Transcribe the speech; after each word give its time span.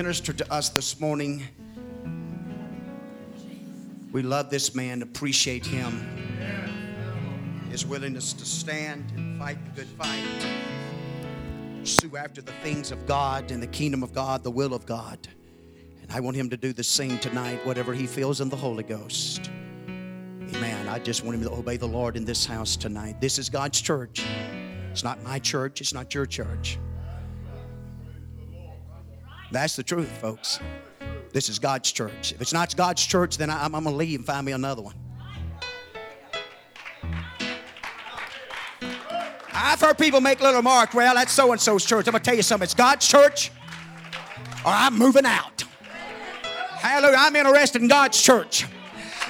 minister 0.00 0.32
to 0.32 0.52
us 0.52 0.68
this 0.68 1.00
morning. 1.00 1.42
We 4.12 4.22
love 4.22 4.48
this 4.48 4.72
man, 4.72 5.02
appreciate 5.02 5.66
him, 5.66 6.06
his 7.68 7.84
willingness 7.84 8.32
to 8.34 8.44
stand 8.44 9.10
and 9.16 9.36
fight 9.40 9.58
the 9.64 9.72
good 9.72 9.88
fight, 9.88 10.46
pursue 11.80 12.16
after 12.16 12.40
the 12.40 12.52
things 12.62 12.92
of 12.92 13.06
God 13.08 13.50
and 13.50 13.60
the 13.60 13.66
kingdom 13.66 14.04
of 14.04 14.12
God, 14.14 14.44
the 14.44 14.52
will 14.52 14.72
of 14.72 14.86
God. 14.86 15.18
And 16.00 16.12
I 16.12 16.20
want 16.20 16.36
him 16.36 16.48
to 16.50 16.56
do 16.56 16.72
the 16.72 16.84
same 16.84 17.18
tonight, 17.18 17.66
whatever 17.66 17.92
he 17.92 18.06
feels 18.06 18.40
in 18.40 18.48
the 18.48 18.56
Holy 18.56 18.84
Ghost. 18.84 19.50
Amen. 19.88 20.86
I 20.86 21.00
just 21.00 21.24
want 21.24 21.38
him 21.38 21.42
to 21.42 21.50
obey 21.50 21.76
the 21.76 21.88
Lord 21.88 22.16
in 22.16 22.24
this 22.24 22.46
house 22.46 22.76
tonight. 22.76 23.20
This 23.20 23.36
is 23.36 23.50
God's 23.50 23.80
church. 23.80 24.24
It's 24.92 25.02
not 25.02 25.20
my 25.24 25.40
church, 25.40 25.80
it's 25.80 25.92
not 25.92 26.14
your 26.14 26.24
church. 26.24 26.78
That's 29.50 29.76
the 29.76 29.82
truth, 29.82 30.10
folks. 30.20 30.60
This 31.32 31.48
is 31.48 31.58
God's 31.58 31.90
church. 31.92 32.32
If 32.32 32.40
it's 32.40 32.52
not 32.52 32.74
God's 32.76 33.04
church, 33.04 33.38
then 33.38 33.50
I, 33.50 33.64
am 33.64 33.72
going 33.72 33.84
to 33.84 33.90
leave 33.90 34.20
and 34.20 34.26
find 34.26 34.44
me 34.44 34.52
another 34.52 34.82
one. 34.82 34.94
I've 39.52 39.80
heard 39.80 39.98
people 39.98 40.20
make 40.20 40.40
little 40.40 40.56
remark, 40.56 40.94
well, 40.94 41.14
that's 41.14 41.32
so 41.32 41.52
and 41.52 41.60
so's 41.60 41.84
church. 41.84 42.06
I'm 42.06 42.12
going 42.12 42.22
to 42.22 42.24
tell 42.24 42.36
you 42.36 42.42
something. 42.42 42.64
It's 42.64 42.74
God's 42.74 43.06
church, 43.06 43.50
or 44.64 44.72
I'm 44.72 44.96
moving 44.96 45.26
out. 45.26 45.64
Hallelujah. 46.78 47.16
I'm 47.18 47.34
interested 47.34 47.82
in 47.82 47.88
God's 47.88 48.20
church. 48.22 48.66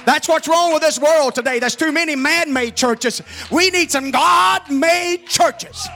That's 0.05 0.27
what's 0.27 0.47
wrong 0.47 0.71
with 0.73 0.81
this 0.81 0.99
world 0.99 1.35
today. 1.35 1.59
There's 1.59 1.75
too 1.75 1.91
many 1.91 2.15
man 2.15 2.53
made 2.53 2.75
churches. 2.75 3.21
We 3.51 3.69
need 3.69 3.91
some 3.91 4.11
God 4.11 4.69
made 4.69 5.25
churches. 5.27 5.87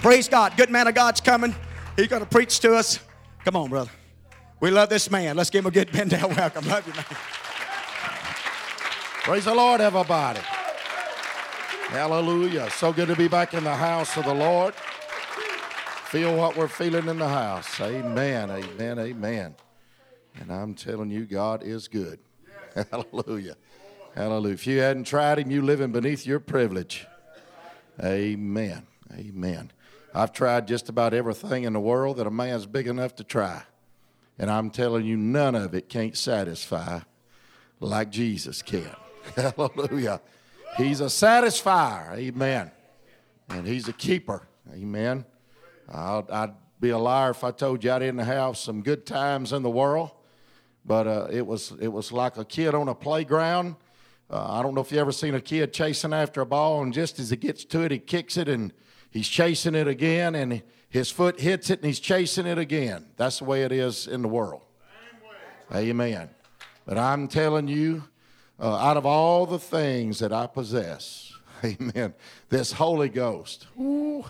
Praise 0.00 0.28
God. 0.28 0.56
Good 0.56 0.70
man 0.70 0.86
of 0.86 0.94
God's 0.94 1.20
coming. 1.20 1.54
He's 1.96 2.08
going 2.08 2.22
to 2.22 2.28
preach 2.28 2.60
to 2.60 2.74
us. 2.74 3.00
Come 3.46 3.54
on, 3.54 3.70
brother. 3.70 3.92
We 4.58 4.72
love 4.72 4.88
this 4.88 5.08
man. 5.08 5.36
Let's 5.36 5.50
give 5.50 5.60
him 5.60 5.68
a 5.68 5.70
good 5.70 5.92
bend 5.92 6.10
down 6.10 6.34
welcome. 6.34 6.66
Love 6.66 6.84
you, 6.84 6.92
man. 6.94 7.04
Praise 9.22 9.44
the 9.44 9.54
Lord, 9.54 9.80
everybody. 9.80 10.40
Hallelujah. 11.90 12.68
So 12.70 12.92
good 12.92 13.06
to 13.06 13.14
be 13.14 13.28
back 13.28 13.54
in 13.54 13.62
the 13.62 13.76
house 13.76 14.16
of 14.16 14.24
the 14.24 14.34
Lord. 14.34 14.74
Feel 16.06 16.36
what 16.36 16.56
we're 16.56 16.66
feeling 16.66 17.06
in 17.06 17.20
the 17.20 17.28
house. 17.28 17.80
Amen, 17.80 18.50
amen, 18.50 18.98
amen. 18.98 19.54
And 20.40 20.50
I'm 20.50 20.74
telling 20.74 21.12
you, 21.12 21.24
God 21.24 21.62
is 21.62 21.86
good. 21.86 22.18
Hallelujah. 22.90 23.56
Hallelujah. 24.16 24.54
If 24.54 24.66
you 24.66 24.80
hadn't 24.80 25.04
tried 25.04 25.38
Him, 25.38 25.52
you 25.52 25.62
living 25.62 25.92
beneath 25.92 26.26
your 26.26 26.40
privilege. 26.40 27.06
Amen. 28.02 28.88
Amen. 29.12 29.70
I've 30.16 30.32
tried 30.32 30.66
just 30.66 30.88
about 30.88 31.12
everything 31.12 31.64
in 31.64 31.74
the 31.74 31.80
world 31.80 32.16
that 32.16 32.26
a 32.26 32.30
man's 32.30 32.64
big 32.64 32.86
enough 32.86 33.16
to 33.16 33.24
try. 33.24 33.64
And 34.38 34.50
I'm 34.50 34.70
telling 34.70 35.04
you, 35.04 35.14
none 35.14 35.54
of 35.54 35.74
it 35.74 35.90
can't 35.90 36.16
satisfy 36.16 37.00
like 37.80 38.08
Jesus 38.08 38.62
can. 38.62 38.96
Hallelujah. 39.36 40.22
He's 40.78 41.02
a 41.02 41.06
satisfier. 41.06 42.16
Amen. 42.16 42.70
And 43.50 43.66
He's 43.66 43.88
a 43.88 43.92
keeper. 43.92 44.48
Amen. 44.72 45.26
i 45.92 46.16
would 46.16 46.54
be 46.80 46.90
a 46.90 46.98
liar 46.98 47.32
if 47.32 47.44
I 47.44 47.50
told 47.50 47.84
you 47.84 47.92
I 47.92 47.98
didn't 47.98 48.20
have 48.20 48.56
some 48.56 48.80
good 48.80 49.04
times 49.04 49.52
in 49.52 49.62
the 49.62 49.70
world. 49.70 50.12
But 50.86 51.06
uh, 51.06 51.28
it, 51.30 51.46
was, 51.46 51.74
it 51.78 51.88
was 51.88 52.10
like 52.10 52.38
a 52.38 52.44
kid 52.46 52.74
on 52.74 52.88
a 52.88 52.94
playground. 52.94 53.76
Uh, 54.30 54.46
I 54.48 54.62
don't 54.62 54.74
know 54.74 54.80
if 54.80 54.90
you 54.90 54.98
ever 54.98 55.12
seen 55.12 55.34
a 55.34 55.42
kid 55.42 55.74
chasing 55.74 56.14
after 56.14 56.40
a 56.40 56.46
ball, 56.46 56.82
and 56.82 56.94
just 56.94 57.18
as 57.18 57.28
he 57.28 57.36
gets 57.36 57.66
to 57.66 57.82
it, 57.82 57.90
he 57.90 57.98
kicks 57.98 58.38
it 58.38 58.48
and 58.48 58.72
He's 59.10 59.28
chasing 59.28 59.74
it 59.74 59.88
again, 59.88 60.34
and 60.34 60.62
his 60.88 61.10
foot 61.10 61.40
hits 61.40 61.70
it, 61.70 61.80
and 61.80 61.86
he's 61.86 62.00
chasing 62.00 62.46
it 62.46 62.58
again. 62.58 63.06
That's 63.16 63.38
the 63.38 63.44
way 63.44 63.62
it 63.62 63.72
is 63.72 64.06
in 64.06 64.22
the 64.22 64.28
world. 64.28 64.62
Amen. 65.74 66.30
But 66.84 66.98
I'm 66.98 67.26
telling 67.28 67.68
you, 67.68 68.04
uh, 68.60 68.76
out 68.76 68.96
of 68.96 69.04
all 69.04 69.46
the 69.46 69.58
things 69.58 70.20
that 70.20 70.32
I 70.32 70.46
possess, 70.46 71.32
amen, 71.64 72.14
this 72.48 72.72
Holy 72.72 73.08
Ghost, 73.08 73.66
ooh, 73.78 74.24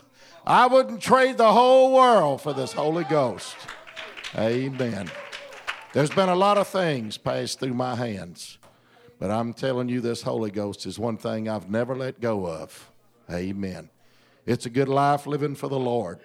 I 0.47 0.67
wouldn't 0.67 1.03
trade 1.03 1.37
the 1.37 1.53
whole 1.53 1.95
world 1.95 2.41
for 2.41 2.53
this 2.53 2.73
Holy 2.73 3.05
Ghost. 3.05 3.57
Amen. 4.37 5.11
There's 5.93 6.11
been 6.11 6.29
a 6.29 6.37
lot 6.37 6.59
of 6.59 6.69
things 6.69 7.19
passed 7.19 7.61
through 7.61 7.75
my 7.75 7.95
hands, 7.95 8.59
but 9.19 9.31
I'm 9.31 9.53
telling 9.53 9.89
you, 9.89 10.01
this 10.01 10.23
Holy 10.23 10.51
Ghost 10.51 10.87
is 10.87 10.99
one 10.99 11.17
thing 11.17 11.49
I've 11.49 11.71
never 11.71 11.95
let 11.95 12.21
go 12.21 12.47
of. 12.47 12.91
Amen. 13.31 13.91
It's 14.47 14.65
a 14.65 14.71
good 14.71 14.89
life 14.89 15.27
living 15.27 15.57
for 15.57 15.69
the 15.69 15.79
Lord. 15.79 16.21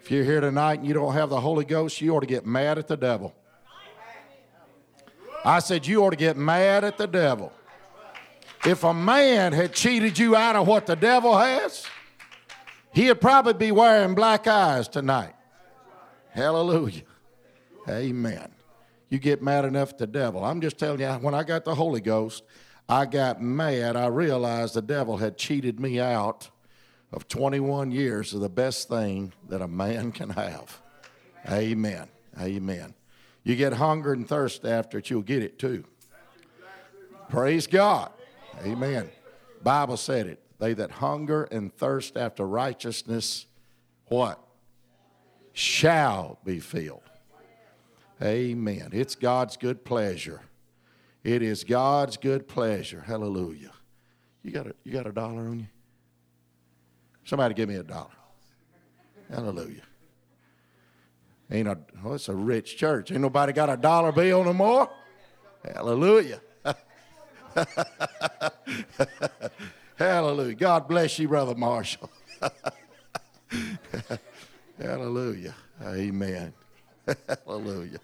If 0.00 0.10
you're 0.10 0.24
here 0.24 0.40
tonight 0.40 0.78
and 0.78 0.88
you 0.88 0.94
don't 0.94 1.12
have 1.12 1.28
the 1.28 1.40
Holy 1.40 1.66
Ghost, 1.66 2.00
you 2.00 2.16
ought 2.16 2.20
to 2.20 2.26
get 2.26 2.46
mad 2.46 2.78
at 2.78 2.88
the 2.88 2.96
devil. 2.96 3.34
I 5.44 5.58
said, 5.58 5.86
You 5.86 6.02
ought 6.04 6.10
to 6.10 6.16
get 6.16 6.38
mad 6.38 6.84
at 6.84 6.96
the 6.96 7.06
devil. 7.06 7.52
If 8.64 8.82
a 8.82 8.94
man 8.94 9.52
had 9.52 9.74
cheated 9.74 10.18
you 10.18 10.36
out 10.36 10.56
of 10.56 10.66
what 10.66 10.86
the 10.86 10.96
devil 10.96 11.36
has, 11.36 11.86
he'd 12.92 13.20
probably 13.20 13.54
be 13.54 13.72
wearing 13.72 14.14
black 14.14 14.46
eyes 14.46 14.88
tonight. 14.88 15.34
Hallelujah. 16.30 17.02
Amen. 17.88 18.50
You 19.08 19.18
get 19.18 19.42
mad 19.42 19.64
enough 19.64 19.90
at 19.90 19.98
the 19.98 20.06
devil. 20.06 20.44
I'm 20.44 20.60
just 20.60 20.78
telling 20.78 21.00
you, 21.00 21.08
when 21.08 21.34
I 21.34 21.42
got 21.42 21.64
the 21.64 21.74
Holy 21.74 22.00
Ghost, 22.00 22.42
I 22.88 23.06
got 23.06 23.42
mad. 23.42 23.96
I 23.96 24.06
realized 24.06 24.74
the 24.74 24.82
devil 24.82 25.16
had 25.16 25.36
cheated 25.36 25.80
me 25.80 26.00
out 26.00 26.50
of 27.12 27.28
21 27.28 27.90
years 27.90 28.34
of 28.34 28.40
the 28.40 28.48
best 28.48 28.88
thing 28.88 29.32
that 29.48 29.60
a 29.60 29.68
man 29.68 30.12
can 30.18 30.30
have. 30.30 30.80
Amen. 31.50 32.08
Amen. 32.40 32.94
You 33.42 33.56
get 33.56 33.72
hunger 33.72 34.12
and 34.12 34.28
thirst 34.28 34.64
after 34.64 34.98
it, 34.98 35.10
you'll 35.10 35.22
get 35.22 35.42
it 35.42 35.58
too. 35.58 35.84
Praise 37.28 37.66
God. 37.66 38.10
Amen. 38.64 39.08
Bible 39.62 39.96
said 39.96 40.26
it. 40.26 40.42
They 40.58 40.74
that 40.74 40.90
hunger 40.90 41.44
and 41.44 41.74
thirst 41.74 42.16
after 42.16 42.46
righteousness, 42.46 43.46
what? 44.06 44.38
Shall 45.52 46.38
be 46.44 46.60
filled. 46.60 47.02
Amen. 48.22 48.90
It's 48.92 49.14
God's 49.14 49.56
good 49.56 49.84
pleasure. 49.84 50.42
It 51.24 51.42
is 51.42 51.64
God's 51.64 52.16
good 52.16 52.46
pleasure. 52.46 53.00
Hallelujah. 53.00 53.72
You 54.42 54.50
got 54.50 54.66
a, 54.66 54.74
you 54.84 54.92
got 54.92 55.06
a 55.06 55.12
dollar 55.12 55.48
on 55.48 55.60
you? 55.60 55.66
Somebody 57.30 57.54
give 57.54 57.68
me 57.68 57.76
a 57.76 57.84
dollar. 57.84 58.10
Hallelujah. 59.30 59.82
Ain't 61.48 61.68
a, 61.68 61.78
well, 62.02 62.14
it's 62.14 62.28
a 62.28 62.34
rich 62.34 62.76
church. 62.76 63.12
Ain't 63.12 63.20
nobody 63.20 63.52
got 63.52 63.70
a 63.70 63.76
dollar 63.76 64.10
bill 64.10 64.42
no 64.42 64.52
more? 64.52 64.90
Hallelujah. 65.64 66.40
Hallelujah. 69.96 70.54
God 70.56 70.88
bless 70.88 71.20
you, 71.20 71.28
Brother 71.28 71.54
Marshall. 71.54 72.10
Hallelujah. 74.76 75.54
Amen. 75.84 76.52
Hallelujah. 77.46 78.00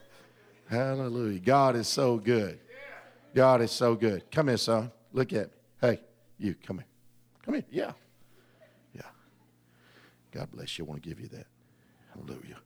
Hallelujah. 0.71 1.41
God 1.41 1.75
is 1.75 1.89
so 1.89 2.17
good. 2.19 2.61
God 3.35 3.61
is 3.61 3.73
so 3.73 3.97
good. 3.97 4.31
Come 4.31 4.47
here, 4.47 4.57
son. 4.57 4.93
Look 5.13 5.33
at 5.33 5.47
me. 5.47 5.53
Hey, 5.81 6.01
you, 6.39 6.55
come 6.65 6.79
here. 6.79 6.87
Come 7.45 7.55
here. 7.55 7.65
Yeah. 7.73 7.93
God 10.37 10.51
bless 10.53 10.77
you. 10.77 10.85
I 10.85 10.89
want 10.89 11.03
to 11.03 11.09
give 11.09 11.19
you 11.19 11.29
that. 11.29 11.47
Hallelujah. 12.13 12.59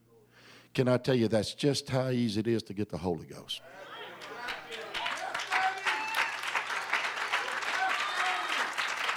Can 0.75 0.89
I 0.89 0.97
tell 0.97 1.15
you 1.15 1.29
that's 1.29 1.55
just 1.55 1.89
how 1.89 2.09
easy 2.09 2.41
it 2.41 2.49
is 2.49 2.65
to 2.65 2.75
get 2.75 2.89
the 2.89 2.99
Holy 2.99 3.27
Ghost? 3.27 3.61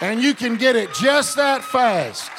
And 0.02 0.22
you 0.22 0.36
can 0.36 0.58
get 0.58 0.76
it 0.76 0.94
just 0.94 1.36
that 1.38 1.64
fast. 1.64 2.30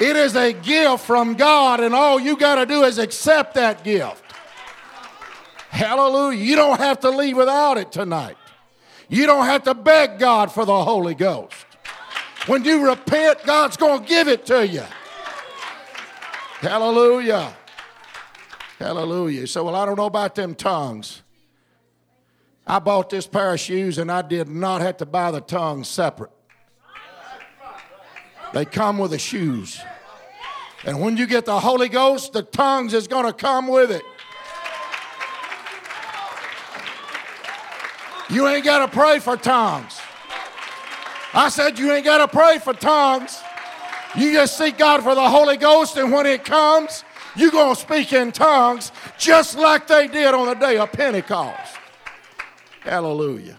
It 0.00 0.16
is 0.16 0.36
a 0.36 0.54
gift 0.54 1.04
from 1.04 1.34
God, 1.34 1.80
and 1.80 1.94
all 1.94 2.18
you 2.18 2.38
got 2.38 2.54
to 2.54 2.64
do 2.64 2.84
is 2.84 2.96
accept 2.96 3.54
that 3.56 3.84
gift. 3.84 4.24
Hallelujah. 5.68 6.42
You 6.42 6.56
don't 6.56 6.78
have 6.78 7.00
to 7.00 7.10
leave 7.10 7.36
without 7.36 7.76
it 7.76 7.92
tonight. 7.92 8.38
You 9.10 9.26
don't 9.26 9.44
have 9.44 9.64
to 9.64 9.74
beg 9.74 10.18
God 10.18 10.50
for 10.50 10.64
the 10.64 10.84
Holy 10.84 11.14
Ghost. 11.14 11.66
When 12.46 12.64
you 12.64 12.88
repent, 12.88 13.44
God's 13.44 13.76
going 13.76 14.02
to 14.02 14.08
give 14.08 14.28
it 14.28 14.46
to 14.46 14.66
you. 14.66 14.84
Hallelujah. 16.60 17.54
Hallelujah. 18.78 19.46
So, 19.46 19.64
well, 19.64 19.74
I 19.74 19.84
don't 19.84 19.96
know 19.96 20.06
about 20.06 20.34
them 20.34 20.54
tongues. 20.54 21.22
I 22.66 22.78
bought 22.78 23.10
this 23.10 23.26
pair 23.26 23.54
of 23.54 23.60
shoes 23.60 23.98
and 23.98 24.10
I 24.10 24.22
did 24.22 24.48
not 24.48 24.80
have 24.80 24.96
to 24.98 25.06
buy 25.06 25.30
the 25.30 25.40
tongues 25.40 25.88
separate. 25.88 26.30
They 28.52 28.64
come 28.64 28.98
with 28.98 29.10
the 29.10 29.18
shoes. 29.18 29.80
And 30.84 31.00
when 31.00 31.16
you 31.16 31.26
get 31.26 31.46
the 31.46 31.58
Holy 31.58 31.88
Ghost, 31.88 32.32
the 32.32 32.42
tongues 32.42 32.94
is 32.94 33.08
going 33.08 33.26
to 33.26 33.32
come 33.32 33.66
with 33.66 33.90
it. 33.90 34.02
You 38.28 38.46
ain't 38.48 38.64
got 38.64 38.86
to 38.86 38.88
pray 38.88 39.18
for 39.18 39.36
tongues. 39.36 40.00
I 41.36 41.50
said, 41.50 41.78
You 41.78 41.92
ain't 41.92 42.04
got 42.04 42.18
to 42.18 42.28
pray 42.28 42.58
for 42.58 42.72
tongues. 42.72 43.38
You 44.16 44.32
just 44.32 44.56
seek 44.56 44.78
God 44.78 45.02
for 45.02 45.14
the 45.14 45.28
Holy 45.28 45.58
Ghost, 45.58 45.98
and 45.98 46.10
when 46.10 46.24
it 46.24 46.46
comes, 46.46 47.04
you're 47.36 47.50
going 47.50 47.74
to 47.74 47.80
speak 47.80 48.14
in 48.14 48.32
tongues 48.32 48.90
just 49.18 49.58
like 49.58 49.86
they 49.86 50.08
did 50.08 50.32
on 50.32 50.46
the 50.46 50.54
day 50.54 50.78
of 50.78 50.90
Pentecost. 50.92 51.76
Hallelujah. 52.80 53.58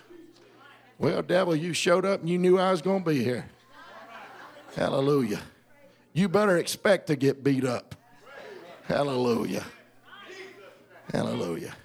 Well, 0.97 1.21
devil, 1.21 1.55
you 1.55 1.73
showed 1.73 2.03
up 2.03 2.21
and 2.21 2.29
you 2.29 2.39
knew 2.39 2.57
I 2.57 2.71
was 2.71 2.81
going 2.81 3.03
to 3.03 3.09
be 3.09 3.23
here. 3.23 3.47
Hallelujah. 4.75 5.41
You 6.13 6.27
better 6.27 6.57
expect 6.57 7.05
to 7.07 7.15
get 7.15 7.43
beat 7.43 7.63
up. 7.63 7.93
Hallelujah. 8.85 9.63
Hallelujah. 11.13 11.75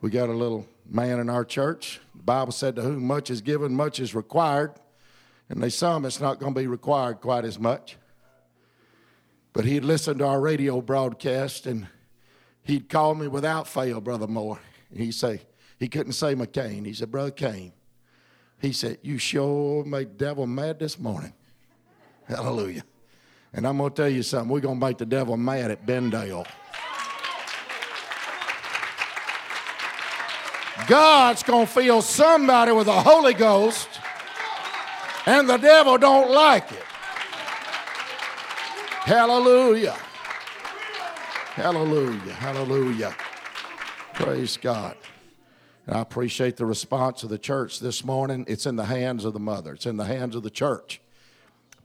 We 0.00 0.08
got 0.08 0.30
a 0.30 0.32
little 0.32 0.66
man 0.88 1.20
in 1.20 1.28
our 1.28 1.44
church. 1.44 2.00
The 2.14 2.22
Bible 2.22 2.52
said, 2.52 2.76
To 2.76 2.82
whom 2.82 3.04
much 3.04 3.28
is 3.28 3.42
given, 3.42 3.74
much 3.74 4.00
is 4.00 4.14
required. 4.14 4.72
And 5.54 5.62
they 5.62 5.70
him, 5.70 6.04
it's 6.04 6.20
not 6.20 6.40
going 6.40 6.52
to 6.52 6.60
be 6.60 6.66
required 6.66 7.20
quite 7.20 7.44
as 7.44 7.60
much. 7.60 7.96
But 9.52 9.64
he'd 9.64 9.84
listen 9.84 10.18
to 10.18 10.26
our 10.26 10.40
radio 10.40 10.80
broadcast 10.80 11.66
and 11.66 11.86
he'd 12.64 12.88
call 12.88 13.14
me 13.14 13.28
without 13.28 13.68
fail, 13.68 14.00
Brother 14.00 14.26
Moore. 14.26 14.58
And 14.90 14.98
he'd 14.98 15.12
say, 15.12 15.42
he 15.78 15.86
couldn't 15.86 16.14
say 16.14 16.34
McCain. 16.34 16.84
He 16.84 16.92
said, 16.92 17.12
Brother 17.12 17.30
Cain. 17.30 17.72
He 18.60 18.72
said, 18.72 18.98
You 19.02 19.16
sure 19.16 19.84
made 19.84 20.18
devil 20.18 20.48
mad 20.48 20.80
this 20.80 20.98
morning. 20.98 21.32
Hallelujah. 22.24 22.82
And 23.52 23.64
I'm 23.64 23.78
going 23.78 23.90
to 23.90 24.02
tell 24.02 24.10
you 24.10 24.24
something. 24.24 24.48
We're 24.48 24.58
going 24.58 24.80
to 24.80 24.86
make 24.86 24.98
the 24.98 25.06
devil 25.06 25.36
mad 25.36 25.70
at 25.70 25.86
Bendale. 25.86 26.46
God's 30.88 31.44
going 31.44 31.66
to 31.66 31.72
fill 31.72 32.02
somebody 32.02 32.72
with 32.72 32.86
the 32.86 33.00
Holy 33.00 33.34
Ghost, 33.34 33.88
and 35.26 35.48
the 35.48 35.56
devil 35.56 35.98
don't 35.98 36.30
like 36.30 36.70
it. 36.72 36.84
Hallelujah. 39.04 39.96
Hallelujah. 41.54 42.32
Hallelujah. 42.32 43.14
Praise 44.14 44.56
God. 44.56 44.96
And 45.86 45.96
I 45.96 46.00
appreciate 46.00 46.56
the 46.56 46.66
response 46.66 47.22
of 47.22 47.28
the 47.28 47.38
church 47.38 47.80
this 47.80 48.04
morning. 48.04 48.44
It's 48.48 48.66
in 48.66 48.76
the 48.76 48.86
hands 48.86 49.24
of 49.24 49.34
the 49.34 49.40
mother, 49.40 49.74
it's 49.74 49.86
in 49.86 49.96
the 49.96 50.04
hands 50.04 50.34
of 50.34 50.42
the 50.42 50.50
church. 50.50 51.00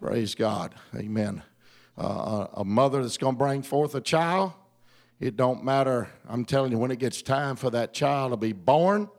Praise 0.01 0.33
God. 0.33 0.75
Amen. 0.95 1.44
Uh, 1.97 2.47
a 2.53 2.63
mother 2.63 3.01
that's 3.01 3.18
going 3.18 3.36
to 3.36 3.38
bring 3.38 3.62
forth 3.62 3.94
a 3.94 4.00
child, 4.00 4.53
it 5.19 5.36
don't 5.36 5.65
matter. 5.65 6.09
I'm 6.30 6.45
telling 6.45 6.71
you, 6.71 6.77
when 6.77 6.91
it 6.91 7.00
gets 7.00 7.21
time 7.21 7.57
for 7.57 7.69
that 7.71 7.94
child 7.94 8.31
to 8.31 8.38
be 8.38 8.53
born, 8.53 9.09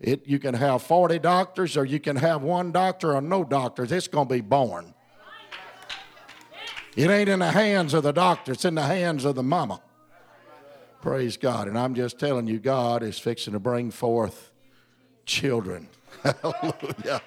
it, 0.00 0.26
you 0.26 0.38
can 0.38 0.54
have 0.54 0.82
40 0.82 1.18
doctors 1.20 1.76
or 1.76 1.84
you 1.84 2.00
can 2.00 2.16
have 2.16 2.42
one 2.42 2.72
doctor 2.72 3.14
or 3.14 3.20
no 3.20 3.44
doctors. 3.44 3.92
It's 3.92 4.08
going 4.08 4.28
to 4.28 4.34
be 4.34 4.40
born. 4.40 4.94
It 6.96 7.10
ain't 7.10 7.28
in 7.28 7.40
the 7.40 7.50
hands 7.50 7.94
of 7.94 8.02
the 8.04 8.12
doctor, 8.12 8.52
it's 8.52 8.64
in 8.64 8.74
the 8.74 8.82
hands 8.82 9.24
of 9.24 9.34
the 9.34 9.42
mama. 9.42 9.80
Praise 11.00 11.36
God. 11.36 11.68
And 11.68 11.78
I'm 11.78 11.94
just 11.94 12.18
telling 12.18 12.46
you, 12.46 12.58
God 12.58 13.02
is 13.02 13.18
fixing 13.18 13.52
to 13.52 13.58
bring 13.58 13.90
forth 13.90 14.52
children. 15.26 15.88
Hallelujah. 16.22 17.22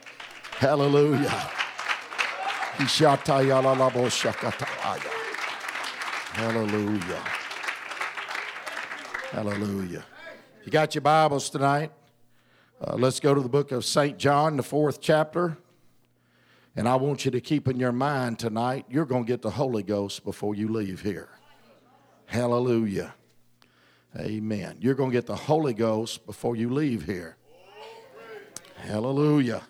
Hallelujah. 0.54 1.52
Hallelujah. 6.34 7.24
Hallelujah. 9.31 10.06
You 10.64 10.72
got 10.72 10.96
your 10.96 11.02
Bibles 11.02 11.50
tonight? 11.50 11.92
Uh, 12.79 12.95
let's 12.95 13.19
go 13.19 13.33
to 13.33 13.41
the 13.41 13.50
book 13.50 13.71
of 13.71 13.83
St. 13.83 14.19
John, 14.19 14.56
the 14.56 14.63
fourth 14.63 15.01
chapter. 15.01 15.57
And 16.75 16.88
I 16.88 16.95
want 16.95 17.25
you 17.25 17.31
to 17.31 17.41
keep 17.41 17.68
in 17.68 17.79
your 17.79 17.91
mind 17.91 18.38
tonight, 18.38 18.85
you're 18.88 19.06
going 19.06 19.24
to 19.24 19.27
get 19.27 19.41
the 19.41 19.50
Holy 19.50 19.81
Ghost 19.81 20.24
before 20.24 20.53
you 20.53 20.68
leave 20.68 21.01
here. 21.01 21.29
Hallelujah. 22.27 23.15
Amen. 24.15 24.77
You're 24.79 24.94
going 24.94 25.09
to 25.09 25.13
get 25.13 25.25
the 25.25 25.35
Holy 25.35 25.74
Ghost 25.74 26.27
before 26.27 26.56
you 26.56 26.69
leave 26.69 27.03
here. 27.03 27.35
Hallelujah. 28.75 29.63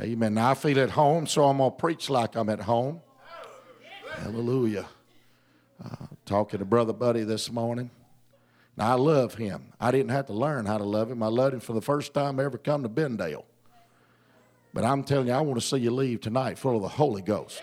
Amen. 0.00 0.32
Now 0.32 0.52
I 0.52 0.54
feel 0.54 0.80
at 0.80 0.90
home, 0.90 1.26
so 1.26 1.44
I'm 1.44 1.58
going 1.58 1.70
to 1.70 1.76
preach 1.76 2.08
like 2.08 2.34
I'm 2.34 2.48
at 2.48 2.62
home. 2.62 3.02
Hallelujah. 4.10 4.86
Uh, 5.84 6.06
talking 6.24 6.60
to 6.60 6.64
Brother 6.64 6.94
Buddy 6.94 7.24
this 7.24 7.52
morning. 7.52 7.90
Now 8.76 8.92
I 8.92 8.94
love 8.94 9.34
him. 9.34 9.72
I 9.80 9.90
didn't 9.90 10.10
have 10.10 10.26
to 10.26 10.32
learn 10.32 10.66
how 10.66 10.78
to 10.78 10.84
love 10.84 11.10
him. 11.10 11.22
I 11.22 11.28
loved 11.28 11.54
him 11.54 11.60
for 11.60 11.72
the 11.74 11.82
first 11.82 12.14
time 12.14 12.40
I 12.40 12.44
ever 12.44 12.58
come 12.58 12.82
to 12.82 12.88
Bendale. 12.88 13.44
But 14.74 14.84
I'm 14.84 15.04
telling 15.04 15.26
you, 15.26 15.34
I 15.34 15.40
want 15.42 15.60
to 15.60 15.66
see 15.66 15.76
you 15.76 15.90
leave 15.90 16.20
tonight 16.22 16.58
full 16.58 16.76
of 16.76 16.82
the 16.82 16.88
Holy 16.88 17.20
Ghost. 17.20 17.62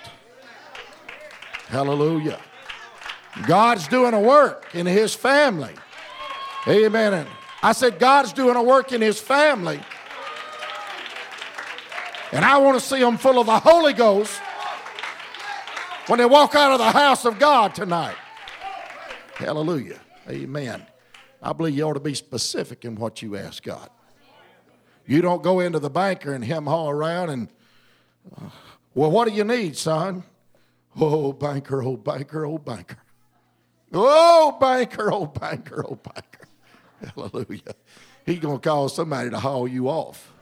Hallelujah. 1.68 2.40
God's 3.48 3.88
doing 3.88 4.14
a 4.14 4.20
work 4.20 4.68
in 4.74 4.86
his 4.86 5.16
family. 5.16 5.74
Amen. 6.68 7.14
And 7.14 7.30
I 7.64 7.72
said, 7.72 8.00
God's 8.00 8.34
doing 8.34 8.56
a 8.56 8.64
work 8.64 8.92
in 8.92 9.02
his 9.02 9.20
family. 9.20 9.80
And 12.32 12.46
I 12.46 12.58
want 12.60 12.80
to 12.80 12.86
see 12.86 13.00
them 13.00 13.18
full 13.18 13.40
of 13.40 13.48
the 13.48 13.60
Holy 13.60 13.94
Ghost 13.94 14.40
when 16.08 16.20
they 16.20 16.26
walk 16.26 16.54
out 16.54 16.72
of 16.74 16.80
the 16.80 16.92
house 16.92 17.26
of 17.26 17.40
God 17.40 17.74
tonight. 17.74 18.16
Hallelujah. 19.36 20.00
Amen. 20.30 20.86
I 21.42 21.54
believe 21.54 21.76
you 21.76 21.84
ought 21.84 21.94
to 21.94 22.00
be 22.00 22.14
specific 22.14 22.86
in 22.86 22.96
what 22.96 23.22
you 23.22 23.38
ask 23.38 23.64
God. 23.64 23.90
You 25.06 25.22
don't 25.22 25.42
go 25.42 25.60
into 25.60 25.80
the 25.80 25.90
banker 25.90 26.34
and 26.34 26.44
him 26.44 26.66
haul 26.66 26.90
around 26.90 27.30
and, 27.30 27.50
uh, 28.38 28.50
well, 28.94 29.10
what 29.10 29.28
do 29.28 29.34
you 29.34 29.44
need, 29.44 29.78
son? 29.78 30.24
Oh, 31.00 31.34
banker, 31.34 31.82
oh, 31.82 31.98
banker, 31.98 32.46
oh, 32.46 32.58
banker. 32.58 32.98
Oh, 33.94 34.58
banker, 34.60 35.12
oh, 35.12 35.26
banker, 35.26 35.86
oh, 35.88 35.96
banker. 35.96 36.48
Hallelujah. 37.16 37.76
He's 38.26 38.40
going 38.40 38.60
to 38.60 38.70
call 38.70 38.90
somebody 38.90 39.30
to 39.30 39.40
haul 39.40 39.68
you 39.68 39.90
off. 39.90 40.34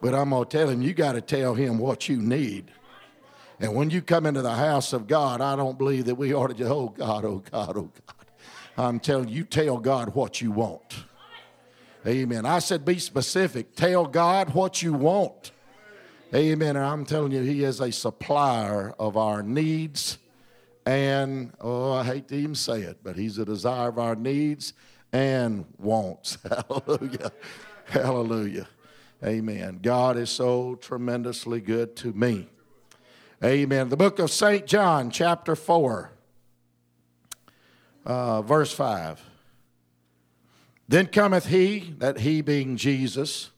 But 0.00 0.14
I'm 0.14 0.30
going 0.30 0.44
to 0.44 0.58
tell 0.58 0.68
him, 0.68 0.82
you 0.82 0.94
got 0.94 1.12
to 1.12 1.20
tell 1.20 1.54
him 1.54 1.78
what 1.78 2.08
you 2.08 2.16
need. 2.18 2.70
And 3.58 3.74
when 3.74 3.90
you 3.90 4.02
come 4.02 4.26
into 4.26 4.42
the 4.42 4.54
house 4.54 4.92
of 4.92 5.06
God, 5.06 5.40
I 5.40 5.56
don't 5.56 5.78
believe 5.78 6.04
that 6.06 6.14
we 6.14 6.34
ought 6.34 6.48
to 6.48 6.54
just, 6.54 6.70
oh 6.70 6.90
God, 6.90 7.24
oh 7.24 7.42
God, 7.50 7.76
oh 7.76 7.90
God. 8.06 8.25
I'm 8.76 9.00
telling 9.00 9.28
you, 9.28 9.44
tell 9.44 9.78
God 9.78 10.14
what 10.14 10.40
you 10.40 10.50
want. 10.50 11.04
Amen. 12.06 12.46
I 12.46 12.60
said, 12.60 12.84
be 12.84 12.98
specific. 12.98 13.74
Tell 13.74 14.06
God 14.06 14.54
what 14.54 14.82
you 14.82 14.92
want. 14.92 15.50
Amen. 16.34 16.76
And 16.76 16.84
I'm 16.84 17.04
telling 17.04 17.32
you, 17.32 17.42
He 17.42 17.64
is 17.64 17.80
a 17.80 17.90
supplier 17.90 18.94
of 18.98 19.16
our 19.16 19.42
needs 19.42 20.18
and, 20.86 21.52
oh, 21.60 21.92
I 21.92 22.04
hate 22.04 22.28
to 22.28 22.36
even 22.36 22.54
say 22.54 22.82
it, 22.82 22.98
but 23.02 23.16
He's 23.16 23.38
a 23.38 23.44
desire 23.44 23.88
of 23.88 23.98
our 23.98 24.14
needs 24.14 24.72
and 25.12 25.64
wants. 25.78 26.38
Hallelujah. 26.68 27.32
Hallelujah. 27.86 28.68
Amen. 29.24 29.80
God 29.82 30.16
is 30.16 30.30
so 30.30 30.76
tremendously 30.76 31.60
good 31.60 31.96
to 31.96 32.12
me. 32.12 32.48
Amen. 33.42 33.88
The 33.88 33.96
book 33.96 34.18
of 34.18 34.30
St. 34.30 34.64
John, 34.66 35.10
chapter 35.10 35.56
4, 35.56 36.12
uh, 38.06 38.40
verse 38.42 38.72
5. 38.72 39.20
Then 40.88 41.06
cometh 41.06 41.46
he, 41.46 41.94
that 41.98 42.20
he 42.20 42.40
being 42.40 42.76
Jesus, 42.76 43.50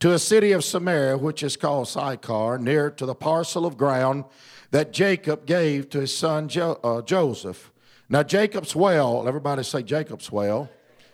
to 0.00 0.12
a 0.12 0.18
city 0.18 0.52
of 0.52 0.64
Samaria, 0.64 1.16
which 1.16 1.42
is 1.42 1.56
called 1.56 1.88
Sychar, 1.88 2.58
near 2.58 2.90
to 2.90 3.06
the 3.06 3.14
parcel 3.14 3.64
of 3.64 3.76
ground 3.76 4.24
that 4.72 4.92
Jacob 4.92 5.46
gave 5.46 5.88
to 5.90 6.00
his 6.00 6.16
son 6.16 6.48
jo- 6.48 6.80
uh, 6.82 7.02
Joseph. 7.02 7.72
Now, 8.08 8.24
Jacob's 8.24 8.74
well, 8.74 9.28
everybody 9.28 9.62
say 9.62 9.82
Jacob's 9.82 10.32
well. 10.32 10.68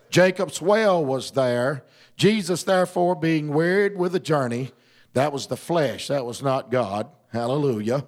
Jacob's 0.08 0.62
well 0.62 1.04
was 1.04 1.32
there. 1.32 1.84
Jesus, 2.16 2.62
therefore, 2.62 3.14
being 3.14 3.52
wearied 3.52 3.98
with 3.98 4.12
the 4.12 4.20
journey, 4.20 4.70
that 5.12 5.32
was 5.32 5.48
the 5.48 5.56
flesh, 5.56 6.08
that 6.08 6.24
was 6.24 6.42
not 6.42 6.70
God. 6.70 7.08
Hallelujah. 7.32 8.06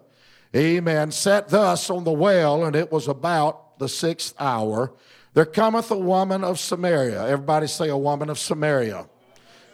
Amen. 0.56 1.10
Sat 1.10 1.48
thus 1.48 1.90
on 1.90 2.04
the 2.04 2.12
well, 2.12 2.64
and 2.64 2.74
it 2.74 2.90
was 2.90 3.08
about 3.08 3.67
the 3.78 3.88
sixth 3.88 4.34
hour. 4.38 4.92
There 5.34 5.44
cometh 5.44 5.90
a 5.90 5.98
woman 5.98 6.44
of 6.44 6.58
Samaria. 6.58 7.26
Everybody 7.26 7.66
say, 7.66 7.88
a 7.88 7.96
woman 7.96 8.30
of 8.30 8.38
Samaria. 8.38 9.08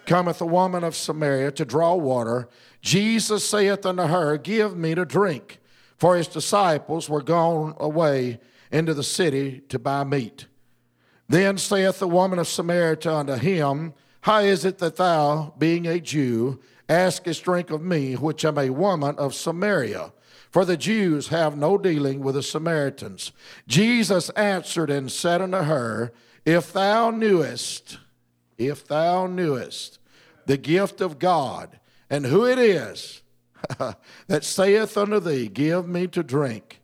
Cometh 0.07 0.41
a 0.41 0.47
woman 0.47 0.85
of 0.85 0.95
Samaria 0.95 1.53
to 1.53 1.65
draw 1.65 1.95
water. 1.95 2.49
Jesus 2.83 3.49
saith 3.49 3.87
unto 3.87 4.03
her, 4.03 4.37
Give 4.37 4.77
me 4.77 4.95
to 4.95 5.05
drink 5.05 5.61
for 5.97 6.17
his 6.17 6.29
disciples 6.29 7.09
were 7.09 7.23
gone 7.23 7.75
away 7.79 8.41
into 8.71 8.95
the 8.95 9.03
city 9.03 9.61
to 9.69 9.79
buy 9.79 10.05
meat. 10.05 10.47
Then 11.29 11.57
saith 11.57 11.99
the 11.99 12.09
woman 12.09 12.39
of 12.39 12.49
Samaria 12.49 12.99
unto 13.07 13.35
him, 13.35 13.95
How 14.23 14.41
is 14.41 14.65
it 14.65 14.79
that 14.79 14.97
thou, 14.97 15.55
being 15.57 15.87
a 15.87 16.01
Jew, 16.01 16.61
askest 16.89 17.45
drink 17.45 17.71
of 17.71 17.81
me, 17.81 18.15
which 18.15 18.45
am 18.45 18.59
a 18.59 18.71
woman 18.71 19.17
of 19.17 19.35
Samaria? 19.35 20.13
For 20.55 20.65
the 20.65 20.77
Jews 20.77 21.29
have 21.31 21.59
no 21.59 21.77
dealing 21.77 22.21
with 22.21 22.37
the 22.37 22.43
Samaritans. 22.45 23.33
Jesus 23.67 24.31
answered 24.31 24.89
and 24.89 25.11
said 25.11 25.43
unto 25.43 25.57
her, 25.57 26.13
If 26.45 26.73
thou 26.73 27.11
knewest, 27.11 27.99
if 28.57 28.87
thou 28.87 29.27
knewest 29.27 29.99
the 30.47 30.57
gift 30.57 31.01
of 31.01 31.19
God, 31.19 31.81
and 32.09 32.27
who 32.27 32.47
it 32.47 32.61
is, 32.61 33.23
that 34.29 34.45
saith 34.45 34.97
unto 34.97 35.19
thee, 35.19 35.49
Give 35.49 35.89
me 35.89 36.07
to 36.07 36.23
drink, 36.23 36.81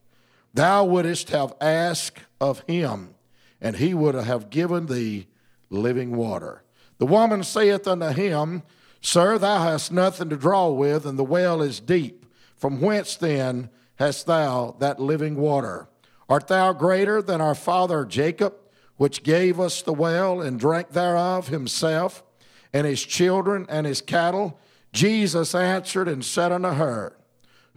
thou 0.52 0.84
wouldest 0.84 1.28
have 1.30 1.54
asked 1.60 2.18
of 2.40 2.64
him, 2.66 3.14
and 3.60 3.76
he 3.76 3.94
would 3.94 4.16
have 4.16 4.50
given 4.50 4.86
thee 4.86 5.28
living 5.68 6.16
water. 6.16 6.64
The 6.98 7.06
woman 7.06 7.44
saith 7.44 7.86
unto 7.86 8.08
him, 8.08 8.64
Sir, 9.00 9.38
thou 9.38 9.62
hast 9.62 9.92
nothing 9.92 10.28
to 10.30 10.36
draw 10.36 10.70
with, 10.70 11.06
and 11.06 11.16
the 11.16 11.22
well 11.22 11.62
is 11.62 11.78
deep. 11.78 12.19
From 12.60 12.82
whence 12.82 13.16
then 13.16 13.70
hast 13.96 14.26
thou 14.26 14.76
that 14.80 15.00
living 15.00 15.36
water? 15.36 15.88
Art 16.28 16.46
thou 16.48 16.74
greater 16.74 17.22
than 17.22 17.40
our 17.40 17.54
father 17.54 18.04
Jacob, 18.04 18.54
which 18.98 19.22
gave 19.22 19.58
us 19.58 19.80
the 19.80 19.94
well 19.94 20.42
and 20.42 20.60
drank 20.60 20.90
thereof 20.90 21.48
himself, 21.48 22.22
and 22.70 22.86
his 22.86 23.02
children 23.02 23.64
and 23.70 23.86
his 23.86 24.02
cattle? 24.02 24.58
Jesus 24.92 25.54
answered 25.54 26.06
and 26.06 26.22
said 26.22 26.52
unto 26.52 26.68
her, 26.68 27.16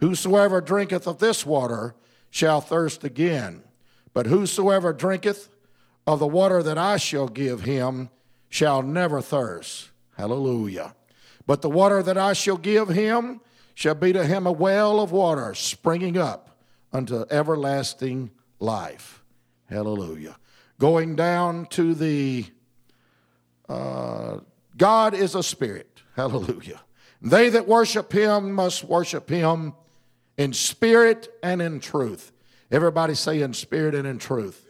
Whosoever 0.00 0.60
drinketh 0.60 1.08
of 1.08 1.18
this 1.18 1.46
water 1.46 1.94
shall 2.28 2.60
thirst 2.60 3.04
again, 3.04 3.62
but 4.12 4.26
whosoever 4.26 4.92
drinketh 4.92 5.48
of 6.06 6.18
the 6.18 6.26
water 6.26 6.62
that 6.62 6.76
I 6.76 6.98
shall 6.98 7.28
give 7.28 7.62
him 7.62 8.10
shall 8.50 8.82
never 8.82 9.22
thirst. 9.22 9.88
Hallelujah. 10.18 10.94
But 11.46 11.62
the 11.62 11.70
water 11.70 12.02
that 12.02 12.18
I 12.18 12.34
shall 12.34 12.58
give 12.58 12.90
him 12.90 13.40
shall 13.74 13.94
be 13.94 14.12
to 14.12 14.24
him 14.24 14.46
a 14.46 14.52
well 14.52 15.00
of 15.00 15.12
water 15.12 15.54
springing 15.54 16.16
up 16.16 16.56
unto 16.92 17.24
everlasting 17.30 18.30
life. 18.60 19.22
Hallelujah. 19.68 20.36
Going 20.78 21.16
down 21.16 21.66
to 21.66 21.94
the 21.94 22.46
uh, 23.68 24.38
God 24.76 25.14
is 25.14 25.34
a 25.34 25.42
spirit. 25.42 26.02
Hallelujah. 26.16 26.80
They 27.22 27.48
that 27.48 27.66
worship 27.66 28.12
him 28.12 28.52
must 28.52 28.84
worship 28.84 29.28
him 29.28 29.74
in 30.36 30.52
spirit 30.52 31.28
and 31.42 31.62
in 31.62 31.80
truth. 31.80 32.32
Everybody 32.70 33.14
say 33.14 33.40
in 33.40 33.54
spirit 33.54 33.94
and 33.94 34.06
in 34.06 34.18
truth. 34.18 34.66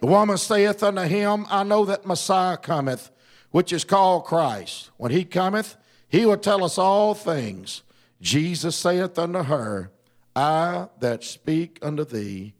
The 0.00 0.06
woman 0.08 0.36
saith 0.36 0.82
unto 0.82 1.02
him, 1.02 1.46
I 1.48 1.62
know 1.62 1.84
that 1.84 2.04
Messiah 2.04 2.56
cometh, 2.56 3.10
which 3.50 3.72
is 3.72 3.84
called 3.84 4.24
Christ. 4.24 4.90
When 4.96 5.12
he 5.12 5.24
cometh, 5.24 5.76
he 6.12 6.26
will 6.26 6.36
tell 6.36 6.62
us 6.62 6.76
all 6.76 7.14
things. 7.14 7.82
Jesus 8.20 8.76
saith 8.76 9.18
unto 9.18 9.44
her, 9.44 9.90
I 10.36 10.88
that 11.00 11.24
speak 11.24 11.78
unto 11.80 12.04
thee 12.04 12.52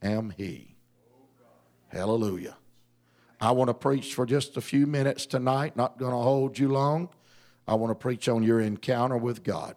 am 0.00 0.32
he. 0.36 0.76
Hallelujah. 1.88 2.56
I 3.40 3.50
want 3.50 3.66
to 3.66 3.74
preach 3.74 4.14
for 4.14 4.26
just 4.26 4.56
a 4.56 4.60
few 4.60 4.86
minutes 4.86 5.26
tonight, 5.26 5.76
not 5.76 5.98
going 5.98 6.12
to 6.12 6.18
hold 6.18 6.56
you 6.56 6.68
long. 6.68 7.08
I 7.66 7.74
want 7.74 7.90
to 7.90 7.96
preach 7.96 8.28
on 8.28 8.44
your 8.44 8.60
encounter 8.60 9.16
with 9.16 9.42
God. 9.42 9.74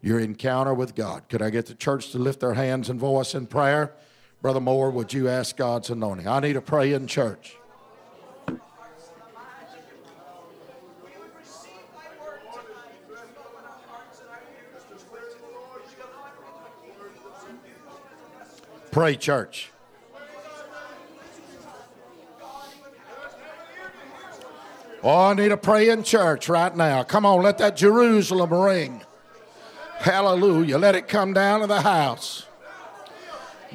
Your 0.00 0.20
encounter 0.20 0.72
with 0.72 0.94
God. 0.94 1.28
Could 1.28 1.42
I 1.42 1.50
get 1.50 1.66
the 1.66 1.74
church 1.74 2.12
to 2.12 2.18
lift 2.18 2.38
their 2.38 2.54
hands 2.54 2.90
and 2.90 3.00
voice 3.00 3.34
in 3.34 3.48
prayer? 3.48 3.92
Brother 4.40 4.60
Moore, 4.60 4.90
would 4.90 5.12
you 5.12 5.28
ask 5.28 5.56
God's 5.56 5.90
anointing? 5.90 6.28
I 6.28 6.38
need 6.38 6.54
a 6.54 6.60
praying 6.60 7.08
church. 7.08 7.56
Pray, 18.94 19.16
church. 19.16 19.72
Oh, 25.02 25.30
I 25.30 25.34
need 25.34 25.50
a 25.50 25.56
praying 25.56 26.04
church 26.04 26.48
right 26.48 26.74
now. 26.76 27.02
Come 27.02 27.26
on, 27.26 27.42
let 27.42 27.58
that 27.58 27.76
Jerusalem 27.76 28.54
ring. 28.54 29.02
Hallelujah. 29.98 30.78
Let 30.78 30.94
it 30.94 31.08
come 31.08 31.32
down 31.32 31.62
to 31.62 31.66
the 31.66 31.80
house. 31.80 32.46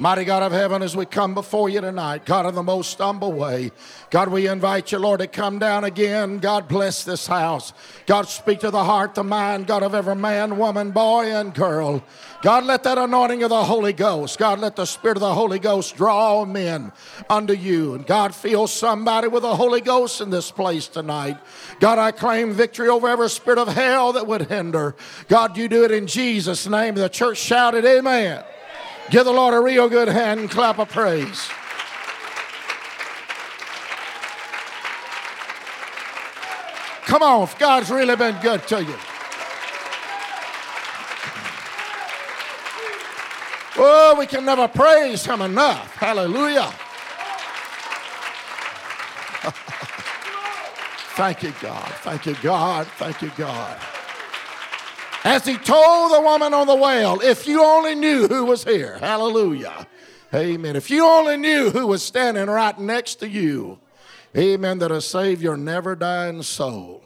Mighty 0.00 0.24
God 0.24 0.42
of 0.42 0.52
heaven, 0.52 0.80
as 0.82 0.96
we 0.96 1.04
come 1.04 1.34
before 1.34 1.68
you 1.68 1.82
tonight, 1.82 2.24
God, 2.24 2.46
in 2.46 2.54
the 2.54 2.62
most 2.62 2.96
humble 2.96 3.34
way, 3.34 3.70
God, 4.08 4.30
we 4.30 4.48
invite 4.48 4.92
you, 4.92 4.98
Lord, 4.98 5.20
to 5.20 5.26
come 5.26 5.58
down 5.58 5.84
again. 5.84 6.38
God, 6.38 6.68
bless 6.68 7.04
this 7.04 7.26
house. 7.26 7.74
God, 8.06 8.26
speak 8.26 8.60
to 8.60 8.70
the 8.70 8.82
heart, 8.82 9.14
the 9.14 9.22
mind, 9.22 9.66
God, 9.66 9.82
of 9.82 9.94
every 9.94 10.16
man, 10.16 10.56
woman, 10.56 10.90
boy, 10.92 11.30
and 11.30 11.52
girl. 11.52 12.02
God, 12.40 12.64
let 12.64 12.82
that 12.84 12.96
anointing 12.96 13.42
of 13.42 13.50
the 13.50 13.62
Holy 13.62 13.92
Ghost, 13.92 14.38
God, 14.38 14.60
let 14.60 14.74
the 14.74 14.86
Spirit 14.86 15.18
of 15.18 15.20
the 15.20 15.34
Holy 15.34 15.58
Ghost 15.58 15.96
draw 15.96 16.46
men 16.46 16.92
unto 17.28 17.52
you. 17.52 17.92
And 17.92 18.06
God, 18.06 18.34
feel 18.34 18.68
somebody 18.68 19.28
with 19.28 19.42
the 19.42 19.54
Holy 19.54 19.82
Ghost 19.82 20.22
in 20.22 20.30
this 20.30 20.50
place 20.50 20.88
tonight. 20.88 21.36
God, 21.78 21.98
I 21.98 22.12
claim 22.12 22.54
victory 22.54 22.88
over 22.88 23.06
every 23.06 23.28
spirit 23.28 23.58
of 23.58 23.68
hell 23.68 24.14
that 24.14 24.26
would 24.26 24.48
hinder. 24.48 24.96
God, 25.28 25.58
you 25.58 25.68
do 25.68 25.84
it 25.84 25.90
in 25.90 26.06
Jesus' 26.06 26.66
name. 26.66 26.94
The 26.94 27.10
church 27.10 27.36
shouted, 27.36 27.84
Amen. 27.84 28.42
Give 29.10 29.24
the 29.24 29.32
Lord 29.32 29.54
a 29.54 29.60
real 29.60 29.88
good 29.88 30.06
hand 30.06 30.38
and 30.38 30.48
clap 30.48 30.78
of 30.78 30.88
praise. 30.88 31.50
Come 37.06 37.22
on, 37.24 37.48
God's 37.58 37.90
really 37.90 38.14
been 38.14 38.40
good 38.40 38.66
to 38.68 38.84
you. 38.84 38.94
Oh, 43.76 44.14
we 44.16 44.26
can 44.26 44.44
never 44.44 44.68
praise 44.68 45.26
Him 45.26 45.40
enough. 45.40 45.92
Hallelujah. 45.96 46.70
Thank 51.16 51.42
you, 51.42 51.52
God. 51.60 51.92
Thank 52.02 52.26
you, 52.26 52.36
God. 52.42 52.86
Thank 52.86 53.22
you, 53.22 53.32
God. 53.36 53.76
As 55.24 55.44
he 55.44 55.56
told 55.58 56.12
the 56.12 56.20
woman 56.20 56.54
on 56.54 56.66
the 56.66 56.74
well, 56.74 57.20
if 57.20 57.46
you 57.46 57.62
only 57.62 57.94
knew 57.94 58.26
who 58.26 58.46
was 58.46 58.64
here, 58.64 58.98
hallelujah. 58.98 59.86
Amen. 60.32 60.76
If 60.76 60.90
you 60.90 61.04
only 61.04 61.36
knew 61.36 61.70
who 61.70 61.86
was 61.86 62.02
standing 62.02 62.46
right 62.46 62.78
next 62.78 63.16
to 63.16 63.28
you, 63.28 63.78
amen, 64.36 64.78
that 64.78 64.90
a 64.90 65.00
Savior 65.00 65.56
never 65.56 65.94
dying 65.94 66.42
soul. 66.42 67.02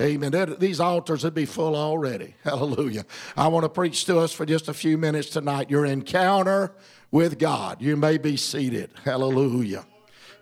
Amen. 0.00 0.32
That, 0.32 0.58
These 0.58 0.80
altars 0.80 1.22
would 1.22 1.34
be 1.34 1.44
full 1.44 1.76
already. 1.76 2.34
Hallelujah. 2.44 3.04
I 3.36 3.48
want 3.48 3.64
to 3.64 3.68
preach 3.68 4.06
to 4.06 4.18
us 4.18 4.32
for 4.32 4.46
just 4.46 4.68
a 4.68 4.74
few 4.74 4.98
minutes 4.98 5.30
tonight. 5.30 5.70
Your 5.70 5.84
encounter 5.84 6.72
with 7.10 7.38
God. 7.38 7.80
You 7.80 7.96
may 7.96 8.18
be 8.18 8.36
seated. 8.36 8.90
Hallelujah. 9.04 9.86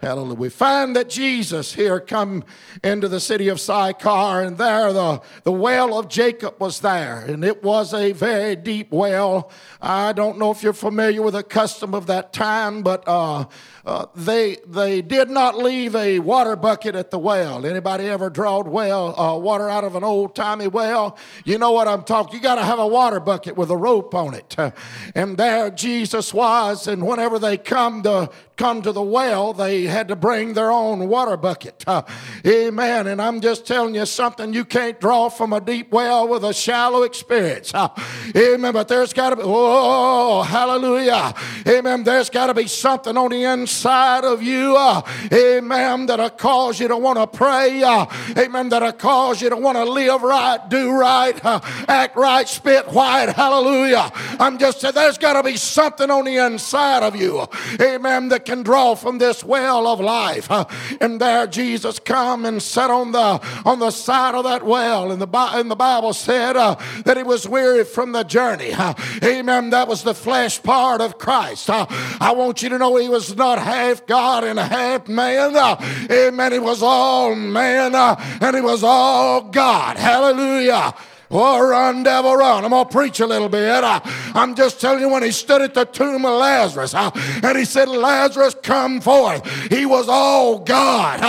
Hallelujah. 0.02 0.35
We 0.35 0.49
find 0.49 0.97
that 0.97 1.09
Jesus 1.09 1.75
here 1.75 2.00
come 2.00 2.42
into 2.82 3.06
the 3.06 3.21
city 3.21 3.47
of 3.47 3.61
Sychar, 3.61 4.42
and 4.42 4.59
there 4.59 4.92
the, 4.92 5.23
the 5.44 5.52
well 5.52 5.97
of 5.97 6.09
Jacob 6.09 6.59
was 6.59 6.80
there, 6.80 7.21
and 7.21 7.44
it 7.44 7.62
was 7.62 7.94
a 7.94 8.11
very 8.11 8.56
deep 8.56 8.90
well. 8.90 9.49
I 9.80 10.12
don't 10.12 10.38
know 10.38 10.50
if 10.50 10.61
you're 10.64 10.73
familiar 10.73 11.23
with 11.23 11.35
the 11.35 11.44
custom 11.44 11.94
of 11.94 12.09
that 12.09 12.32
time, 12.32 12.82
but 12.82 13.04
uh, 13.06 13.44
uh, 13.85 14.07
they 14.15 14.59
they 14.67 15.03
did 15.03 15.29
not 15.29 15.59
leave 15.59 15.97
a 15.97 16.21
water 16.21 16.55
bucket 16.55 16.95
at 16.95 17.11
the 17.11 17.19
well. 17.19 17.67
Anybody 17.67 18.09
ever 18.09 18.31
drawed 18.31 18.69
well 18.69 19.19
uh, 19.19 19.37
water 19.37 19.69
out 19.69 19.83
of 19.83 19.97
an 19.97 20.05
old 20.05 20.37
timey 20.37 20.69
well? 20.69 21.19
You 21.45 21.59
know 21.59 21.73
what 21.73 21.89
I'm 21.89 22.05
talking. 22.05 22.37
You 22.37 22.41
got 22.41 22.57
to 22.57 22.65
have 22.65 22.79
a 22.79 22.87
water 22.87 23.19
bucket 23.19 23.57
with 23.57 23.71
a 23.71 23.77
rope 23.77 24.15
on 24.15 24.35
it, 24.35 24.55
and 25.17 25.37
there 25.37 25.71
Jesus 25.71 26.33
was. 26.33 26.87
And 26.87 27.05
whenever 27.05 27.41
they 27.41 27.57
come 27.57 28.05
to 28.05 28.31
come 28.57 28.83
to 28.83 28.93
the 28.93 29.03
well, 29.03 29.53
they 29.53 29.85
had 29.85 30.07
to 30.09 30.15
bring 30.15 30.55
their 30.55 30.71
own 30.71 31.09
water 31.09 31.37
bucket. 31.37 31.83
Uh, 31.85 32.03
amen. 32.47 33.09
And 33.09 33.21
I'm 33.21 33.41
just 33.41 33.67
telling 33.67 33.97
you 33.97 34.07
something. 34.07 34.55
You 34.55 34.65
can't 34.65 35.01
draw 35.01 35.29
from 35.29 35.53
a 35.53 35.61
deep 35.61 35.91
well 35.91 36.29
with 36.29 36.45
a 36.45 36.55
shallow 36.55 37.03
experience. 37.03 37.75
Uh, 37.75 37.89
amen. 38.37 38.73
But 38.73 38.87
there's 38.87 39.12
got 39.12 39.31
to 39.31 39.37
be. 39.37 39.43
Oh, 39.45 40.43
hallelujah. 40.43 41.35
Amen. 41.67 42.05
There's 42.05 42.31
got 42.31 42.47
to 42.47 42.55
be 42.55 42.69
something 42.69 43.17
on 43.17 43.31
the 43.31 43.43
inside 43.43 43.72
inside 43.73 44.23
of 44.23 44.43
you, 44.43 44.76
uh, 44.76 45.00
amen, 45.33 46.05
that'll 46.05 46.29
cause 46.29 46.79
you 46.79 46.88
to 46.88 46.97
want 46.97 47.19
to 47.19 47.26
pray, 47.26 47.83
uh, 47.83 48.05
amen, 48.37 48.69
that'll 48.69 48.93
cause 48.93 49.41
you 49.41 49.49
to 49.49 49.57
want 49.57 49.79
to 49.79 49.85
live 49.85 50.23
right, 50.23 50.61
do 50.69 50.93
right, 50.93 51.43
uh, 51.43 51.59
act 51.88 52.14
right, 52.14 52.47
spit 52.47 52.87
white, 52.88 53.31
hallelujah. 53.31 54.12
I'm 54.38 54.59
just 54.59 54.83
saying 54.83 54.93
there's 54.95 55.17
got 55.17 55.41
to 55.41 55.43
be 55.43 55.57
something 55.57 56.11
on 56.11 56.26
the 56.26 56.37
inside 56.37 57.02
of 57.02 57.17
you, 57.17 57.47
amen, 57.81 58.29
that 58.29 58.45
can 58.45 58.62
draw 58.62 58.95
from 58.95 59.17
this 59.17 59.43
well 59.43 59.87
of 59.87 60.00
life. 60.00 60.50
Uh, 60.50 60.67
and 61.00 61.19
there 61.19 61.47
Jesus 61.47 61.99
come 61.99 62.45
and 62.45 62.62
sat 62.62 62.91
on 62.91 63.12
the 63.12 63.41
on 63.64 63.79
the 63.79 63.91
side 63.91 64.35
of 64.35 64.45
that 64.45 64.64
well, 64.64 65.11
and 65.11 65.23
the, 65.23 65.29
and 65.55 65.71
the 65.71 65.76
Bible 65.76 66.12
said 66.12 66.57
uh, 66.57 66.76
that 67.07 67.17
he 67.17 67.23
was 67.23 67.49
weary 67.49 67.85
from 67.85 68.12
the 68.12 68.23
journey. 68.23 68.75
Uh, 68.75 68.93
amen. 69.25 69.71
That 69.71 69.88
was 69.88 70.02
the 70.02 70.14
flesh 70.14 70.62
part 70.62 71.00
of 71.00 71.17
Christ. 71.17 71.71
I 71.71 72.33
want 72.33 72.62
you 72.62 72.69
to 72.69 72.76
know 72.76 72.97
he 72.97 73.09
was 73.09 73.35
not 73.35 73.62
half 73.62 74.07
God 74.07 74.45
and 74.45 74.59
half 74.59 75.09
man. 75.09 75.57
Uh, 75.57 75.76
amen. 76.11 76.52
He 76.52 76.59
was 76.59 76.83
all 76.83 77.35
man 77.35 77.95
uh, 77.95 78.16
and 78.40 78.57
he 78.57 78.62
was 78.62 78.83
all 78.83 79.42
God. 79.42 79.97
Hallelujah. 79.97 80.95
Oh, 81.35 81.66
run, 81.66 82.02
devil, 82.02 82.37
run. 82.37 82.62
I'm 82.62 82.71
going 82.71 82.85
to 82.85 82.92
preach 82.92 83.19
a 83.21 83.26
little 83.26 83.49
bit. 83.49 83.83
Uh, 83.83 84.00
I'm 84.35 84.54
just 84.54 84.83
telling 84.83 85.00
you, 85.00 85.09
when 85.09 85.23
he 85.23 85.31
stood 85.31 85.62
at 85.62 85.73
the 85.73 85.87
tomb 85.87 86.26
of 86.26 86.38
Lazarus 86.38 86.95
and 86.95 87.57
he 87.57 87.64
said, 87.64 87.88
Lazarus, 87.88 88.54
come 88.62 89.00
forth, 89.00 89.49
he 89.71 89.87
was 89.87 90.11
all 90.11 90.59
God. 90.59 91.21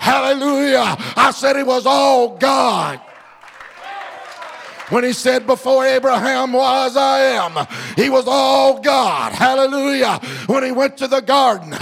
Hallelujah. 0.00 0.96
I 1.16 1.30
said 1.30 1.54
he 1.54 1.62
was 1.62 1.86
all 1.86 2.36
God. 2.38 3.00
When 4.92 5.04
he 5.04 5.14
said, 5.14 5.46
Before 5.46 5.86
Abraham 5.86 6.52
was, 6.52 6.98
I 6.98 7.20
am, 7.20 7.66
he 7.96 8.10
was 8.10 8.26
all 8.28 8.78
God. 8.78 9.32
Hallelujah. 9.32 10.20
When 10.46 10.62
he 10.62 10.70
went 10.70 10.98
to 10.98 11.08
the 11.08 11.22
garden, 11.22 11.72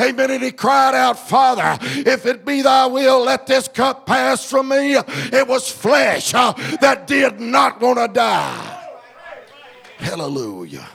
amen, 0.00 0.32
and 0.32 0.42
he 0.42 0.50
cried 0.50 0.96
out, 0.96 1.16
Father, 1.16 1.78
if 1.80 2.26
it 2.26 2.44
be 2.44 2.62
thy 2.62 2.86
will, 2.86 3.22
let 3.22 3.46
this 3.46 3.68
cup 3.68 4.04
pass 4.04 4.44
from 4.50 4.66
me. 4.66 4.96
It 4.96 5.46
was 5.46 5.70
flesh 5.70 6.34
uh, 6.34 6.54
that 6.80 7.06
did 7.06 7.38
not 7.38 7.80
want 7.80 7.98
to 7.98 8.08
die. 8.08 8.82
Hallelujah. 9.98 10.88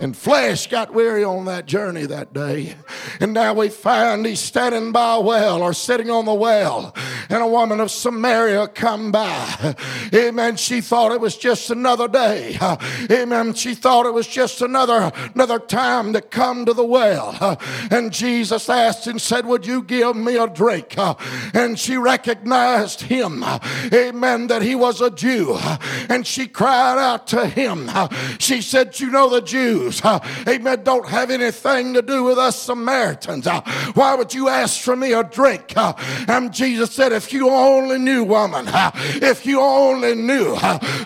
And 0.00 0.16
flesh 0.16 0.66
got 0.66 0.92
weary 0.92 1.22
on 1.22 1.44
that 1.44 1.66
journey 1.66 2.04
that 2.06 2.32
day. 2.32 2.74
And 3.20 3.32
now 3.32 3.54
we 3.54 3.68
find 3.68 4.26
he's 4.26 4.40
standing 4.40 4.90
by 4.90 5.14
a 5.14 5.20
well 5.20 5.62
or 5.62 5.72
sitting 5.72 6.10
on 6.10 6.24
the 6.24 6.34
well. 6.34 6.92
And 7.28 7.42
a 7.42 7.46
woman 7.46 7.78
of 7.78 7.92
Samaria 7.92 8.68
come 8.68 9.12
by. 9.12 9.76
Amen. 10.12 10.56
She 10.56 10.80
thought 10.80 11.12
it 11.12 11.20
was 11.20 11.36
just 11.36 11.70
another 11.70 12.08
day. 12.08 12.58
Amen. 13.08 13.54
She 13.54 13.76
thought 13.76 14.04
it 14.04 14.12
was 14.12 14.26
just 14.26 14.62
another, 14.62 15.12
another 15.32 15.60
time 15.60 16.12
to 16.12 16.20
come 16.20 16.66
to 16.66 16.72
the 16.72 16.84
well. 16.84 17.58
And 17.90 18.12
Jesus 18.12 18.68
asked 18.68 19.06
and 19.06 19.22
said, 19.22 19.46
Would 19.46 19.64
you 19.64 19.82
give 19.82 20.16
me 20.16 20.36
a 20.36 20.48
drink? 20.48 20.96
And 21.54 21.78
she 21.78 21.96
recognized 21.96 23.02
him. 23.02 23.44
Amen. 23.92 24.48
That 24.48 24.62
he 24.62 24.74
was 24.74 25.00
a 25.00 25.10
Jew. 25.10 25.56
And 26.08 26.26
she 26.26 26.48
cried 26.48 26.98
out 26.98 27.28
to 27.28 27.46
him. 27.46 27.88
She 28.40 28.60
said, 28.60 28.98
You 28.98 29.10
know 29.10 29.30
the 29.30 29.40
Jews 29.40 29.83
Jews, 29.84 30.02
amen, 30.48 30.82
don't 30.82 31.08
have 31.08 31.30
anything 31.30 31.94
to 31.94 32.02
do 32.02 32.24
with 32.24 32.38
us 32.38 32.60
Samaritans. 32.60 33.46
Why 33.94 34.14
would 34.14 34.32
you 34.32 34.48
ask 34.48 34.80
for 34.80 34.96
me 34.96 35.12
a 35.12 35.22
drink? 35.24 35.74
And 35.76 36.52
Jesus 36.52 36.92
said, 36.92 37.12
if 37.12 37.32
you 37.32 37.50
only 37.50 37.98
knew, 37.98 38.24
woman, 38.24 38.66
if 38.68 39.44
you 39.44 39.60
only 39.60 40.14
knew 40.14 40.54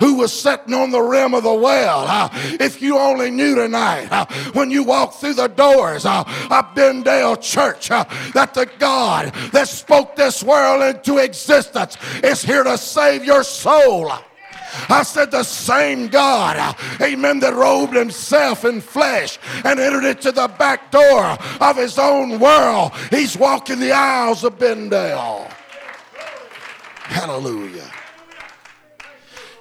who 0.00 0.14
was 0.14 0.32
sitting 0.32 0.74
on 0.74 0.90
the 0.90 1.00
rim 1.00 1.34
of 1.34 1.42
the 1.42 1.52
well, 1.52 2.30
if 2.60 2.80
you 2.80 2.98
only 2.98 3.30
knew 3.30 3.54
tonight 3.54 4.08
when 4.52 4.70
you 4.70 4.84
walk 4.84 5.14
through 5.14 5.34
the 5.34 5.48
doors 5.48 6.06
of 6.06 6.26
Bendale 6.74 7.40
Church 7.40 7.88
that 7.88 8.54
the 8.54 8.68
God 8.78 9.32
that 9.52 9.68
spoke 9.68 10.14
this 10.16 10.42
world 10.42 10.82
into 10.82 11.18
existence 11.18 11.96
is 12.22 12.42
here 12.42 12.62
to 12.64 12.78
save 12.78 13.24
your 13.24 13.42
soul. 13.42 14.12
I 14.88 15.02
said, 15.02 15.30
the 15.30 15.42
same 15.42 16.08
God, 16.08 16.76
amen, 17.00 17.40
that 17.40 17.54
robed 17.54 17.94
himself 17.94 18.64
in 18.64 18.80
flesh 18.80 19.38
and 19.64 19.78
entered 19.78 20.04
into 20.04 20.32
the 20.32 20.48
back 20.48 20.90
door 20.90 21.38
of 21.60 21.76
his 21.76 21.98
own 21.98 22.38
world. 22.38 22.92
He's 23.10 23.36
walking 23.36 23.80
the 23.80 23.92
aisles 23.92 24.44
of 24.44 24.58
Bendale. 24.58 25.50
Hallelujah. 27.02 27.90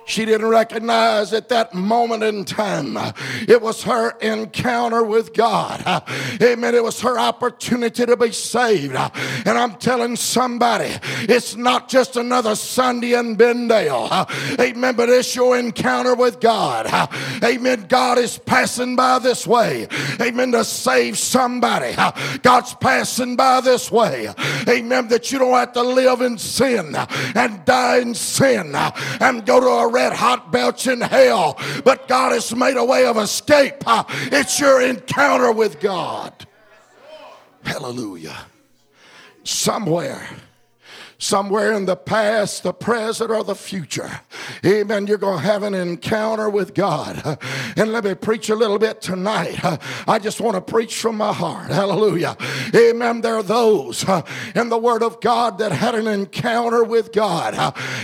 She 0.07 0.23
didn't 0.23 0.47
recognize 0.47 1.33
at 1.33 1.49
that 1.49 1.73
moment 1.73 2.23
in 2.23 2.45
time 2.45 2.95
it 3.45 3.61
was 3.61 3.83
her 3.83 4.11
encounter 4.19 5.03
with 5.03 5.33
God. 5.33 5.83
Amen. 6.41 6.73
It 6.75 6.83
was 6.83 7.01
her 7.01 7.19
opportunity 7.19 8.05
to 8.05 8.15
be 8.15 8.31
saved. 8.31 8.95
And 8.95 9.57
I'm 9.57 9.75
telling 9.75 10.15
somebody, 10.15 10.95
it's 11.23 11.57
not 11.57 11.89
just 11.89 12.15
another 12.15 12.55
Sunday 12.55 13.15
in 13.15 13.35
Bendale. 13.35 14.57
Amen. 14.57 14.95
But 14.95 15.09
it's 15.09 15.35
your 15.35 15.59
encounter 15.59 16.15
with 16.15 16.39
God. 16.39 16.87
Amen. 17.43 17.85
God 17.89 18.17
is 18.17 18.37
passing 18.37 18.95
by 18.95 19.19
this 19.19 19.45
way. 19.45 19.87
Amen. 20.21 20.53
To 20.53 20.63
save 20.63 21.17
somebody. 21.17 21.95
God's 22.43 22.73
passing 22.75 23.35
by 23.35 23.59
this 23.59 23.91
way. 23.91 24.29
Amen. 24.69 25.09
That 25.09 25.33
you 25.33 25.39
don't 25.39 25.53
have 25.53 25.73
to 25.73 25.83
live 25.83 26.21
in 26.21 26.37
sin 26.37 26.95
and 27.35 27.65
die 27.65 27.97
in 27.99 28.15
sin 28.15 28.73
and 28.73 29.45
go 29.45 29.59
to 29.59 29.67
a 29.67 29.96
red 29.97 30.13
hot 30.13 30.51
belch 30.51 30.85
in 30.85 31.01
hell, 31.01 31.57
but 31.83 32.07
God 32.07 32.31
has 32.31 32.55
made 32.55 32.77
a 32.77 32.85
way 32.85 33.07
of 33.07 33.17
escape. 33.17 33.75
Uh, 33.87 34.03
it's 34.31 34.59
your 34.59 34.79
encounter 34.79 35.51
with 35.51 35.79
God. 35.79 36.45
Hallelujah. 37.63 38.37
Somewhere 39.43 40.27
somewhere 41.19 41.73
in 41.73 41.85
the 41.85 41.95
past, 41.95 42.63
the 42.63 42.73
present, 42.73 43.31
or 43.31 43.43
the 43.43 43.55
future. 43.55 44.21
Amen. 44.65 45.07
You're 45.07 45.17
going 45.17 45.39
to 45.39 45.43
have 45.43 45.63
an 45.63 45.73
encounter 45.73 46.49
with 46.49 46.73
God. 46.73 47.39
And 47.75 47.91
let 47.91 48.03
me 48.03 48.13
preach 48.13 48.49
a 48.49 48.55
little 48.55 48.77
bit 48.77 49.01
tonight. 49.01 49.59
I 50.07 50.19
just 50.19 50.39
want 50.39 50.55
to 50.55 50.61
preach 50.61 50.99
from 50.99 51.17
my 51.17 51.33
heart. 51.33 51.71
Hallelujah. 51.71 52.37
Amen. 52.75 53.21
There 53.21 53.35
are 53.35 53.43
those 53.43 54.07
uh, 54.07 54.21
in 54.55 54.69
the 54.69 54.77
Word 54.77 55.01
of 55.01 55.19
God 55.21 55.57
that 55.57 55.71
had 55.71 55.95
an 55.95 56.07
encounter 56.07 56.83
with 56.83 57.11
God. 57.11 57.55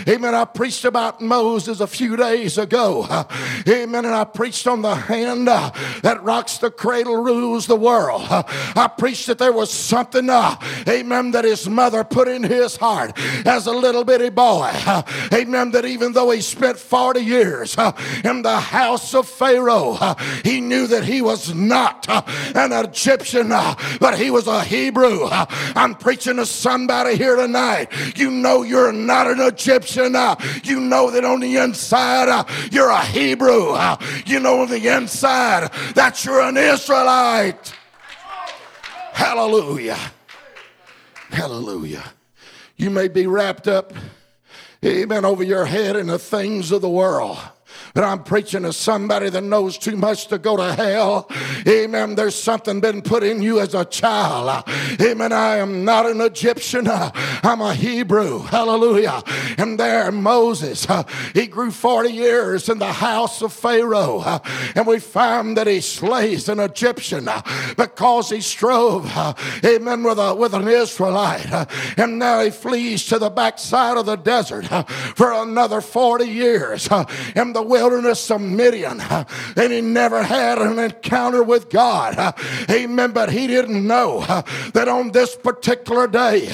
Amen. 0.08 0.34
I 0.34 0.44
preached 0.44 0.84
about 0.84 1.20
Moses 1.20 1.80
a 1.80 1.86
few 1.86 2.16
days 2.16 2.58
ago. 2.58 3.06
Amen. 3.68 4.04
And 4.04 4.14
I 4.14 4.24
preached 4.24 4.66
on 4.66 4.82
the 4.82 4.94
hand 4.94 5.48
uh, 5.48 5.70
that 6.02 6.22
rocks 6.22 6.58
the 6.58 6.70
cradle, 6.70 7.22
rules 7.22 7.66
the 7.66 7.76
world. 7.76 8.22
I 8.28 8.90
preached 8.98 9.28
that 9.28 9.38
there 9.38 9.52
was 9.52 9.70
something, 9.70 10.28
uh, 10.28 10.56
amen, 10.88 11.30
that 11.32 11.44
his 11.44 11.68
mother 11.68 12.02
put 12.02 12.28
in 12.28 12.42
his 12.42 12.76
heart 12.76 13.03
heart 13.04 13.46
as 13.46 13.66
a 13.66 13.72
little 13.72 14.04
bitty 14.04 14.30
boy. 14.30 14.70
Amen. 15.32 15.70
That 15.72 15.84
even 15.84 16.12
though 16.12 16.30
he 16.30 16.40
spent 16.40 16.78
40 16.78 17.20
years 17.20 17.76
uh, 17.76 17.92
in 18.24 18.42
the 18.42 18.58
house 18.58 19.14
of 19.14 19.28
Pharaoh, 19.28 19.96
uh, 20.00 20.14
he 20.42 20.60
knew 20.60 20.86
that 20.86 21.04
he 21.04 21.22
was 21.22 21.54
not 21.54 22.08
uh, 22.08 22.22
an 22.54 22.72
Egyptian, 22.72 23.48
but 23.48 24.18
he 24.18 24.30
was 24.30 24.46
a 24.46 24.62
Hebrew. 24.62 25.26
I'm 25.30 25.94
preaching 25.94 26.36
to 26.36 26.46
somebody 26.46 27.16
here 27.16 27.36
tonight. 27.36 27.88
You 28.16 28.30
know 28.30 28.62
you're 28.62 28.92
not 28.92 29.26
an 29.26 29.40
Egyptian. 29.40 30.14
You 30.62 30.80
know 30.80 31.10
that 31.10 31.24
on 31.24 31.40
the 31.40 31.56
inside 31.56 32.46
you're 32.70 32.90
a 32.90 33.04
Hebrew. 33.04 33.76
You 34.26 34.40
know 34.40 34.62
on 34.62 34.68
the 34.68 34.88
inside 34.88 35.70
that 35.94 36.24
you're 36.24 36.40
an 36.40 36.56
Israelite. 36.56 37.72
Hallelujah. 39.12 39.98
Hallelujah. 41.30 42.04
You 42.76 42.90
may 42.90 43.08
be 43.08 43.26
wrapped 43.26 43.68
up, 43.68 43.92
amen, 44.84 45.24
over 45.24 45.42
your 45.42 45.64
head 45.64 45.96
in 45.96 46.08
the 46.08 46.18
things 46.18 46.72
of 46.72 46.82
the 46.82 46.88
world. 46.88 47.38
But 47.94 48.02
I'm 48.02 48.24
preaching 48.24 48.64
to 48.64 48.72
somebody 48.72 49.30
that 49.30 49.44
knows 49.44 49.78
too 49.78 49.96
much 49.96 50.26
to 50.26 50.36
go 50.36 50.56
to 50.56 50.74
hell. 50.74 51.30
Amen. 51.64 52.16
There's 52.16 52.34
something 52.34 52.80
been 52.80 53.02
put 53.02 53.22
in 53.22 53.40
you 53.40 53.60
as 53.60 53.72
a 53.72 53.84
child. 53.84 54.64
Amen. 55.00 55.32
I 55.32 55.58
am 55.58 55.84
not 55.84 56.04
an 56.04 56.20
Egyptian. 56.20 56.88
I'm 56.88 57.60
a 57.60 57.72
Hebrew. 57.72 58.40
Hallelujah. 58.40 59.22
And 59.58 59.78
there 59.78 60.10
Moses, 60.10 60.88
he 61.34 61.46
grew 61.46 61.70
40 61.70 62.10
years 62.10 62.68
in 62.68 62.80
the 62.80 62.92
house 62.92 63.40
of 63.42 63.52
Pharaoh. 63.52 64.40
And 64.74 64.88
we 64.88 64.98
find 64.98 65.56
that 65.56 65.68
he 65.68 65.80
slays 65.80 66.48
an 66.48 66.58
Egyptian 66.58 67.28
because 67.76 68.30
he 68.30 68.40
strove, 68.40 69.06
amen, 69.64 70.02
with, 70.02 70.18
a, 70.18 70.34
with 70.34 70.52
an 70.52 70.66
Israelite. 70.66 71.46
And 71.96 72.18
now 72.18 72.42
he 72.42 72.50
flees 72.50 73.06
to 73.06 73.20
the 73.20 73.30
backside 73.30 73.96
of 73.96 74.06
the 74.06 74.16
desert 74.16 74.66
for 75.14 75.32
another 75.32 75.80
40 75.80 76.24
years 76.24 76.88
in 77.36 77.52
the 77.52 77.62
wilderness 77.62 77.83
wilderness 77.84 78.30
of 78.30 78.40
Midian 78.40 78.98
and 78.98 79.72
he 79.72 79.82
never 79.82 80.22
had 80.22 80.56
an 80.56 80.78
encounter 80.78 81.42
with 81.42 81.68
God. 81.68 82.34
Amen. 82.70 83.12
But 83.12 83.30
he 83.30 83.46
didn't 83.46 83.86
know 83.86 84.20
that 84.72 84.88
on 84.88 85.12
this 85.12 85.36
particular 85.36 86.06
day 86.06 86.46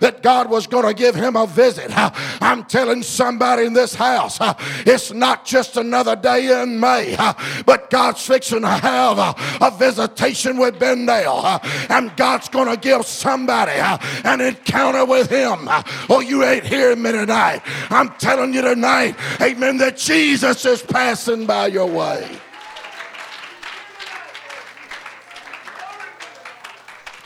that 0.00 0.22
God 0.22 0.50
was 0.50 0.66
going 0.66 0.84
to 0.84 0.92
give 0.92 1.14
him 1.14 1.36
a 1.36 1.46
visit. 1.46 1.90
I'm 1.90 2.64
telling 2.64 3.02
somebody 3.02 3.64
in 3.64 3.72
this 3.72 3.94
house, 3.94 4.38
it's 4.84 5.10
not 5.10 5.46
just 5.46 5.78
another 5.78 6.16
day 6.16 6.62
in 6.62 6.78
May, 6.78 7.16
but 7.64 7.88
God's 7.88 8.26
fixing 8.26 8.60
to 8.60 8.68
have 8.68 9.18
a, 9.18 9.74
visitation 9.74 10.58
with 10.58 10.78
Bendale. 10.78 11.60
And 11.90 12.14
God's 12.16 12.48
going 12.48 12.68
to 12.68 12.76
give 12.76 13.06
somebody 13.06 13.72
an 13.72 14.40
encounter 14.40 15.04
with 15.04 15.30
him. 15.30 15.66
Oh, 16.10 16.20
you 16.20 16.44
ain't 16.44 16.64
hearing 16.64 17.02
me 17.02 17.12
tonight. 17.12 17.62
I'm 17.90 18.10
telling 18.18 18.52
you 18.52 18.60
tonight, 18.60 19.16
amen, 19.40 19.78
that 19.78 19.96
Jesus 19.96 20.64
is 20.64 20.73
just 20.74 20.88
passing 20.88 21.46
by 21.46 21.68
your 21.68 21.86
way. 21.86 22.28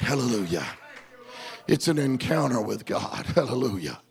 Hallelujah. 0.00 0.66
It's 1.66 1.88
an 1.88 1.96
encounter 1.98 2.60
with 2.60 2.84
God. 2.84 3.24
Hallelujah. 3.34 4.02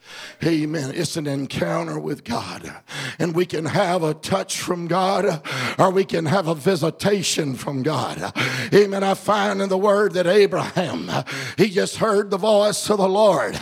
Amen. 0.44 0.92
It's 0.94 1.18
an 1.18 1.28
encounter 1.28 2.00
with 2.00 2.24
God. 2.24 2.74
And 3.20 3.36
we 3.36 3.46
can 3.46 3.66
have 3.66 4.04
a 4.04 4.14
touch 4.14 4.60
from 4.60 4.88
God 4.88 5.42
or 5.78 5.92
we 5.92 6.06
can 6.06 6.26
have 6.26 6.48
a 6.48 6.56
visitation 6.56 7.56
from 7.56 7.84
God. 7.84 8.34
Amen. 8.74 9.04
I 9.04 9.14
find 9.14 9.62
in 9.62 9.70
the 9.70 9.78
word 9.78 10.14
that 10.14 10.28
Abraham, 10.28 11.10
he 11.58 11.70
just 11.70 11.98
heard 11.98 12.30
the 12.30 12.38
voice 12.38 12.90
of 12.90 12.98
the 12.98 13.10
Lord 13.10 13.58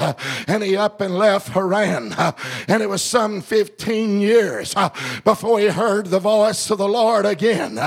and 0.47 0.63
he 0.63 0.75
up 0.75 1.01
and 1.01 1.15
left 1.15 1.49
Haran. 1.49 2.13
And 2.67 2.83
it 2.83 2.89
was 2.89 3.01
some 3.01 3.41
15 3.41 4.21
years 4.21 4.75
before 5.23 5.59
he 5.59 5.67
heard 5.67 6.07
the 6.07 6.19
voice 6.19 6.69
of 6.69 6.77
the 6.77 6.87
Lord 6.87 7.25
again. 7.25 7.79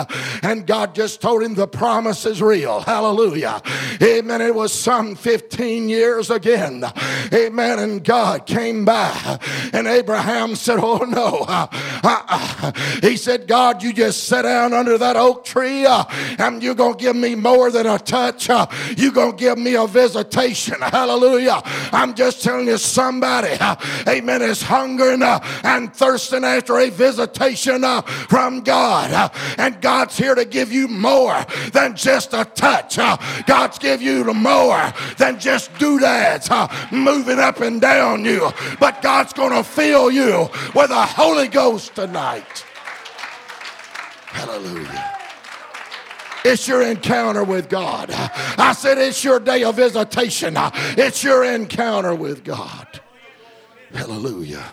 And 0.43 0.67
God 0.67 0.95
just 0.95 1.21
told 1.21 1.43
him 1.43 1.55
the 1.55 1.69
promise 1.69 2.25
is 2.27 2.41
real. 2.41 2.81
Hallelujah. 2.81 3.63
Amen. 4.03 4.41
It 4.41 4.55
was 4.55 4.73
some 4.73 5.15
15 5.15 5.89
years 5.89 6.31
again. 6.31 6.85
Amen. 7.33 7.79
And 7.79 8.03
God 8.03 8.47
came 8.49 8.85
by. 8.85 9.39
And 9.73 9.87
Abraham 9.87 10.57
said, 10.57 10.79
Oh 10.81 11.05
no, 11.05 11.45
uh, 11.47 12.73
he 13.03 13.17
said, 13.17 13.47
God, 13.47 13.83
you 13.83 13.93
just 13.93 14.25
sit 14.25 14.43
down 14.43 14.73
under 14.73 14.99
that 14.99 15.17
oak 15.17 15.45
tree 15.45 15.85
uh, 15.85 16.05
and 16.39 16.63
you're 16.63 16.75
going 16.75 16.97
to 16.97 17.01
give 17.01 17.15
me 17.15 17.35
more 17.35 17.71
than 17.71 17.87
a 17.87 17.99
touch. 17.99 18.51
Uh, 18.51 18.67
you're 18.97 19.13
going 19.13 19.33
to 19.33 19.37
give 19.37 19.59
me 19.59 19.77
a 19.77 19.87
visitation. 19.87 20.77
Hallelujah. 20.81 21.61
I'm 21.93 22.15
just 22.15 22.43
telling 22.43 22.67
you, 22.67 22.79
somebody, 22.79 23.57
uh, 23.61 23.77
amen, 24.09 24.43
is 24.43 24.63
hungering 24.63 25.23
uh, 25.23 25.41
and 25.63 25.95
thirsting 25.95 26.45
after 26.45 26.79
a 26.79 26.91
visitation 26.91 27.85
uh, 27.85 28.01
from 28.03 28.63
God. 28.63 29.13
Uh, 29.13 29.29
and 29.59 29.81
God's 29.81 30.17
here 30.17 30.35
to 30.35 30.45
give 30.45 30.73
you 30.73 30.89
more 30.89 31.45
than 31.73 31.95
just 31.95 32.33
a 32.33 32.45
touch. 32.47 32.99
Uh, 32.99 33.19
God's 33.47 33.79
give 33.79 34.01
you 34.01 34.25
the 34.25 34.35
more 34.35 34.93
than 35.19 35.39
just 35.39 35.77
doodads 35.79 36.49
uh, 36.51 36.69
moving 36.91 37.39
up 37.39 37.61
and 37.61 37.81
down 37.81 38.25
you. 38.39 38.77
But 38.79 39.03
God's 39.03 39.33
going 39.33 39.53
to 39.53 39.65
fill 39.65 40.11
you 40.11 40.49
with 40.75 40.89
the 40.89 41.07
Holy 41.07 41.49
Ghost 41.49 41.95
tonight. 41.95 42.65
Hallelujah. 44.27 45.15
It's 46.45 46.69
your 46.69 46.83
encounter 46.83 47.43
with 47.45 47.69
God. 47.69 48.11
I 48.11 48.73
said 48.73 48.97
it's 48.99 49.23
your 49.25 49.41
day 49.41 49.65
of 49.65 49.77
visitation. 49.77 50.55
It's 50.57 51.25
your 51.25 51.45
encounter 51.45 52.15
with 52.15 52.45
God. 52.45 53.01
Hallelujah. 53.93 54.65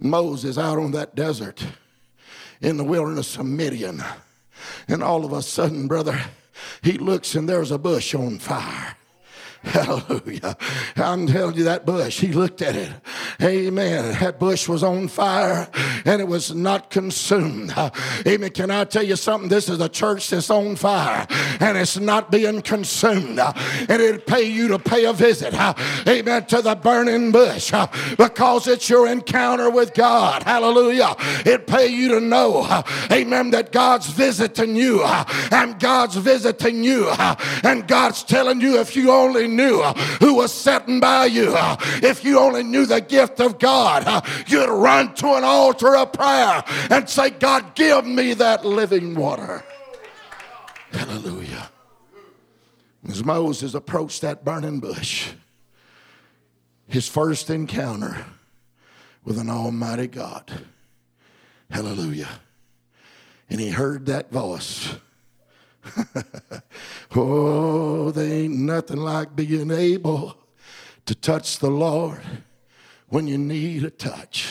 Moses 0.00 0.58
out 0.58 0.78
on 0.78 0.92
that 0.92 1.14
desert 1.14 1.64
in 2.60 2.76
the 2.76 2.84
wilderness 2.84 3.36
of 3.36 3.46
Midian. 3.46 4.02
And 4.88 5.02
all 5.02 5.24
of 5.24 5.32
a 5.32 5.42
sudden, 5.42 5.86
brother, 5.86 6.20
he 6.82 6.92
looks 6.92 7.34
and 7.34 7.48
there's 7.48 7.70
a 7.70 7.78
bush 7.78 8.14
on 8.14 8.38
fire. 8.38 8.96
Hallelujah. 9.64 10.56
I'm 10.96 11.26
telling 11.26 11.56
you 11.56 11.64
that 11.64 11.84
bush, 11.86 12.20
he 12.20 12.32
looked 12.32 12.62
at 12.62 12.76
it. 12.76 12.90
Amen. 13.42 14.16
That 14.20 14.38
bush 14.38 14.68
was 14.68 14.82
on 14.82 15.08
fire 15.08 15.68
and 16.04 16.20
it 16.20 16.28
was 16.28 16.54
not 16.54 16.90
consumed. 16.90 17.72
Amen. 18.26 18.50
Can 18.50 18.70
I 18.70 18.84
tell 18.84 19.02
you 19.02 19.16
something? 19.16 19.48
This 19.48 19.68
is 19.68 19.80
a 19.80 19.88
church 19.88 20.30
that's 20.30 20.50
on 20.50 20.76
fire 20.76 21.26
and 21.60 21.76
it's 21.76 21.98
not 21.98 22.30
being 22.30 22.62
consumed. 22.62 23.40
And 23.40 23.90
it'd 23.90 24.26
pay 24.26 24.44
you 24.44 24.68
to 24.68 24.78
pay 24.78 25.06
a 25.06 25.12
visit. 25.12 25.54
Amen. 26.06 26.46
To 26.46 26.62
the 26.62 26.74
burning 26.74 27.32
bush 27.32 27.72
because 28.16 28.68
it's 28.68 28.88
your 28.88 29.08
encounter 29.08 29.70
with 29.70 29.94
God. 29.94 30.42
Hallelujah. 30.42 31.16
It'd 31.40 31.66
pay 31.66 31.88
you 31.88 32.08
to 32.10 32.20
know, 32.20 32.82
amen, 33.10 33.50
that 33.50 33.72
God's 33.72 34.08
visiting 34.08 34.76
you 34.76 35.02
and 35.04 35.78
God's 35.80 36.16
visiting 36.16 36.84
you 36.84 37.08
and 37.64 37.88
God's 37.88 38.22
telling 38.22 38.60
you 38.60 38.78
if 38.78 38.94
you 38.94 39.10
only 39.10 39.48
knew 39.54 39.80
uh, 39.80 39.94
who 40.20 40.34
was 40.34 40.52
sitting 40.52 41.00
by 41.00 41.26
you, 41.26 41.54
uh, 41.56 41.76
if 42.02 42.24
you 42.24 42.38
only 42.38 42.62
knew 42.62 42.86
the 42.86 43.00
gift 43.00 43.40
of 43.40 43.58
God, 43.58 44.04
uh, 44.06 44.20
you'd 44.46 44.68
run 44.68 45.14
to 45.14 45.34
an 45.34 45.44
altar 45.44 45.96
of 45.96 46.12
prayer 46.12 46.62
and 46.90 47.08
say, 47.08 47.30
God, 47.30 47.74
give 47.74 48.06
me 48.06 48.34
that 48.34 48.64
living 48.64 49.14
water. 49.14 49.64
Hallelujah. 50.92 51.70
As 53.08 53.24
Moses 53.24 53.74
approached 53.74 54.22
that 54.22 54.44
burning 54.44 54.80
bush, 54.80 55.30
his 56.88 57.08
first 57.08 57.50
encounter 57.50 58.24
with 59.24 59.38
an 59.38 59.50
almighty 59.50 60.06
God. 60.06 60.50
Hallelujah. 61.70 62.28
And 63.50 63.60
he 63.60 63.70
heard 63.70 64.06
that 64.06 64.30
voice. 64.30 64.94
oh, 67.16 68.10
there 68.10 68.32
ain't 68.32 68.56
nothing 68.56 68.98
like 68.98 69.34
being 69.34 69.70
able 69.70 70.36
to 71.06 71.14
touch 71.14 71.58
the 71.58 71.70
Lord 71.70 72.20
when 73.08 73.26
you 73.26 73.38
need 73.38 73.84
a 73.84 73.90
touch. 73.90 74.48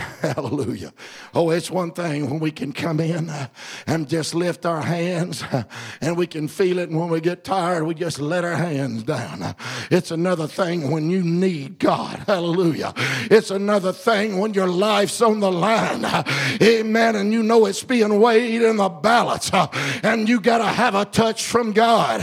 Hallelujah. 0.20 0.92
Oh, 1.34 1.50
it's 1.50 1.70
one 1.70 1.92
thing 1.92 2.28
when 2.28 2.40
we 2.40 2.50
can 2.50 2.72
come 2.72 3.00
in 3.00 3.30
uh, 3.30 3.48
and 3.86 4.08
just 4.08 4.34
lift 4.34 4.66
our 4.66 4.82
hands 4.82 5.42
uh, 5.42 5.64
and 6.00 6.16
we 6.16 6.26
can 6.26 6.48
feel 6.48 6.78
it. 6.78 6.88
And 6.90 6.98
when 6.98 7.08
we 7.08 7.20
get 7.20 7.44
tired, 7.44 7.84
we 7.84 7.94
just 7.94 8.20
let 8.20 8.44
our 8.44 8.56
hands 8.56 9.02
down. 9.02 9.42
Uh, 9.42 9.52
it's 9.90 10.10
another 10.10 10.46
thing 10.46 10.90
when 10.90 11.10
you 11.10 11.22
need 11.22 11.78
God. 11.78 12.18
Hallelujah. 12.26 12.92
It's 13.30 13.50
another 13.50 13.92
thing 13.92 14.38
when 14.38 14.54
your 14.54 14.68
life's 14.68 15.20
on 15.20 15.40
the 15.40 15.50
line. 15.50 16.04
Amen. 16.62 17.16
And 17.16 17.32
you 17.32 17.42
know 17.42 17.66
it's 17.66 17.82
being 17.82 18.20
weighed 18.20 18.62
in 18.62 18.76
the 18.76 18.88
balance. 18.88 19.50
And 20.02 20.28
you 20.28 20.40
got 20.40 20.58
to 20.58 20.66
have 20.66 20.94
a 20.94 21.04
touch 21.04 21.44
from 21.44 21.72
God. 21.72 22.22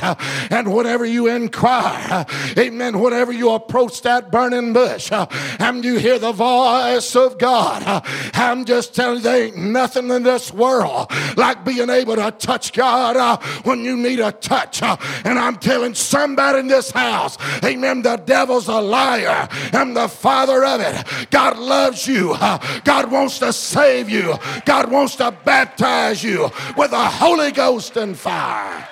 And 0.52 0.74
whenever 0.74 1.06
you 1.06 1.28
inquire, 1.28 2.26
amen, 2.58 3.00
whenever 3.00 3.32
you 3.32 3.52
approach 3.52 4.02
that 4.02 4.32
burning 4.32 4.74
bush 4.74 5.12
and 5.12 5.84
you 5.84 5.98
hear 5.98 6.20
the 6.20 6.32
voice 6.32 7.16
of 7.16 7.38
God, 7.38 7.67
God. 7.68 8.04
I'm 8.34 8.66
just 8.66 8.96
telling 8.96 9.18
you, 9.18 9.24
there 9.24 9.46
ain't 9.46 9.58
nothing 9.58 10.10
in 10.10 10.24
this 10.24 10.54
world 10.54 11.12
like 11.36 11.66
being 11.66 11.90
able 11.90 12.16
to 12.16 12.32
touch 12.32 12.74
God 12.74 13.18
uh, 13.18 13.38
when 13.64 13.84
you 13.84 13.98
need 13.98 14.20
a 14.20 14.32
touch. 14.32 14.82
Uh, 14.82 14.98
and 15.24 15.38
I'm 15.38 15.58
telling 15.58 15.94
somebody 15.94 16.60
in 16.60 16.68
this 16.68 16.92
house, 16.92 17.38
amen, 17.64 18.02
the 18.04 18.18
devil's 18.18 18.68
a 18.68 18.82
liar 18.82 19.48
I'm 19.74 19.94
the 19.94 20.08
father 20.08 20.64
of 20.64 20.82
it. 20.82 21.30
God 21.30 21.58
loves 21.58 22.08
you. 22.08 22.34
Uh, 22.34 22.58
God 22.84 23.12
wants 23.12 23.40
to 23.40 23.52
save 23.54 24.10
you. 24.10 24.36
God 24.66 24.92
wants 24.92 25.16
to 25.18 25.32
baptize 25.44 26.24
you 26.24 26.50
with 26.78 26.92
the 26.92 26.98
Holy 26.98 27.52
Ghost 27.52 27.98
and 27.98 28.18
fire. 28.18 28.88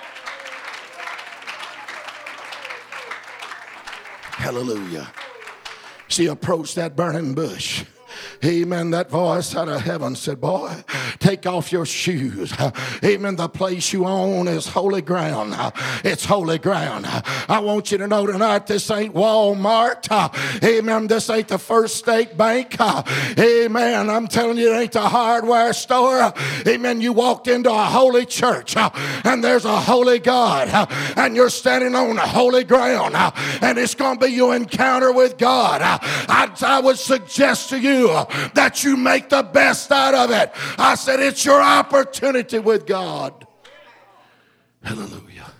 Hallelujah. 4.32 5.12
She 6.08 6.28
approached 6.28 6.76
that 6.76 6.96
burning 6.96 7.34
bush. 7.34 7.84
Amen. 8.43 8.91
That 8.91 9.10
voice 9.10 9.56
out 9.56 9.69
of 9.69 9.82
heaven 9.82 10.15
said, 10.15 10.41
Boy, 10.41 10.84
take 11.19 11.45
off 11.45 11.71
your 11.71 11.86
shoes. 11.86 12.54
Amen. 13.04 13.36
The 13.36 13.49
place 13.49 13.93
you 13.93 14.06
own 14.06 14.47
is 14.47 14.67
holy 14.67 15.01
ground. 15.01 15.56
It's 16.04 16.25
holy 16.25 16.60
ground. 16.60 17.06
I 17.08 17.60
want 17.60 17.91
you 17.91 17.97
to 17.99 18.08
know 18.08 18.25
tonight 18.25 18.67
this 18.67 18.89
ain't 18.91 19.13
Walmart. 19.13 20.06
Amen. 20.63 21.08
This 21.08 21.30
ain't 21.30 21.47
the 21.47 21.58
First 21.58 21.97
State 21.97 22.38
Bank. 22.38 22.75
Amen. 22.80 24.10
I'm 24.10 24.28
telling 24.28 24.58
you, 24.58 24.73
it 24.73 24.78
ain't 24.78 24.91
the 24.91 25.01
hardware 25.01 25.73
store. 25.73 26.34
Amen. 26.67 27.01
You 27.01 27.13
walked 27.13 27.47
into 27.47 27.71
a 27.71 27.86
holy 27.86 28.25
church 28.25 28.75
and 28.78 29.43
there's 29.43 29.65
a 29.65 29.80
holy 29.80 30.19
God 30.19 30.69
and 31.17 31.36
you're 31.36 31.49
standing 31.49 31.95
on 31.95 32.17
holy 32.17 32.63
ground 32.63 33.15
and 33.62 33.78
it's 33.78 33.95
going 33.95 34.19
to 34.19 34.25
be 34.25 34.32
your 34.32 34.56
encounter 34.56 35.12
with 35.12 35.38
God. 35.38 35.82
I, 35.82 36.51
I 36.62 36.80
would 36.80 36.97
suggest 36.97 37.69
to 37.69 37.80
you 37.80 38.05
Uh, 38.10 38.50
that 38.54 38.84
you 38.84 38.98
make 38.98 39.30
the 39.30 39.44
best 39.44 39.91
out 39.91 40.13
of 40.13 40.32
it. 40.32 40.52
I 40.78 40.96
said, 40.96 41.20
it's 41.20 41.44
your 41.44 41.62
opportunity 41.62 42.60
with 42.60 42.86
God. 42.86 43.48
Hallelujah. 44.84 45.52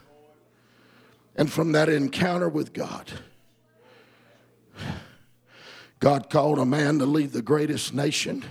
And 1.36 1.52
from 1.52 1.72
that 1.74 1.90
encounter 1.90 2.48
with 2.48 2.74
God, 2.74 3.12
God 6.00 6.30
called 6.30 6.60
a 6.60 6.66
man 6.66 7.00
to 7.00 7.06
lead 7.06 7.32
the 7.32 7.42
greatest 7.42 7.94
nation 7.94 8.46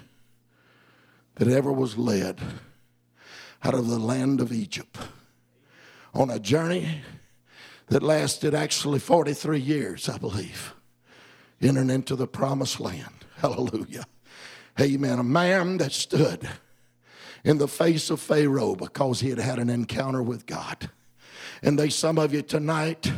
that 1.37 1.49
ever 1.49 1.73
was 1.73 1.97
led 1.97 2.41
out 3.63 3.75
of 3.75 3.89
the 3.89 3.99
land 3.99 4.41
of 4.41 4.53
Egypt 4.53 4.99
on 6.13 6.31
a 6.31 6.39
journey 6.39 7.01
that 7.89 8.03
lasted 8.03 8.55
actually 8.55 8.99
43 8.99 9.59
years, 9.59 10.09
I 10.09 10.19
believe, 10.19 10.75
entering 11.61 11.91
into 11.91 12.17
the 12.17 12.27
promised 12.27 12.81
land. 12.81 13.24
Hallelujah. 13.37 14.05
Amen. 14.81 15.19
A 15.19 15.25
man 15.25 15.79
that 15.79 15.93
stood 15.93 16.49
in 17.45 17.59
the 17.59 17.69
face 17.69 18.11
of 18.11 18.21
Pharaoh 18.21 18.75
because 18.75 19.21
he 19.21 19.31
had 19.31 19.39
had 19.39 19.59
an 19.59 19.71
encounter 19.71 20.23
with 20.23 20.47
God. 20.47 20.91
And 21.63 21.79
they, 21.79 21.91
some 21.91 22.19
of 22.19 22.33
you 22.33 22.43
tonight, 22.43 23.13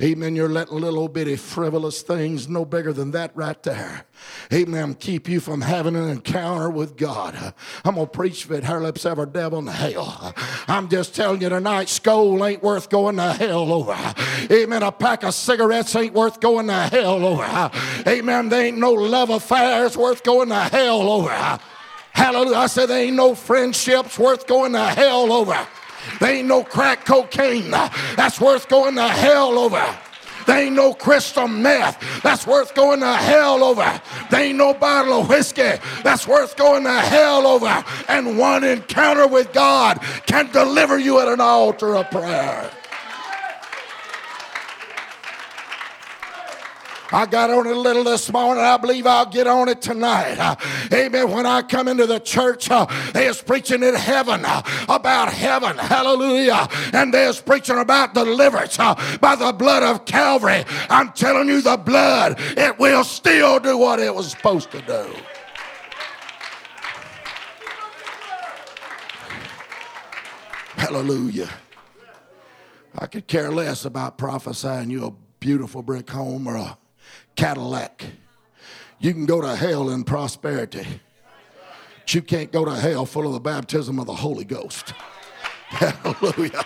Amen. 0.00 0.36
You're 0.36 0.48
letting 0.48 0.78
little 0.78 1.08
bitty 1.08 1.34
frivolous 1.34 2.02
things 2.02 2.48
no 2.48 2.64
bigger 2.64 2.92
than 2.92 3.10
that 3.10 3.32
right 3.34 3.60
there. 3.64 4.04
Amen. 4.52 4.94
Keep 4.94 5.28
you 5.28 5.40
from 5.40 5.60
having 5.60 5.96
an 5.96 6.08
encounter 6.08 6.70
with 6.70 6.96
God. 6.96 7.54
I'm 7.84 7.96
going 7.96 8.06
to 8.06 8.12
preach 8.12 8.44
if 8.44 8.52
it 8.52 8.64
lips 8.64 9.04
ever 9.04 9.26
devil 9.26 9.58
in 9.58 9.66
hell. 9.66 10.32
I'm 10.68 10.88
just 10.88 11.16
telling 11.16 11.42
you 11.42 11.48
tonight, 11.48 11.88
school 11.88 12.44
ain't 12.44 12.62
worth 12.62 12.90
going 12.90 13.16
to 13.16 13.32
hell 13.32 13.72
over. 13.72 14.14
Amen. 14.52 14.84
A 14.84 14.92
pack 14.92 15.24
of 15.24 15.34
cigarettes 15.34 15.96
ain't 15.96 16.14
worth 16.14 16.38
going 16.38 16.68
to 16.68 16.74
hell 16.74 17.26
over. 17.26 17.70
Amen. 18.06 18.50
There 18.50 18.66
ain't 18.66 18.78
no 18.78 18.92
love 18.92 19.30
affairs 19.30 19.96
worth 19.96 20.22
going 20.22 20.50
to 20.50 20.60
hell 20.60 21.10
over. 21.10 21.58
Hallelujah. 22.12 22.56
I 22.56 22.66
said 22.66 22.86
there 22.86 23.00
ain't 23.00 23.16
no 23.16 23.34
friendships 23.34 24.16
worth 24.16 24.46
going 24.46 24.72
to 24.72 24.86
hell 24.86 25.32
over. 25.32 25.66
There 26.20 26.30
ain't 26.30 26.48
no 26.48 26.64
crack 26.64 27.04
cocaine 27.04 27.70
that's 27.70 28.40
worth 28.40 28.68
going 28.68 28.94
to 28.96 29.08
hell 29.08 29.58
over. 29.58 29.84
There 30.46 30.58
ain't 30.58 30.76
no 30.76 30.94
crystal 30.94 31.46
meth 31.46 32.22
that's 32.22 32.46
worth 32.46 32.74
going 32.74 33.00
to 33.00 33.12
hell 33.12 33.62
over. 33.62 34.00
There 34.30 34.40
ain't 34.40 34.56
no 34.56 34.72
bottle 34.72 35.20
of 35.20 35.28
whiskey 35.28 35.74
that's 36.02 36.26
worth 36.26 36.56
going 36.56 36.84
to 36.84 37.00
hell 37.00 37.46
over. 37.46 37.84
And 38.08 38.38
one 38.38 38.64
encounter 38.64 39.26
with 39.26 39.52
God 39.52 40.00
can 40.24 40.50
deliver 40.50 40.98
you 40.98 41.20
at 41.20 41.28
an 41.28 41.42
altar 41.42 41.96
of 41.96 42.10
prayer. 42.10 42.70
I 47.10 47.24
got 47.26 47.50
on 47.50 47.66
it 47.66 47.76
a 47.76 47.80
little 47.80 48.04
this 48.04 48.30
morning. 48.30 48.62
I 48.62 48.76
believe 48.76 49.06
I'll 49.06 49.26
get 49.26 49.46
on 49.46 49.68
it 49.68 49.80
tonight. 49.80 50.38
Uh, 50.38 50.56
amen. 50.92 51.30
When 51.30 51.46
I 51.46 51.62
come 51.62 51.88
into 51.88 52.06
the 52.06 52.18
church, 52.18 52.70
uh, 52.70 52.86
is 53.14 53.40
preaching 53.40 53.82
in 53.82 53.94
heaven 53.94 54.44
uh, 54.44 54.62
about 54.88 55.32
heaven. 55.32 55.76
Hallelujah. 55.78 56.68
And 56.92 57.12
they 57.12 57.24
is 57.24 57.40
preaching 57.40 57.78
about 57.78 58.14
deliverance 58.14 58.78
uh, 58.78 58.94
by 59.20 59.36
the 59.36 59.52
blood 59.52 59.82
of 59.82 60.04
Calvary. 60.04 60.64
I'm 60.90 61.12
telling 61.12 61.48
you, 61.48 61.62
the 61.62 61.76
blood, 61.76 62.36
it 62.38 62.78
will 62.78 63.04
still 63.04 63.58
do 63.58 63.78
what 63.78 64.00
it 64.00 64.14
was 64.14 64.30
supposed 64.30 64.70
to 64.72 64.82
do. 64.82 65.14
Hallelujah. 70.76 71.48
I 72.98 73.06
could 73.06 73.26
care 73.26 73.50
less 73.50 73.84
about 73.84 74.18
prophesying 74.18 74.90
you 74.90 75.06
a 75.06 75.12
beautiful 75.40 75.82
brick 75.82 76.08
home 76.10 76.46
or 76.46 76.56
a 76.56 76.78
Cadillac. 77.38 78.04
You 78.98 79.12
can 79.12 79.24
go 79.24 79.40
to 79.40 79.54
hell 79.54 79.90
in 79.90 80.02
prosperity, 80.02 80.84
but 82.00 82.12
you 82.12 82.20
can't 82.20 82.50
go 82.50 82.64
to 82.64 82.74
hell 82.74 83.06
full 83.06 83.28
of 83.28 83.32
the 83.32 83.38
baptism 83.38 84.00
of 84.00 84.06
the 84.06 84.14
Holy 84.14 84.44
Ghost. 84.44 84.92
Hallelujah. 85.68 86.64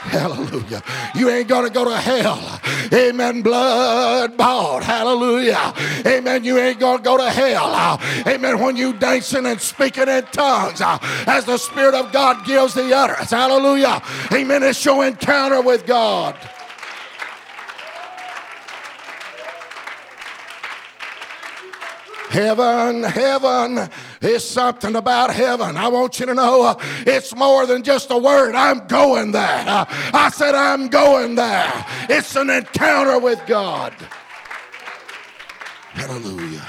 Hallelujah. 0.00 0.82
You 1.14 1.30
ain't 1.30 1.46
going 1.46 1.64
to 1.64 1.72
go 1.72 1.84
to 1.84 1.96
hell. 1.96 2.60
Amen. 2.92 3.42
Blood 3.42 4.36
bought. 4.36 4.82
Hallelujah. 4.82 5.72
Amen. 6.04 6.42
You 6.42 6.58
ain't 6.58 6.80
going 6.80 6.98
to 6.98 7.04
go 7.04 7.16
to 7.16 7.30
hell. 7.30 8.00
Amen. 8.26 8.58
When 8.58 8.76
you 8.76 8.92
dancing 8.94 9.46
and 9.46 9.60
speaking 9.60 10.08
in 10.08 10.24
tongues 10.32 10.80
uh, 10.80 10.98
as 11.28 11.44
the 11.44 11.56
Spirit 11.56 11.94
of 11.94 12.10
God 12.10 12.44
gives 12.44 12.74
the 12.74 12.92
utterance. 12.92 13.30
Hallelujah. 13.30 14.02
Amen. 14.32 14.64
It's 14.64 14.84
your 14.84 15.06
encounter 15.06 15.62
with 15.62 15.86
God. 15.86 16.36
Heaven, 22.30 23.02
heaven 23.02 23.90
is 24.22 24.48
something 24.48 24.94
about 24.94 25.34
heaven. 25.34 25.76
I 25.76 25.88
want 25.88 26.20
you 26.20 26.26
to 26.26 26.34
know 26.34 26.62
uh, 26.62 26.74
it's 27.04 27.34
more 27.34 27.66
than 27.66 27.82
just 27.82 28.12
a 28.12 28.16
word. 28.16 28.54
I'm 28.54 28.86
going 28.86 29.32
there. 29.32 29.64
Uh, 29.66 29.84
I 30.14 30.30
said, 30.32 30.54
I'm 30.54 30.86
going 30.86 31.34
there. 31.34 31.84
It's 32.08 32.36
an 32.36 32.48
encounter 32.48 33.18
with 33.18 33.44
God. 33.48 33.92
Hallelujah. 35.90 36.64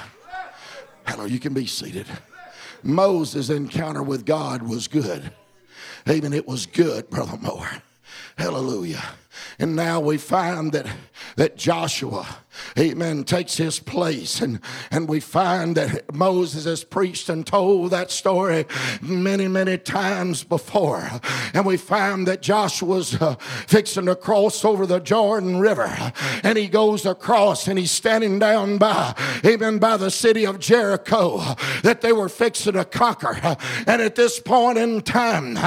Hello, 1.05 1.25
you 1.25 1.37
can 1.37 1.53
be 1.53 1.67
seated. 1.67 2.07
Moses' 2.81 3.51
encounter 3.51 4.01
with 4.01 4.25
God 4.25 4.63
was 4.63 4.87
good. 4.87 5.31
Amen. 6.09 6.33
It 6.33 6.47
was 6.47 6.65
good, 6.65 7.07
Brother 7.11 7.37
Moore. 7.37 7.69
Hallelujah. 8.35 9.03
And 9.59 9.75
now 9.75 9.99
we 9.99 10.17
find 10.17 10.71
that, 10.73 10.87
that 11.35 11.55
Joshua, 11.55 12.27
amen, 12.77 13.23
takes 13.23 13.57
his 13.57 13.79
place. 13.79 14.41
And, 14.41 14.59
and 14.89 15.07
we 15.07 15.19
find 15.19 15.75
that 15.77 16.13
Moses 16.13 16.65
has 16.65 16.83
preached 16.83 17.29
and 17.29 17.45
told 17.45 17.91
that 17.91 18.11
story 18.11 18.65
many, 19.01 19.47
many 19.47 19.77
times 19.77 20.43
before. 20.43 21.09
And 21.53 21.65
we 21.65 21.77
find 21.77 22.27
that 22.27 22.41
Joshua's 22.41 23.21
uh, 23.21 23.35
fixing 23.35 24.05
to 24.07 24.15
cross 24.15 24.65
over 24.65 24.85
the 24.85 24.99
Jordan 24.99 25.59
River. 25.59 26.11
And 26.43 26.57
he 26.57 26.67
goes 26.67 27.05
across 27.05 27.67
and 27.67 27.79
he's 27.79 27.91
standing 27.91 28.39
down 28.39 28.77
by, 28.77 29.15
amen, 29.45 29.79
by 29.79 29.97
the 29.97 30.11
city 30.11 30.45
of 30.45 30.59
Jericho 30.59 31.37
that 31.83 32.01
they 32.01 32.11
were 32.11 32.29
fixing 32.29 32.73
to 32.73 32.85
conquer. 32.85 33.39
And 33.87 34.01
at 34.01 34.15
this 34.15 34.39
point 34.39 34.77
in 34.77 35.01
time, 35.01 35.57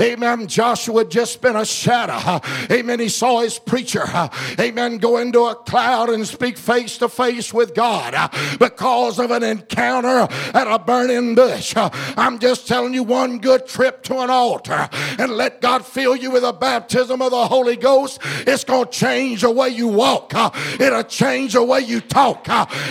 amen, 0.00 0.46
Joshua 0.46 0.98
had 1.00 1.10
just 1.10 1.40
been 1.42 1.56
a 1.56 1.64
shadow. 1.64 2.40
Amen. 2.70 3.00
He 3.00 3.08
saw 3.20 3.40
his 3.40 3.58
preacher, 3.58 4.04
uh, 4.06 4.30
amen, 4.58 4.96
go 4.96 5.18
into 5.18 5.42
a 5.44 5.54
cloud 5.54 6.08
and 6.08 6.26
speak 6.26 6.56
face 6.56 6.96
to 6.96 7.06
face 7.06 7.52
with 7.52 7.74
God 7.74 8.14
uh, 8.14 8.28
because 8.58 9.18
of 9.18 9.30
an 9.30 9.42
encounter 9.42 10.26
at 10.54 10.66
a 10.66 10.78
burning 10.78 11.34
bush. 11.34 11.76
Uh, 11.76 11.90
I'm 12.16 12.38
just 12.38 12.66
telling 12.66 12.94
you 12.94 13.02
one 13.02 13.38
good 13.38 13.66
trip 13.66 14.02
to 14.04 14.20
an 14.20 14.30
altar 14.30 14.88
and 15.18 15.32
let 15.32 15.60
God 15.60 15.84
fill 15.84 16.16
you 16.16 16.30
with 16.30 16.44
a 16.44 16.54
baptism 16.54 17.20
of 17.20 17.30
the 17.30 17.46
Holy 17.46 17.76
Ghost. 17.76 18.20
It's 18.46 18.64
going 18.64 18.86
to 18.86 18.90
change 18.90 19.42
the 19.42 19.50
way 19.50 19.68
you 19.68 19.88
walk. 19.88 20.32
It'll 20.80 21.02
change 21.04 21.52
the 21.52 21.62
way 21.62 21.80
you 21.80 22.00
talk. 22.00 22.46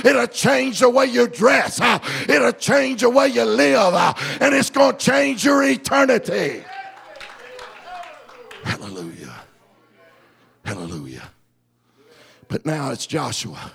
It'll 0.06 0.28
change 0.28 0.82
the 0.82 0.92
way 0.92 1.08
you 1.08 1.28
dress. 1.28 1.82
It'll 2.30 2.52
change 2.52 3.02
the 3.02 3.10
way 3.10 3.30
you 3.30 3.46
live. 3.46 3.96
And 4.40 4.54
it's 4.54 4.70
going 4.70 4.96
to 4.96 5.04
change 5.04 5.44
your 5.44 5.64
eternity. 5.64 6.64
Hallelujah. 8.64 9.29
Hallelujah. 10.70 11.32
But 12.48 12.64
now 12.64 12.92
it's 12.92 13.08
Joshua. 13.08 13.72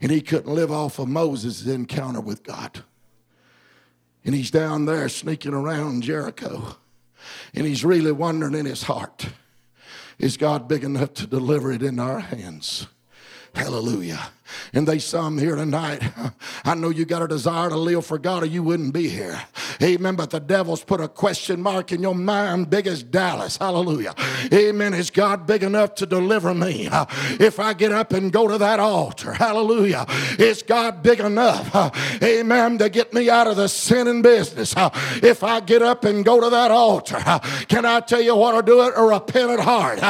And 0.00 0.10
he 0.10 0.20
couldn't 0.20 0.52
live 0.52 0.72
off 0.72 0.98
of 0.98 1.06
Moses' 1.06 1.64
encounter 1.64 2.20
with 2.20 2.42
God. 2.42 2.82
And 4.24 4.34
he's 4.34 4.50
down 4.50 4.86
there 4.86 5.08
sneaking 5.08 5.54
around 5.54 6.02
Jericho. 6.02 6.76
And 7.54 7.66
he's 7.66 7.84
really 7.84 8.10
wondering 8.10 8.54
in 8.54 8.66
his 8.66 8.82
heart 8.82 9.28
is 10.18 10.36
God 10.36 10.66
big 10.66 10.82
enough 10.82 11.12
to 11.14 11.26
deliver 11.26 11.70
it 11.70 11.82
in 11.82 12.00
our 12.00 12.20
hands? 12.20 12.86
Hallelujah. 13.54 14.30
And 14.72 14.86
they 14.86 14.98
some 14.98 15.38
here 15.38 15.56
tonight. 15.56 16.02
I 16.64 16.74
know 16.74 16.90
you 16.90 17.04
got 17.04 17.22
a 17.22 17.28
desire 17.28 17.68
to 17.68 17.76
live 17.76 18.06
for 18.06 18.18
God 18.18 18.42
or 18.42 18.46
you 18.46 18.62
wouldn't 18.62 18.92
be 18.92 19.08
here. 19.08 19.40
Amen. 19.82 20.16
But 20.16 20.30
the 20.30 20.40
devil's 20.40 20.84
put 20.84 21.00
a 21.00 21.08
question 21.08 21.60
mark 21.62 21.92
in 21.92 22.02
your 22.02 22.14
mind, 22.14 22.70
big 22.70 22.86
as 22.86 23.02
Dallas. 23.02 23.56
Hallelujah. 23.56 24.14
Amen. 24.52 24.94
Is 24.94 25.10
God 25.10 25.46
big 25.46 25.62
enough 25.62 25.94
to 25.96 26.06
deliver 26.06 26.54
me? 26.54 26.88
If 27.38 27.60
I 27.60 27.72
get 27.72 27.92
up 27.92 28.12
and 28.12 28.32
go 28.32 28.48
to 28.48 28.58
that 28.58 28.80
altar, 28.80 29.32
hallelujah. 29.32 30.06
Is 30.38 30.62
God 30.62 31.02
big 31.02 31.20
enough? 31.20 31.74
Amen. 32.22 32.78
To 32.78 32.88
get 32.88 33.12
me 33.12 33.30
out 33.30 33.46
of 33.46 33.56
the 33.56 33.68
sinning 33.68 34.22
business. 34.22 34.74
If 35.22 35.42
I 35.42 35.60
get 35.60 35.82
up 35.82 36.04
and 36.04 36.24
go 36.24 36.40
to 36.40 36.50
that 36.50 36.70
altar, 36.70 37.22
can 37.68 37.84
I 37.84 38.00
tell 38.00 38.20
you 38.20 38.36
what 38.36 38.52
to 38.52 38.62
do 38.62 38.82
it? 38.82 38.94
A 38.96 39.02
repentant 39.02 39.60
heart. 39.60 40.00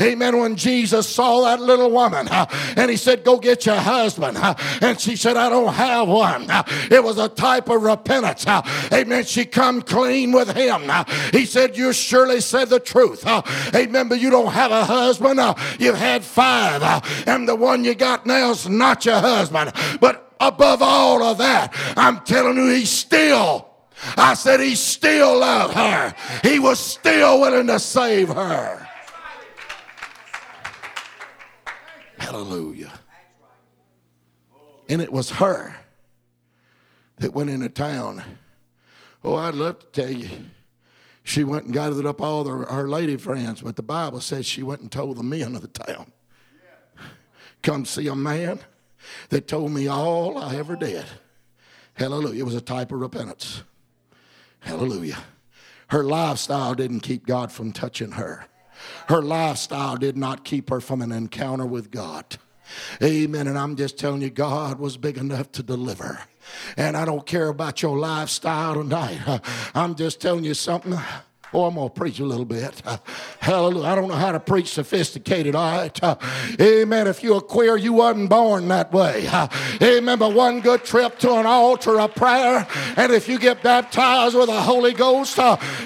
Amen. 0.00 0.38
When 0.38 0.56
Jesus 0.56 1.08
saw 1.08 1.42
that 1.42 1.60
little 1.60 1.90
woman 1.90 2.28
and 2.28 2.90
he 2.90 2.96
said, 2.96 3.24
Go 3.24 3.38
get 3.38 3.66
your 3.66 3.76
husband. 3.86 4.36
And 4.82 5.00
she 5.00 5.16
said, 5.16 5.36
I 5.36 5.48
don't 5.48 5.72
have 5.72 6.08
one. 6.08 6.46
It 6.90 7.02
was 7.02 7.18
a 7.18 7.28
type 7.28 7.68
of 7.68 7.82
repentance. 7.82 8.46
Amen. 8.92 9.24
She 9.24 9.44
come 9.44 9.80
clean 9.80 10.32
with 10.32 10.54
him. 10.54 10.90
He 11.32 11.46
said, 11.46 11.76
You 11.76 11.92
surely 11.92 12.40
said 12.40 12.68
the 12.68 12.80
truth. 12.80 13.26
Amen. 13.74 14.08
But 14.08 14.20
you 14.20 14.30
don't 14.30 14.52
have 14.52 14.72
a 14.72 14.84
husband. 14.84 15.40
You've 15.78 15.96
had 15.96 16.24
five. 16.24 16.82
And 17.26 17.48
the 17.48 17.56
one 17.56 17.84
you 17.84 17.94
got 17.94 18.26
now 18.26 18.50
is 18.50 18.68
not 18.68 19.04
your 19.06 19.20
husband. 19.20 19.72
But 20.00 20.34
above 20.40 20.82
all 20.82 21.22
of 21.22 21.38
that, 21.38 21.74
I'm 21.96 22.20
telling 22.20 22.56
you, 22.56 22.68
he's 22.68 22.90
still. 22.90 23.68
I 24.16 24.34
said 24.34 24.60
he 24.60 24.74
still 24.74 25.40
loved 25.40 25.74
her. 25.74 26.14
He 26.42 26.58
was 26.58 26.78
still 26.78 27.40
willing 27.40 27.66
to 27.68 27.78
save 27.78 28.28
her. 28.28 28.86
Hallelujah. 32.18 32.92
And 34.88 35.02
it 35.02 35.12
was 35.12 35.30
her 35.30 35.76
that 37.18 37.34
went 37.34 37.50
into 37.50 37.68
town. 37.68 38.22
Oh, 39.24 39.34
I'd 39.34 39.54
love 39.54 39.80
to 39.80 39.86
tell 39.86 40.10
you. 40.10 40.28
She 41.24 41.42
went 41.42 41.64
and 41.64 41.74
gathered 41.74 42.06
up 42.06 42.20
all 42.20 42.44
the, 42.44 42.72
her 42.72 42.88
lady 42.88 43.16
friends, 43.16 43.60
but 43.60 43.74
the 43.74 43.82
Bible 43.82 44.20
says 44.20 44.46
she 44.46 44.62
went 44.62 44.80
and 44.82 44.92
told 44.92 45.16
the 45.16 45.24
men 45.24 45.56
of 45.56 45.62
the 45.62 45.68
town. 45.68 46.12
Come 47.62 47.84
see 47.84 48.06
a 48.06 48.14
man 48.14 48.60
that 49.30 49.48
told 49.48 49.72
me 49.72 49.88
all 49.88 50.38
I 50.38 50.54
ever 50.54 50.76
did. 50.76 51.04
Hallelujah. 51.94 52.40
It 52.40 52.44
was 52.44 52.54
a 52.54 52.60
type 52.60 52.92
of 52.92 53.00
repentance. 53.00 53.64
Hallelujah. 54.60 55.18
Her 55.88 56.04
lifestyle 56.04 56.74
didn't 56.74 57.00
keep 57.00 57.26
God 57.26 57.50
from 57.50 57.72
touching 57.72 58.12
her. 58.12 58.46
Her 59.08 59.22
lifestyle 59.22 59.96
did 59.96 60.16
not 60.16 60.44
keep 60.44 60.70
her 60.70 60.80
from 60.80 61.02
an 61.02 61.10
encounter 61.10 61.66
with 61.66 61.90
God. 61.90 62.36
Amen. 63.02 63.48
And 63.48 63.58
I'm 63.58 63.76
just 63.76 63.98
telling 63.98 64.22
you, 64.22 64.30
God 64.30 64.78
was 64.78 64.96
big 64.96 65.18
enough 65.18 65.52
to 65.52 65.62
deliver. 65.62 66.20
And 66.76 66.96
I 66.96 67.04
don't 67.04 67.26
care 67.26 67.48
about 67.48 67.82
your 67.82 67.98
lifestyle 67.98 68.74
tonight. 68.74 69.20
I'm 69.74 69.94
just 69.94 70.20
telling 70.20 70.44
you 70.44 70.54
something. 70.54 70.98
Oh, 71.54 71.64
I'm 71.64 71.76
going 71.76 71.88
to 71.88 71.94
preach 71.94 72.18
a 72.18 72.24
little 72.24 72.44
bit. 72.44 72.82
Hallelujah. 73.38 73.86
I 73.86 73.94
don't 73.94 74.08
know 74.08 74.16
how 74.16 74.32
to 74.32 74.40
preach 74.40 74.68
sophisticated, 74.68 75.54
all 75.54 75.78
right? 75.78 76.20
Amen. 76.60 77.06
If 77.06 77.22
you're 77.22 77.40
queer, 77.40 77.76
you 77.76 77.94
wasn't 77.94 78.28
born 78.28 78.66
that 78.68 78.92
way. 78.92 79.26
Uh, 79.28 79.46
amen. 79.80 80.18
But 80.18 80.34
one 80.34 80.60
good 80.60 80.84
trip 80.84 81.18
to 81.20 81.32
an 81.34 81.46
altar 81.46 82.00
of 82.00 82.14
prayer, 82.14 82.66
and 82.96 83.12
if 83.12 83.28
you 83.28 83.38
get 83.38 83.62
baptized 83.62 84.34
with 84.36 84.48
the 84.48 84.60
Holy 84.60 84.92
Ghost, 84.92 85.38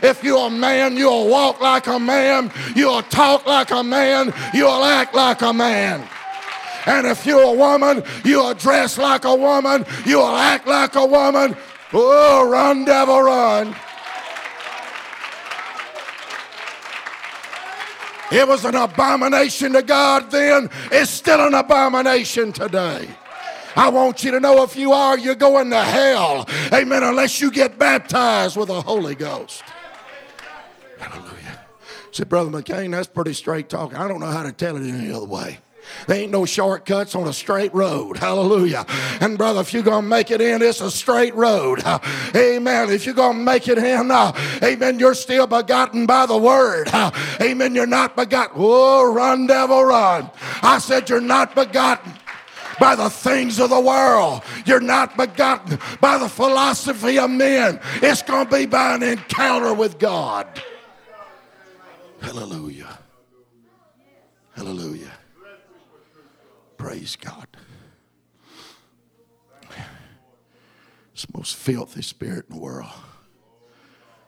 if 0.02 0.24
you're 0.24 0.46
a 0.46 0.50
man, 0.50 0.96
you'll 0.96 1.28
walk 1.28 1.60
like 1.60 1.86
a 1.86 2.00
man, 2.00 2.50
you'll 2.74 3.02
talk 3.02 3.46
like 3.46 3.70
a 3.70 3.84
man, 3.84 4.32
you'll 4.54 4.82
act 4.82 5.14
like 5.14 5.42
a 5.42 5.52
man. 5.52 6.08
And 6.86 7.06
if 7.06 7.26
you're 7.26 7.42
a 7.42 7.52
woman, 7.52 8.02
you'll 8.24 8.54
dress 8.54 8.98
like 8.98 9.24
a 9.24 9.34
woman, 9.34 9.84
you'll 10.06 10.26
act 10.26 10.66
like 10.66 10.94
a 10.94 11.06
woman. 11.06 11.56
Oh, 11.92 12.48
run, 12.48 12.84
devil, 12.84 13.22
run. 13.22 13.74
It 18.32 18.46
was 18.46 18.64
an 18.64 18.76
abomination 18.76 19.72
to 19.72 19.82
God 19.82 20.30
then, 20.30 20.70
it's 20.92 21.10
still 21.10 21.44
an 21.44 21.54
abomination 21.54 22.52
today. 22.52 23.08
I 23.76 23.88
want 23.88 24.24
you 24.24 24.30
to 24.32 24.40
know 24.40 24.62
if 24.62 24.76
you 24.76 24.92
are, 24.92 25.18
you're 25.18 25.34
going 25.34 25.70
to 25.70 25.82
hell. 25.82 26.48
Amen. 26.72 27.02
Unless 27.02 27.40
you 27.40 27.50
get 27.50 27.78
baptized 27.78 28.56
with 28.56 28.68
the 28.68 28.80
Holy 28.80 29.14
Ghost. 29.14 29.62
Hallelujah. 30.98 31.60
Said, 32.10 32.28
Brother 32.28 32.50
McCain, 32.50 32.90
that's 32.90 33.06
pretty 33.06 33.32
straight 33.32 33.68
talk. 33.68 33.98
I 33.98 34.08
don't 34.08 34.20
know 34.20 34.26
how 34.26 34.42
to 34.42 34.52
tell 34.52 34.76
it 34.76 34.88
any 34.88 35.12
other 35.12 35.26
way. 35.26 35.58
There 36.06 36.18
ain't 36.18 36.32
no 36.32 36.44
shortcuts 36.44 37.14
on 37.14 37.26
a 37.28 37.32
straight 37.32 37.72
road. 37.74 38.16
Hallelujah. 38.16 38.84
And 39.20 39.36
brother, 39.36 39.60
if 39.60 39.72
you're 39.72 39.82
going 39.82 40.02
to 40.02 40.08
make 40.08 40.30
it 40.30 40.40
in, 40.40 40.62
it's 40.62 40.80
a 40.80 40.90
straight 40.90 41.34
road. 41.34 41.82
Amen. 42.36 42.90
If 42.90 43.06
you're 43.06 43.14
going 43.14 43.38
to 43.38 43.42
make 43.42 43.68
it 43.68 43.78
in, 43.78 44.10
uh, 44.10 44.32
amen, 44.62 44.98
you're 44.98 45.14
still 45.14 45.46
begotten 45.46 46.06
by 46.06 46.26
the 46.26 46.36
word. 46.36 46.88
Amen. 47.40 47.74
You're 47.74 47.86
not 47.86 48.16
begotten. 48.16 48.56
Oh, 48.58 49.12
run, 49.12 49.46
devil, 49.46 49.84
run. 49.84 50.30
I 50.62 50.78
said, 50.78 51.08
you're 51.08 51.20
not 51.20 51.54
begotten 51.54 52.12
by 52.80 52.96
the 52.96 53.10
things 53.10 53.60
of 53.60 53.70
the 53.70 53.80
world. 53.80 54.42
You're 54.64 54.80
not 54.80 55.16
begotten 55.16 55.78
by 56.00 56.18
the 56.18 56.28
philosophy 56.28 57.18
of 57.18 57.30
men. 57.30 57.78
It's 57.96 58.22
going 58.22 58.46
to 58.46 58.56
be 58.56 58.66
by 58.66 58.94
an 58.94 59.02
encounter 59.02 59.74
with 59.74 59.98
God. 59.98 60.46
Hallelujah. 62.20 62.98
Hallelujah. 64.56 65.12
Praise 66.80 67.14
God. 67.14 67.46
It's 71.12 71.26
the 71.26 71.36
most 71.36 71.54
filthy 71.54 72.00
spirit 72.00 72.46
in 72.48 72.56
the 72.56 72.62
world. 72.62 72.88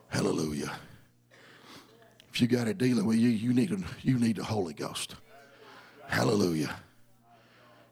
Hallelujah. 0.09 0.71
If 2.31 2.39
you 2.39 2.45
got 2.45 2.67
it 2.67 2.77
dealing 2.77 3.07
with 3.07 3.17
you, 3.17 3.29
you 3.29 3.55
need, 3.55 3.71
a, 3.71 3.79
you 4.03 4.19
need 4.19 4.35
the 4.35 4.43
Holy 4.43 4.75
Ghost. 4.75 5.15
Hallelujah. 6.05 6.75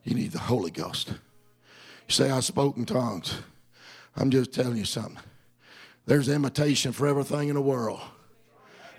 You 0.03 0.13
need 0.13 0.31
the 0.31 0.37
Holy 0.37 0.69
Ghost. 0.69 1.09
You 1.09 1.15
say, 2.09 2.29
I 2.29 2.39
spoke 2.41 2.77
in 2.77 2.85
tongues. 2.85 3.33
I'm 4.15 4.29
just 4.29 4.53
telling 4.53 4.77
you 4.77 4.85
something. 4.85 5.17
There's 6.05 6.29
imitation 6.29 6.91
for 6.91 7.07
everything 7.07 7.49
in 7.49 7.55
the 7.55 7.61
world, 7.61 7.99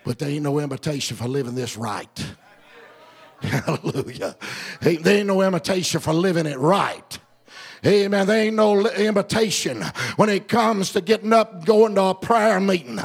but 0.04 0.18
there 0.18 0.28
ain't 0.28 0.42
no 0.42 0.58
imitation 0.58 1.16
for 1.16 1.28
living 1.28 1.54
this 1.54 1.76
right. 1.76 2.34
Hallelujah. 3.64 4.36
There 4.80 5.16
ain't 5.16 5.26
no 5.26 5.42
imitation 5.42 6.00
for 6.00 6.12
living 6.12 6.46
it 6.46 6.58
right. 6.58 7.18
Amen. 7.84 8.28
There 8.28 8.44
ain't 8.44 8.54
no 8.54 8.86
invitation 8.88 9.82
when 10.14 10.28
it 10.28 10.46
comes 10.46 10.92
to 10.92 11.00
getting 11.00 11.32
up 11.32 11.52
and 11.52 11.66
going 11.66 11.96
to 11.96 12.02
a 12.02 12.14
prayer 12.14 12.60
meeting. 12.60 13.00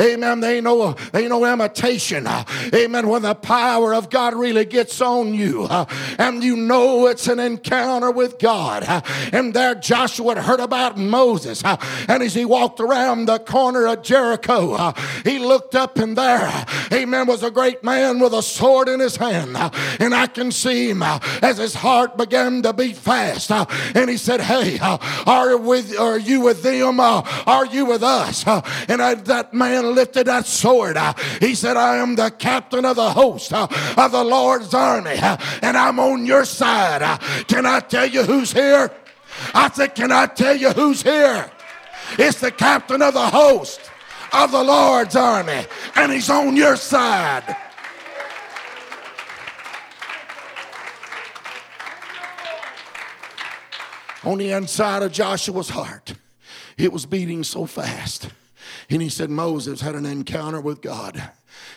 Amen. 0.00 0.40
There 0.40 0.54
ain't 0.54 0.64
no, 0.64 0.92
there 0.92 1.22
ain't 1.22 1.30
no 1.30 1.44
imitation. 1.44 2.28
Amen. 2.28 3.08
When 3.08 3.22
the 3.22 3.34
power 3.34 3.92
of 3.92 4.08
God 4.08 4.34
really 4.34 4.64
gets 4.64 5.00
on 5.00 5.34
you 5.34 5.66
and 6.18 6.44
you 6.44 6.56
know 6.56 7.08
it's 7.08 7.26
an 7.26 7.40
encounter 7.40 8.12
with 8.12 8.38
God. 8.38 8.84
And 9.32 9.52
there 9.52 9.74
Joshua 9.74 10.36
had 10.36 10.44
heard 10.44 10.60
about 10.60 10.96
Moses. 10.96 11.64
And 11.64 12.22
as 12.22 12.32
he 12.32 12.44
walked 12.44 12.78
around 12.78 13.26
the 13.26 13.40
corner 13.40 13.86
of 13.88 14.02
Jericho, 14.02 14.94
he 15.24 15.40
looked 15.40 15.74
up 15.74 15.98
and 15.98 16.16
there, 16.16 16.66
amen, 16.92 17.26
was 17.26 17.42
a 17.42 17.50
great 17.50 17.82
man 17.82 18.20
with 18.20 18.32
a 18.32 18.42
sword 18.42 18.88
in 18.88 19.00
his 19.00 19.16
hand. 19.16 19.56
And 19.98 20.14
I 20.14 20.28
can 20.28 20.52
see 20.52 20.90
him 20.90 21.02
as 21.02 21.58
his 21.58 21.74
heart 21.74 22.16
began 22.16 22.62
to 22.62 22.72
beat 22.72 22.96
fast. 22.96 23.50
And 23.50 24.08
he 24.08 24.19
said, 24.20 24.40
Hey, 24.40 24.78
uh, 24.78 24.98
are, 25.26 25.56
with, 25.56 25.98
are 25.98 26.18
you 26.18 26.40
with 26.40 26.62
them? 26.62 27.00
Uh, 27.00 27.22
are 27.46 27.66
you 27.66 27.86
with 27.86 28.02
us? 28.02 28.46
Uh, 28.46 28.62
and 28.88 29.02
I, 29.02 29.14
that 29.14 29.52
man 29.52 29.94
lifted 29.94 30.26
that 30.26 30.46
sword. 30.46 30.96
He 31.40 31.54
said, 31.54 31.76
I 31.76 31.96
am 31.96 32.16
the 32.16 32.30
captain 32.30 32.84
of 32.84 32.96
the 32.96 33.10
host 33.10 33.52
of 33.52 34.12
the 34.12 34.24
Lord's 34.24 34.74
army, 34.74 35.16
and 35.62 35.76
I'm 35.76 35.98
on 35.98 36.26
your 36.26 36.44
side. 36.44 37.02
can 37.48 37.66
I 37.66 37.80
tell 37.80 38.06
you 38.06 38.22
who's 38.24 38.52
here? 38.52 38.90
I 39.54 39.70
said, 39.70 39.94
Can 39.94 40.12
I 40.12 40.26
tell 40.26 40.56
you 40.56 40.70
who's 40.70 41.02
here? 41.02 41.50
It's 42.18 42.40
the 42.40 42.50
captain 42.50 43.02
of 43.02 43.14
the 43.14 43.26
host 43.26 43.80
of 44.32 44.52
the 44.52 44.62
Lord's 44.62 45.16
army, 45.16 45.64
and 45.96 46.12
he's 46.12 46.30
on 46.30 46.56
your 46.56 46.76
side. 46.76 47.56
On 54.24 54.38
the 54.38 54.52
inside 54.52 55.02
of 55.02 55.12
Joshua's 55.12 55.70
heart. 55.70 56.14
It 56.76 56.92
was 56.92 57.06
beating 57.06 57.44
so 57.44 57.66
fast. 57.66 58.30
And 58.88 59.00
he 59.00 59.08
said, 59.08 59.30
Moses 59.30 59.80
had 59.80 59.94
an 59.94 60.06
encounter 60.06 60.60
with 60.60 60.80
God. 60.80 61.30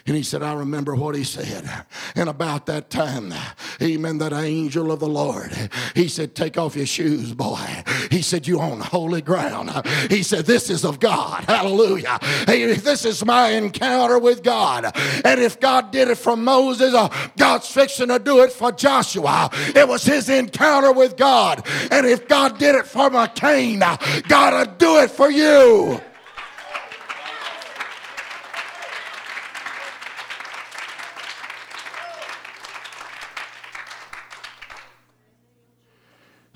And 0.06 0.18
he 0.18 0.24
said, 0.24 0.44
I 0.44 0.54
remember 0.54 0.96
what 0.96 1.16
he 1.16 1.24
said. 1.24 1.70
And 2.16 2.28
about 2.28 2.66
that 2.66 2.90
time, 2.90 3.34
amen, 3.82 4.18
that 4.18 4.34
angel 4.34 4.92
of 4.92 5.00
the 5.00 5.08
Lord, 5.08 5.54
he 5.96 6.10
said, 6.10 6.36
Take 6.36 6.58
off 6.58 6.76
your 6.76 6.86
shoes, 6.86 7.34
boy. 7.34 7.84
He 8.12 8.22
said, 8.22 8.46
You 8.46 8.60
on 8.60 8.82
holy 8.82 9.22
ground. 9.22 9.72
He 10.10 10.22
said, 10.22 10.46
This 10.46 10.70
is 10.70 10.84
of 10.84 11.00
God. 11.00 11.46
Hallelujah. 11.46 12.20
Hey, 12.46 12.74
this 12.74 13.06
is 13.06 13.24
my 13.24 13.52
encounter 13.52 14.20
with 14.20 14.44
God. 14.44 14.92
And 15.24 15.40
if 15.40 15.62
God 15.62 15.92
did 15.92 16.10
it 16.10 16.18
for 16.18 16.36
Moses, 16.36 16.94
uh, 16.94 17.08
God's 17.38 17.70
fixing 17.70 18.10
to 18.10 18.20
do 18.20 18.44
it 18.44 18.52
for 18.52 18.74
Joshua. 18.74 19.50
It 19.54 19.88
was 19.88 20.04
his 20.04 20.28
encounter 20.28 20.92
with 20.92 21.16
God. 21.16 21.66
And 21.92 22.06
if 22.06 22.28
God 22.28 22.58
did 22.58 22.76
it 22.76 22.86
for 22.86 23.10
McCain, 23.10 23.82
uh, 23.82 23.96
God 24.28 24.68
will 24.68 24.76
do 24.76 24.98
it 24.98 25.12
for 25.12 25.32
you. 25.32 26.02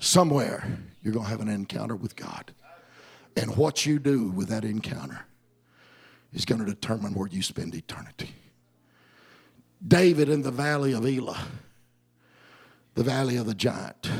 Somewhere 0.08 0.66
you're 1.02 1.12
going 1.12 1.26
to 1.26 1.30
have 1.30 1.40
an 1.40 1.48
encounter 1.48 1.94
with 1.94 2.16
God. 2.16 2.52
And 3.36 3.56
what 3.56 3.86
you 3.86 3.98
do 3.98 4.30
with 4.30 4.48
that 4.48 4.64
encounter 4.64 5.20
is 6.32 6.44
going 6.44 6.64
to 6.64 6.66
determine 6.66 7.14
where 7.14 7.28
you 7.28 7.42
spend 7.42 7.74
eternity. 7.74 8.30
David 9.86 10.28
in 10.28 10.42
the 10.42 10.50
valley 10.50 10.92
of 10.92 11.06
Elah, 11.06 11.38
the 12.94 13.04
valley 13.04 13.36
of 13.36 13.46
the 13.46 13.54
giant, 13.54 14.10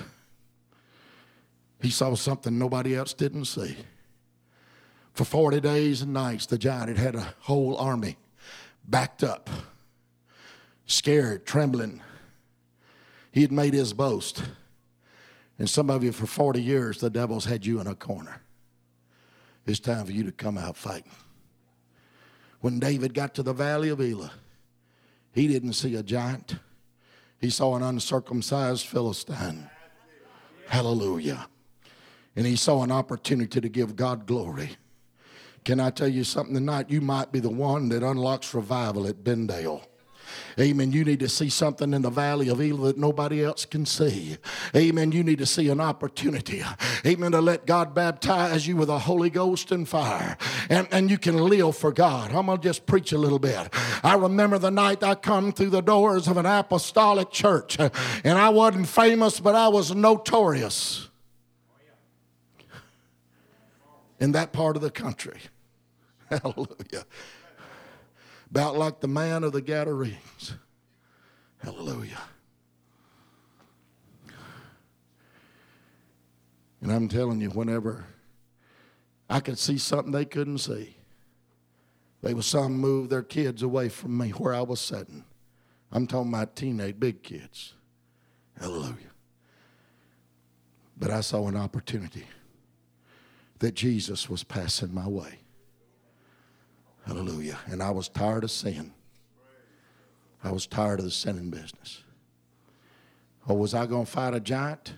he 1.81 1.91
saw 1.91 2.15
something 2.15 2.59
nobody 2.59 2.95
else 2.95 3.13
didn't 3.13 3.47
see. 3.47 3.77
For 5.15 5.25
40 5.25 5.61
days 5.61 6.03
and 6.03 6.13
nights, 6.13 6.47
the 6.47 6.59
giant 6.59 6.89
had 6.89 6.99
had 6.99 7.15
a 7.17 7.35
whole 7.41 7.77
army 7.77 8.17
backed 8.87 9.25
up, 9.25 9.51
scared, 10.87 11.45
trembling. 11.45 12.03
He 13.33 13.43
had 13.43 13.51
made 13.51 13.75
his 13.75 13.93
boast. 13.93 14.43
And 15.59 15.69
some 15.69 15.91
of 15.91 16.05
you, 16.05 16.13
for 16.13 16.27
40 16.27 16.63
years, 16.63 17.01
the 17.01 17.11
devil's 17.11 17.45
had 17.45 17.67
you 17.67 17.81
in 17.81 17.87
a 17.87 17.95
corner. 17.95 18.43
It's 19.67 19.81
time 19.81 20.07
for 20.07 20.13
you 20.13 20.25
to 20.25 20.33
come 20.33 20.57
out 20.57 20.77
fighting. 20.77 21.11
When 22.61 22.79
David 22.79 23.13
got 23.13 23.35
to 23.35 23.43
the 23.43 23.53
valley 23.53 23.89
of 23.89 24.01
Elah, 24.01 24.33
he 25.33 25.47
didn't 25.47 25.75
see 25.75 25.95
a 25.95 26.03
giant, 26.03 26.57
he 27.41 27.51
saw 27.51 27.77
an 27.77 27.83
uncircumcised 27.83 28.87
Philistine. 28.87 29.69
Hallelujah. 30.67 31.49
And 32.35 32.47
he 32.47 32.57
saw 32.57 32.83
an 32.83 32.93
opportunity 32.93 33.61
to 33.61 33.69
give 33.69 33.97
God 33.97 34.27
glory. 34.27 34.77
Can 35.65 35.81
I 35.81 35.91
tell 35.91 36.09
you 36.09 36.25
something 36.25 36.55
tonight? 36.55 36.91
You 36.91 37.01
might 37.01 37.33
be 37.33 37.41
the 37.41 37.51
one 37.51 37.89
that 37.91 38.03
unlocks 38.03 38.55
revival 38.55 39.07
at 39.07 39.25
Bendale. 39.25 39.83
Amen. 40.59 40.93
You 40.93 41.05
need 41.05 41.21
to 41.21 41.29
see 41.29 41.49
something 41.49 41.95
in 41.95 42.03
the 42.03 42.11
valley 42.11 42.49
of 42.49 42.61
Elah 42.61 42.89
that 42.89 42.99
nobody 42.99 43.45
else 43.45 43.65
can 43.65 43.87
see. 43.87 44.37
Amen. 44.75 45.13
You 45.13 45.23
need 45.23 45.39
to 45.39 45.47
see 45.47 45.69
an 45.69 45.81
opportunity. 45.81 46.63
Amen. 47.07 47.33
To 47.33 47.41
let 47.41 47.67
God 47.67 47.95
baptize 47.95 48.67
you 48.67 48.77
with 48.77 48.89
the 48.89 48.99
Holy 48.99 49.31
Ghost 49.31 49.71
and 49.71 49.89
fire. 49.89 50.37
And, 50.69 50.89
and 50.91 51.11
you 51.11 51.19
can 51.19 51.37
live 51.37 51.77
for 51.77 51.93
God. 51.93 52.33
I'm 52.33 52.47
going 52.47 52.59
to 52.59 52.63
just 52.63 52.87
preach 52.87 53.13
a 53.13 53.19
little 53.19 53.39
bit. 53.39 53.69
I 54.03 54.15
remember 54.15 54.59
the 54.59 54.71
night 54.71 55.03
I 55.03 55.15
come 55.15 55.53
through 55.53 55.71
the 55.71 55.83
doors 55.83 56.27
of 56.27 56.37
an 56.37 56.47
apostolic 56.47 57.31
church. 57.31 57.79
And 57.79 58.39
I 58.39 58.49
wasn't 58.49 58.89
famous, 58.89 59.41
but 59.41 59.55
I 59.55 59.69
was 59.69 59.95
notorious 59.95 61.09
in 64.21 64.33
that 64.33 64.53
part 64.53 64.77
of 64.77 64.83
the 64.83 64.91
country. 64.91 65.41
Hallelujah 66.31 67.05
about 68.51 68.77
like 68.77 69.01
the 69.01 69.09
man 69.09 69.45
of 69.45 69.53
the 69.53 69.61
Gadarenes. 69.61 70.55
Hallelujah. 71.59 72.21
And 76.81 76.93
I'm 76.93 77.09
telling 77.09 77.41
you, 77.41 77.51
whenever 77.51 78.07
I 79.29 79.41
could 79.41 79.59
see 79.59 79.79
something 79.79 80.13
they 80.13 80.25
couldn't 80.25 80.59
see, 80.59 80.97
they 82.23 82.35
was 82.35 82.47
some 82.47 82.73
move 82.73 83.09
their 83.11 83.23
kids 83.23 83.63
away 83.63 83.89
from 83.89 84.17
me 84.17 84.31
where 84.31 84.55
I 84.55 84.63
was 84.63 84.81
sitting. 84.81 85.25
I'm 85.91 86.07
talking 86.07 86.33
about 86.33 86.57
teenage 86.57 86.99
big 86.99 87.23
kids. 87.23 87.75
Hallelujah. 88.59 89.13
But 90.97 91.11
I 91.11 91.21
saw 91.21 91.47
an 91.47 91.57
opportunity 91.57 92.27
that 93.61 93.75
Jesus 93.75 94.29
was 94.29 94.45
passing 94.45 94.95
my 94.95 95.07
way. 95.07 95.39
Hallelujah. 97.09 97.59
And 97.67 97.83
I 97.83 97.91
was 97.91 98.09
tired 98.11 98.45
of 98.45 98.51
sin. 98.51 98.93
I 100.45 100.53
was 100.53 100.67
tired 100.67 100.99
of 100.99 101.07
the 101.07 101.11
sinning 101.11 101.49
business. 101.49 102.03
Or 103.47 103.57
was 103.57 103.73
I 103.73 103.87
going 103.87 104.05
to 104.05 104.11
fight 104.11 104.35
a 104.35 104.41
giant? 104.41 104.93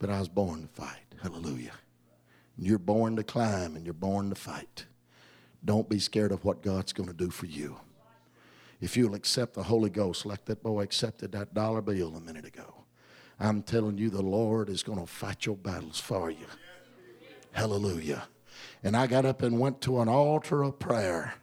But 0.00 0.10
I 0.10 0.18
was 0.18 0.28
born 0.28 0.62
to 0.62 0.68
fight. 0.68 1.14
Hallelujah. 1.22 1.74
You're 2.58 2.80
born 2.80 3.14
to 3.16 3.22
climb 3.22 3.76
and 3.76 3.86
you're 3.86 3.94
born 3.94 4.30
to 4.30 4.34
fight. 4.34 4.86
Don't 5.64 5.88
be 5.88 6.00
scared 6.00 6.32
of 6.32 6.44
what 6.44 6.60
God's 6.60 6.92
going 6.92 7.08
to 7.08 7.14
do 7.14 7.30
for 7.30 7.46
you. 7.46 7.76
If 8.80 8.96
you'll 8.96 9.14
accept 9.14 9.54
the 9.54 9.62
Holy 9.62 9.90
Ghost 9.90 10.26
like 10.26 10.44
that 10.46 10.62
boy 10.62 10.82
accepted 10.82 11.30
that 11.32 11.54
dollar 11.54 11.82
bill 11.82 12.16
a 12.16 12.20
minute 12.20 12.44
ago, 12.44 12.84
I'm 13.38 13.62
telling 13.62 13.96
you, 13.96 14.10
the 14.10 14.22
Lord 14.22 14.68
is 14.68 14.82
going 14.82 14.98
to 14.98 15.06
fight 15.06 15.46
your 15.46 15.56
battles 15.56 16.00
for 16.00 16.30
you. 16.30 16.46
Hallelujah. 17.52 18.24
And 18.82 18.96
I 18.96 19.06
got 19.06 19.24
up 19.24 19.42
and 19.42 19.58
went 19.58 19.80
to 19.82 20.00
an 20.00 20.08
altar 20.08 20.62
of 20.62 20.78
prayer. 20.78 21.34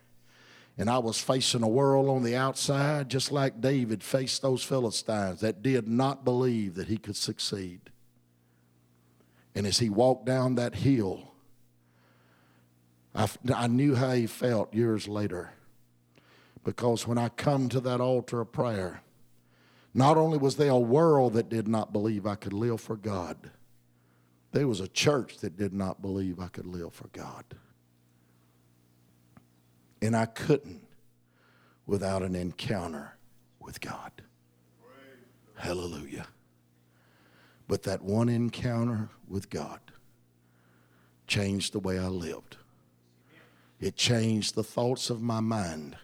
And 0.78 0.90
I 0.90 1.00
was 1.00 1.20
facing 1.20 1.64
a 1.64 1.68
world 1.68 2.10
on 2.10 2.24
the 2.24 2.36
outside, 2.36 3.10
just 3.10 3.32
like 3.32 3.62
David 3.62 4.04
faced 4.04 4.42
those 4.42 4.64
Philistines 4.64 5.42
that 5.42 5.62
did 5.62 5.88
not 5.88 6.24
believe 6.24 6.76
that 6.76 6.88
he 6.88 6.98
could 6.98 7.18
succeed. 7.18 7.82
And 9.54 9.68
as 9.68 9.80
he 9.80 9.90
walked 9.90 10.26
down 10.26 10.56
that 10.56 10.76
hill, 10.76 11.34
I, 13.14 13.28
I 13.54 13.68
knew 13.68 13.96
how 13.96 14.12
he 14.12 14.28
felt 14.28 14.74
years 14.74 15.08
later. 15.08 15.52
Because 16.64 17.08
when 17.08 17.18
I 17.18 17.30
come 17.30 17.70
to 17.70 17.80
that 17.82 18.00
altar 18.00 18.42
of 18.42 18.52
prayer, 18.52 19.02
not 19.94 20.18
only 20.18 20.38
was 20.38 20.56
there 20.56 20.72
a 20.72 20.80
world 20.80 21.34
that 21.34 21.50
did 21.50 21.68
not 21.68 21.92
believe 21.92 22.26
I 22.26 22.36
could 22.36 22.54
live 22.54 22.80
for 22.80 22.96
God, 22.96 23.52
there 24.52 24.68
was 24.68 24.80
a 24.80 24.88
church 24.88 25.38
that 25.38 25.58
did 25.58 25.74
not 25.74 26.02
believe 26.02 26.40
I 26.40 26.48
could 26.48 26.68
live 26.68 26.94
for 26.94 27.08
God. 27.10 27.46
And 30.02 30.16
I 30.16 30.26
couldn't 30.26 30.86
without 31.86 32.22
an 32.22 32.36
encounter 32.36 33.16
with 33.60 33.80
God. 33.80 34.12
Hallelujah. 35.56 36.28
But 37.68 37.84
that 37.84 38.02
one 38.02 38.28
encounter 38.28 39.10
with 39.28 39.50
God 39.50 39.80
changed 41.28 41.72
the 41.72 41.80
way 41.80 41.98
I 41.98 42.08
lived. 42.08 42.58
It 43.80 43.96
changed 43.96 44.56
the 44.56 44.64
thoughts 44.64 45.10
of 45.10 45.22
my 45.22 45.40
mind. 45.40 45.96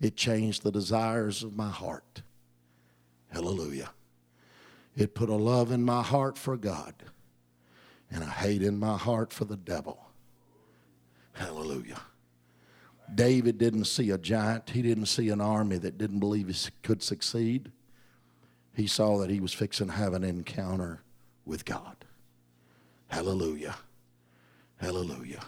It 0.00 0.16
changed 0.16 0.62
the 0.62 0.72
desires 0.72 1.42
of 1.42 1.56
my 1.56 1.70
heart. 1.70 2.22
Hallelujah. 3.30 3.90
It 4.96 5.14
put 5.14 5.28
a 5.28 5.34
love 5.34 5.70
in 5.70 5.84
my 5.84 6.02
heart 6.02 6.36
for 6.36 6.56
God 6.56 6.94
and 8.10 8.22
a 8.22 8.26
hate 8.26 8.62
in 8.62 8.78
my 8.78 8.96
heart 8.96 9.32
for 9.32 9.44
the 9.44 9.56
devil. 9.56 9.98
Hallelujah. 11.32 12.00
David 13.14 13.58
didn't 13.58 13.86
see 13.86 14.10
a 14.10 14.18
giant, 14.18 14.70
he 14.70 14.82
didn't 14.82 15.06
see 15.06 15.30
an 15.30 15.40
army 15.40 15.78
that 15.78 15.98
didn't 15.98 16.20
believe 16.20 16.48
he 16.48 16.70
could 16.82 17.02
succeed. 17.02 17.72
He 18.74 18.86
saw 18.86 19.18
that 19.18 19.30
he 19.30 19.40
was 19.40 19.52
fixing 19.52 19.88
to 19.88 19.92
have 19.92 20.12
an 20.12 20.24
encounter 20.24 21.02
with 21.44 21.64
God. 21.64 21.96
Hallelujah. 23.08 23.76
Hallelujah. 24.76 25.40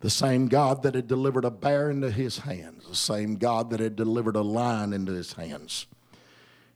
The 0.00 0.10
same 0.10 0.48
God 0.48 0.82
that 0.82 0.94
had 0.94 1.06
delivered 1.06 1.44
a 1.44 1.50
bear 1.50 1.90
into 1.90 2.10
his 2.10 2.38
hands, 2.38 2.88
the 2.88 2.94
same 2.94 3.36
God 3.36 3.70
that 3.70 3.80
had 3.80 3.94
delivered 3.94 4.36
a 4.36 4.42
lion 4.42 4.92
into 4.92 5.12
his 5.12 5.34
hands, 5.34 5.86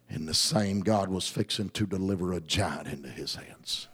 and 0.09 0.29
the 0.29 0.35
same 0.35 0.81
God 0.81 1.09
was 1.09 1.29
fixing 1.29 1.71
to 1.71 1.87
deliver 1.87 2.33
a 2.33 2.41
giant 2.41 2.89
into 2.89 3.09
his 3.09 3.35
hands. 3.35 3.89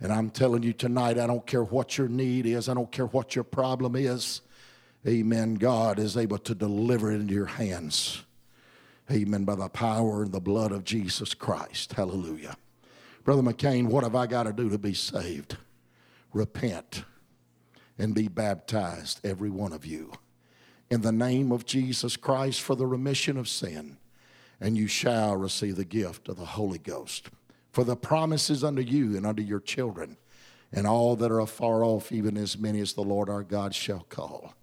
And 0.00 0.12
I'm 0.12 0.30
telling 0.30 0.62
you 0.62 0.72
tonight, 0.72 1.18
I 1.18 1.26
don't 1.26 1.46
care 1.46 1.64
what 1.64 1.96
your 1.96 2.08
need 2.08 2.46
is, 2.46 2.68
I 2.68 2.74
don't 2.74 2.90
care 2.92 3.06
what 3.06 3.34
your 3.34 3.44
problem 3.44 3.96
is. 3.96 4.42
Amen. 5.06 5.54
God 5.54 5.98
is 5.98 6.16
able 6.16 6.38
to 6.38 6.54
deliver 6.54 7.12
it 7.12 7.20
into 7.20 7.34
your 7.34 7.46
hands. 7.46 8.24
Amen. 9.10 9.44
By 9.44 9.54
the 9.54 9.68
power 9.68 10.22
and 10.22 10.32
the 10.32 10.40
blood 10.40 10.72
of 10.72 10.82
Jesus 10.84 11.32
Christ. 11.32 11.92
Hallelujah. 11.92 12.56
Brother 13.24 13.42
McCain, 13.42 13.86
what 13.86 14.04
have 14.04 14.16
I 14.16 14.26
got 14.26 14.44
to 14.44 14.52
do 14.52 14.68
to 14.68 14.78
be 14.78 14.94
saved? 14.94 15.56
Repent 16.32 17.04
and 17.98 18.14
be 18.14 18.28
baptized, 18.28 19.20
every 19.24 19.50
one 19.50 19.72
of 19.72 19.86
you, 19.86 20.12
in 20.90 21.00
the 21.00 21.12
name 21.12 21.50
of 21.50 21.64
Jesus 21.64 22.16
Christ 22.16 22.60
for 22.60 22.74
the 22.74 22.86
remission 22.86 23.36
of 23.36 23.48
sin, 23.48 23.96
and 24.60 24.76
you 24.76 24.86
shall 24.86 25.36
receive 25.36 25.76
the 25.76 25.84
gift 25.84 26.28
of 26.28 26.36
the 26.36 26.44
Holy 26.44 26.78
Ghost. 26.78 27.30
For 27.76 27.84
the 27.84 27.94
promises 27.94 28.64
unto 28.64 28.80
you 28.80 29.18
and 29.18 29.26
unto 29.26 29.42
your 29.42 29.60
children, 29.60 30.16
and 30.72 30.86
all 30.86 31.14
that 31.16 31.30
are 31.30 31.40
afar 31.40 31.84
off, 31.84 32.10
even 32.10 32.38
as 32.38 32.56
many 32.56 32.80
as 32.80 32.94
the 32.94 33.02
Lord 33.02 33.28
our 33.28 33.42
God 33.42 33.74
shall 33.74 34.06
call. 34.08 34.54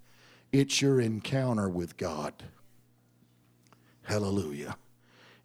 It's 0.52 0.82
your 0.82 1.00
encounter 1.00 1.70
with 1.70 1.96
God. 1.96 2.34
Hallelujah. 4.02 4.78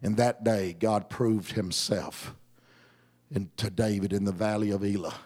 In 0.01 0.15
that 0.15 0.43
day, 0.43 0.75
God 0.79 1.11
proved 1.11 1.51
himself 1.51 2.33
in, 3.29 3.51
to 3.57 3.69
David 3.69 4.13
in 4.13 4.25
the 4.25 4.31
valley 4.31 4.71
of 4.71 4.83
Elah. 4.83 5.19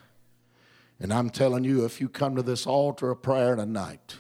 And 1.00 1.14
I'm 1.14 1.30
telling 1.30 1.64
you, 1.64 1.86
if 1.86 2.02
you 2.02 2.10
come 2.10 2.36
to 2.36 2.44
this 2.44 2.68
altar 2.68 3.12
of 3.12 3.22
prayer 3.22 3.56
tonight, 3.56 4.18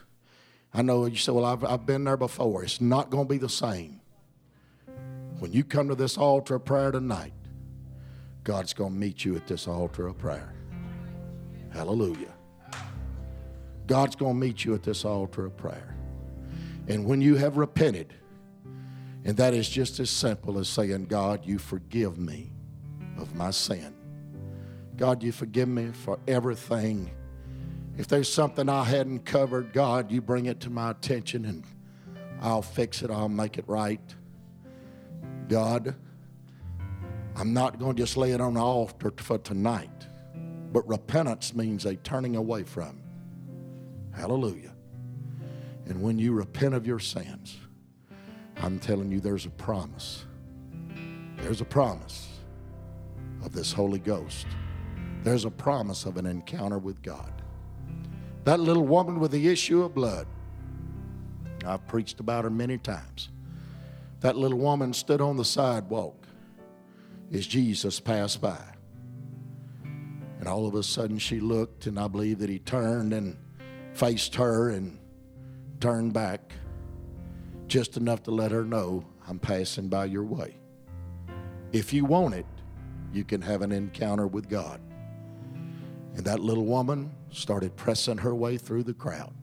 I 0.74 0.82
know 0.82 1.08
you 1.08 1.18
say, 1.18 1.34
Well, 1.34 1.44
I've, 1.44 1.66
I've 1.66 1.86
been 1.86 2.06
there 2.06 2.16
before. 2.16 2.64
It's 2.64 2.80
not 2.80 3.10
going 3.10 3.26
to 3.26 3.34
be 3.34 3.38
the 3.38 3.50
same. 3.50 4.00
When 5.40 5.52
you 5.52 5.66
come 5.66 5.90
to 5.90 5.96
this 5.96 6.18
altar 6.18 6.56
of 6.56 6.64
prayer 6.64 6.92
tonight, 6.94 7.34
God's 8.44 8.74
going 8.74 8.94
to 8.94 9.00
meet 9.00 9.24
you 9.24 9.36
at 9.36 9.48
this 9.48 9.68
altar 9.68 10.08
of 10.08 10.18
prayer. 10.18 10.54
Hallelujah. 11.72 12.34
God's 13.88 14.16
going 14.16 14.34
to 14.34 14.40
meet 14.40 14.66
you 14.66 14.74
at 14.74 14.84
this 14.84 15.06
altar 15.06 15.46
of 15.46 15.58
prayer. 15.58 15.96
And 16.88 17.06
when 17.06 17.22
you 17.22 17.36
have 17.36 17.58
repented, 17.58 18.14
and 19.26 19.38
that 19.38 19.54
is 19.54 19.70
just 19.70 20.00
as 20.00 20.10
simple 20.10 20.60
as 20.60 20.68
saying, 20.68 21.06
God, 21.06 21.46
you 21.46 21.58
forgive 21.58 22.18
me 22.18 22.52
of 23.18 23.36
my 23.36 23.52
sin. 23.52 23.94
God, 24.98 25.24
you 25.24 25.32
forgive 25.32 25.70
me 25.70 25.92
for 25.92 26.20
everything. 26.28 27.12
If 27.98 28.08
there's 28.08 28.32
something 28.32 28.68
I 28.70 28.84
hadn't 28.84 29.26
covered, 29.26 29.72
God, 29.72 30.12
you 30.12 30.22
bring 30.22 30.48
it 30.48 30.60
to 30.62 30.70
my 30.70 30.92
attention 30.92 31.46
and 31.46 31.64
I'll 32.42 32.62
fix 32.62 33.02
it, 33.02 33.10
I'll 33.10 33.30
make 33.30 33.58
it 33.58 33.66
right. 33.68 34.02
God, 35.48 35.96
I'm 37.36 37.54
not 37.54 37.80
going 37.80 37.96
to 37.96 38.02
just 38.02 38.18
lay 38.18 38.32
it 38.32 38.42
on 38.42 38.56
the 38.56 38.62
altar 38.62 39.12
for 39.18 39.38
tonight, 39.38 40.08
but 40.72 40.88
repentance 40.88 41.54
means 41.56 41.86
a 41.86 41.96
turning 41.98 42.36
away 42.36 42.64
from. 42.64 43.02
Hallelujah. 44.14 44.74
And 45.86 46.02
when 46.02 46.20
you 46.20 46.34
repent 46.34 46.76
of 46.76 46.86
your 46.86 47.00
sins, 47.00 47.58
I'm 48.58 48.80
telling 48.80 49.12
you, 49.12 49.20
there's 49.20 49.46
a 49.46 49.50
promise. 49.50 50.26
There's 51.38 51.62
a 51.62 51.66
promise 51.66 52.30
of 53.44 53.52
this 53.52 53.74
Holy 53.74 54.00
Ghost 54.00 54.46
there's 55.24 55.46
a 55.46 55.52
promise 55.52 56.06
of 56.06 56.18
an 56.18 56.26
encounter 56.26 56.78
with 56.78 57.02
God. 57.02 57.32
That 58.44 58.60
little 58.60 58.86
woman 58.86 59.20
with 59.20 59.32
the 59.32 59.48
issue 59.48 59.82
of 59.82 59.96
blood, 59.96 60.28
I've 61.66 61.88
preached 61.88 62.20
about 62.20 62.44
her 62.44 62.50
many 62.50 62.78
times. 62.78 63.30
That 64.20 64.36
little 64.36 64.58
woman 64.58 64.92
stood 64.92 65.22
on 65.22 65.38
the 65.38 65.46
sidewalk 65.46 66.23
as 67.32 67.48
Jesus 67.48 68.00
passed 68.00 68.42
by. 68.42 68.62
And 70.40 70.48
all 70.48 70.68
of 70.68 70.76
a 70.76 70.84
sudden 70.84 71.18
she 71.18 71.40
looked, 71.40 71.86
and 71.86 72.00
I 72.00 72.08
believe 72.08 72.40
that 72.40 72.50
he 72.50 72.60
turned 72.60 73.14
and 73.14 73.38
faced 73.94 74.36
her 74.36 74.72
and 74.72 75.00
turned 75.80 76.14
back 76.14 76.54
just 77.68 77.98
enough 77.98 78.24
to 78.24 78.32
let 78.32 78.52
her 78.52 78.66
know, 78.66 79.06
I'm 79.28 79.40
passing 79.40 79.88
by 79.88 80.06
your 80.06 80.24
way. 80.24 80.58
If 81.72 81.94
you 81.94 82.06
want 82.06 82.34
it, 82.34 82.46
you 83.14 83.24
can 83.24 83.42
have 83.42 83.62
an 83.62 83.72
encounter 83.72 84.28
with 84.28 84.50
God. 84.50 84.82
And 86.16 86.26
that 86.26 86.40
little 86.40 86.66
woman 86.66 87.12
started 87.32 87.76
pressing 87.76 88.18
her 88.18 88.36
way 88.36 88.58
through 88.58 88.84
the 88.84 88.94
crowd. 88.94 89.34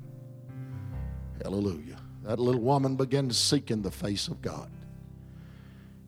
Hallelujah. 1.43 1.97
That 2.23 2.39
little 2.39 2.61
woman 2.61 2.97
began 2.97 3.29
to 3.29 3.35
seek 3.35 3.71
in 3.71 3.83
the 3.83 3.91
face 3.91 4.29
of 4.29 4.43
God. 4.43 4.71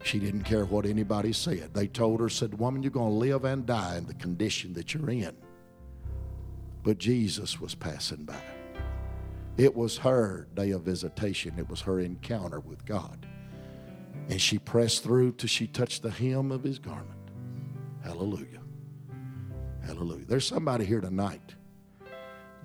She 0.02 0.18
didn't 0.18 0.42
care 0.42 0.64
what 0.64 0.84
anybody 0.84 1.32
said. 1.32 1.74
They 1.74 1.86
told 1.86 2.20
her, 2.20 2.28
said, 2.28 2.58
Woman, 2.58 2.82
you're 2.82 2.90
going 2.90 3.12
to 3.12 3.18
live 3.18 3.44
and 3.44 3.64
die 3.64 3.96
in 3.96 4.06
the 4.06 4.14
condition 4.14 4.72
that 4.74 4.94
you're 4.94 5.10
in. 5.10 5.36
But 6.82 6.98
Jesus 6.98 7.60
was 7.60 7.74
passing 7.74 8.24
by. 8.24 8.42
It 9.56 9.74
was 9.74 9.98
her 9.98 10.48
day 10.54 10.70
of 10.70 10.82
visitation, 10.82 11.58
it 11.58 11.68
was 11.68 11.80
her 11.82 12.00
encounter 12.00 12.60
with 12.60 12.84
God. 12.84 13.26
And 14.28 14.40
she 14.40 14.58
pressed 14.58 15.02
through 15.02 15.32
till 15.32 15.48
she 15.48 15.66
touched 15.66 16.02
the 16.02 16.10
hem 16.10 16.50
of 16.50 16.62
his 16.62 16.78
garment. 16.78 17.08
Hallelujah. 18.02 18.60
Hallelujah. 19.84 20.24
There's 20.26 20.46
somebody 20.46 20.84
here 20.84 21.00
tonight. 21.00 21.54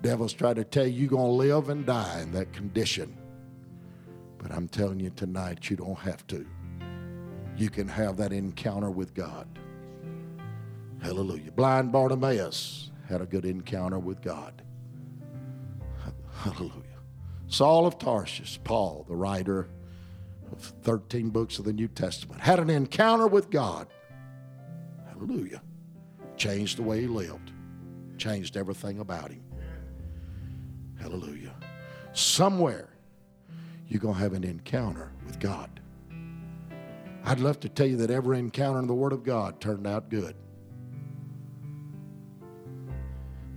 Devil's 0.02 0.32
trying 0.32 0.54
to 0.56 0.64
tell 0.64 0.86
you 0.86 1.00
you're 1.00 1.10
going 1.10 1.26
to 1.26 1.32
live 1.32 1.68
and 1.68 1.84
die 1.84 2.20
in 2.22 2.32
that 2.32 2.52
condition. 2.52 3.16
But 4.38 4.52
I'm 4.52 4.68
telling 4.68 5.00
you 5.00 5.10
tonight, 5.10 5.68
you 5.68 5.76
don't 5.76 5.98
have 5.98 6.26
to. 6.28 6.46
You 7.58 7.70
can 7.70 7.88
have 7.88 8.16
that 8.18 8.32
encounter 8.32 8.88
with 8.88 9.14
God. 9.14 9.46
Hallelujah. 11.02 11.50
Blind 11.50 11.90
Bartimaeus 11.90 12.92
had 13.08 13.20
a 13.20 13.26
good 13.26 13.44
encounter 13.44 13.98
with 13.98 14.22
God. 14.22 14.62
Hallelujah. 16.42 16.84
Saul 17.48 17.86
of 17.86 17.98
Tarsus, 17.98 18.58
Paul, 18.62 19.04
the 19.08 19.16
writer 19.16 19.68
of 20.52 20.60
13 20.82 21.30
books 21.30 21.58
of 21.58 21.64
the 21.64 21.72
New 21.72 21.88
Testament. 21.88 22.40
Had 22.40 22.60
an 22.60 22.70
encounter 22.70 23.26
with 23.26 23.50
God. 23.50 23.88
Hallelujah. 25.08 25.60
Changed 26.36 26.78
the 26.78 26.82
way 26.82 27.00
he 27.00 27.06
lived, 27.08 27.50
changed 28.18 28.56
everything 28.56 29.00
about 29.00 29.32
him. 29.32 29.42
Hallelujah. 31.00 31.54
Somewhere 32.12 32.88
you're 33.88 34.00
going 34.00 34.14
to 34.14 34.20
have 34.20 34.34
an 34.34 34.44
encounter 34.44 35.10
with 35.26 35.40
God. 35.40 35.80
I'd 37.24 37.40
love 37.40 37.60
to 37.60 37.68
tell 37.68 37.86
you 37.86 37.96
that 37.98 38.10
every 38.10 38.38
encounter 38.38 38.78
in 38.78 38.86
the 38.86 38.94
Word 38.94 39.12
of 39.12 39.24
God 39.24 39.60
turned 39.60 39.86
out 39.86 40.08
good. 40.08 40.34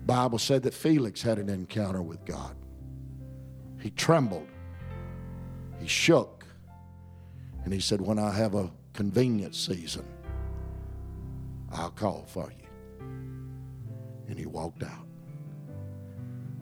Bible 0.06 0.40
said 0.40 0.64
that 0.64 0.74
Felix 0.74 1.22
had 1.22 1.38
an 1.40 1.50
encounter 1.50 2.02
with 2.02 2.26
God. 2.26 2.56
He 3.80 3.92
trembled. 3.92 4.48
He 5.80 5.88
shook. 5.88 6.46
And 7.64 7.74
he 7.74 7.80
said, 7.80 8.02
When 8.02 8.20
I 8.20 8.32
have 8.32 8.56
a 8.56 8.72
convenient 8.94 9.56
season, 9.56 10.06
I'll 11.72 11.92
call 11.92 12.26
for 12.28 12.52
you. 12.52 13.06
And 14.28 14.38
he 14.38 14.46
walked 14.46 14.84
out. 14.84 15.08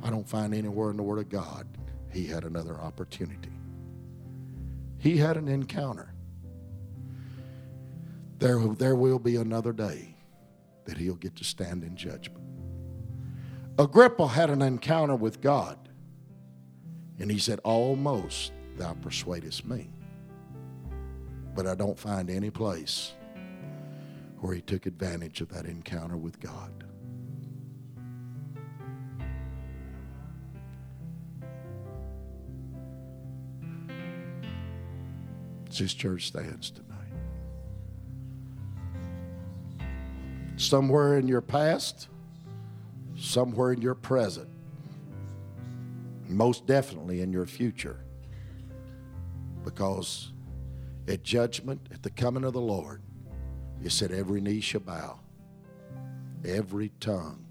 I 0.03 0.09
don't 0.09 0.27
find 0.27 0.53
anywhere 0.53 0.91
in 0.91 0.97
the 0.97 1.03
Word 1.03 1.19
of 1.19 1.29
God 1.29 1.67
he 2.11 2.25
had 2.25 2.43
another 2.43 2.79
opportunity. 2.79 3.51
He 4.97 5.17
had 5.17 5.37
an 5.37 5.47
encounter. 5.47 6.13
There, 8.39 8.57
there 8.69 8.95
will 8.95 9.19
be 9.19 9.35
another 9.35 9.73
day 9.73 10.15
that 10.85 10.97
he'll 10.97 11.15
get 11.15 11.35
to 11.35 11.43
stand 11.43 11.83
in 11.83 11.95
judgment. 11.95 12.43
Agrippa 13.77 14.27
had 14.27 14.49
an 14.49 14.61
encounter 14.61 15.15
with 15.15 15.41
God, 15.41 15.77
and 17.19 17.29
he 17.29 17.37
said, 17.37 17.59
Almost 17.63 18.53
thou 18.77 18.93
persuadest 18.93 19.65
me. 19.65 19.89
But 21.53 21.67
I 21.67 21.75
don't 21.75 21.99
find 21.99 22.29
any 22.29 22.49
place 22.49 23.13
where 24.39 24.55
he 24.55 24.61
took 24.61 24.85
advantage 24.85 25.41
of 25.41 25.49
that 25.49 25.65
encounter 25.65 26.17
with 26.17 26.39
God. 26.39 26.79
this 35.79 35.93
church 35.93 36.27
stands 36.27 36.71
tonight. 36.71 36.88
Somewhere 40.59 41.17
in 41.17 41.25
your 41.25 41.39
past, 41.39 42.09
somewhere 43.17 43.71
in 43.71 43.81
your 43.81 43.95
present, 43.95 44.49
most 46.27 46.65
definitely 46.65 47.21
in 47.21 47.31
your 47.31 47.45
future. 47.45 48.01
Because 49.63 50.33
at 51.07 51.23
judgment, 51.23 51.87
at 51.93 52.03
the 52.03 52.09
coming 52.09 52.43
of 52.43 52.51
the 52.51 52.59
Lord, 52.59 53.01
you 53.81 53.89
said, 53.89 54.11
every 54.11 54.41
knee 54.41 54.59
shall 54.59 54.81
bow, 54.81 55.21
every 56.43 56.89
tongue 56.99 57.45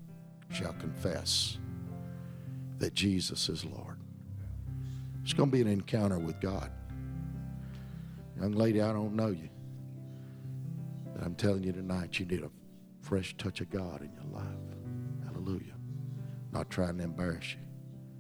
shall 0.53 0.75
confess 0.75 1.57
that 2.77 2.93
Jesus 2.93 3.49
is 3.49 3.65
Lord. 3.65 3.99
It's 5.23 5.33
going 5.33 5.51
to 5.51 5.57
be 5.57 5.63
an 5.63 5.69
encounter 5.69 6.19
with 6.19 6.43
God. 6.43 6.71
Young 8.39 8.53
lady, 8.53 8.83
I 8.83 8.93
don't 8.93 9.17
know 9.17 9.29
you. 9.29 9.49
But 11.15 11.25
I'm 11.25 11.35
telling 11.35 11.65
you 11.65 11.73
tonight, 11.73 12.21
you 12.21 12.27
need 12.27 12.43
a 12.43 12.51
fresh 13.09 13.35
touch 13.39 13.63
of 13.63 13.71
God 13.71 14.03
in 14.03 14.13
your 14.13 14.39
life. 14.39 14.45
Hallelujah. 15.25 15.73
Not 16.53 16.69
trying 16.69 16.99
to 16.99 17.05
embarrass 17.05 17.55
you, 17.55 17.61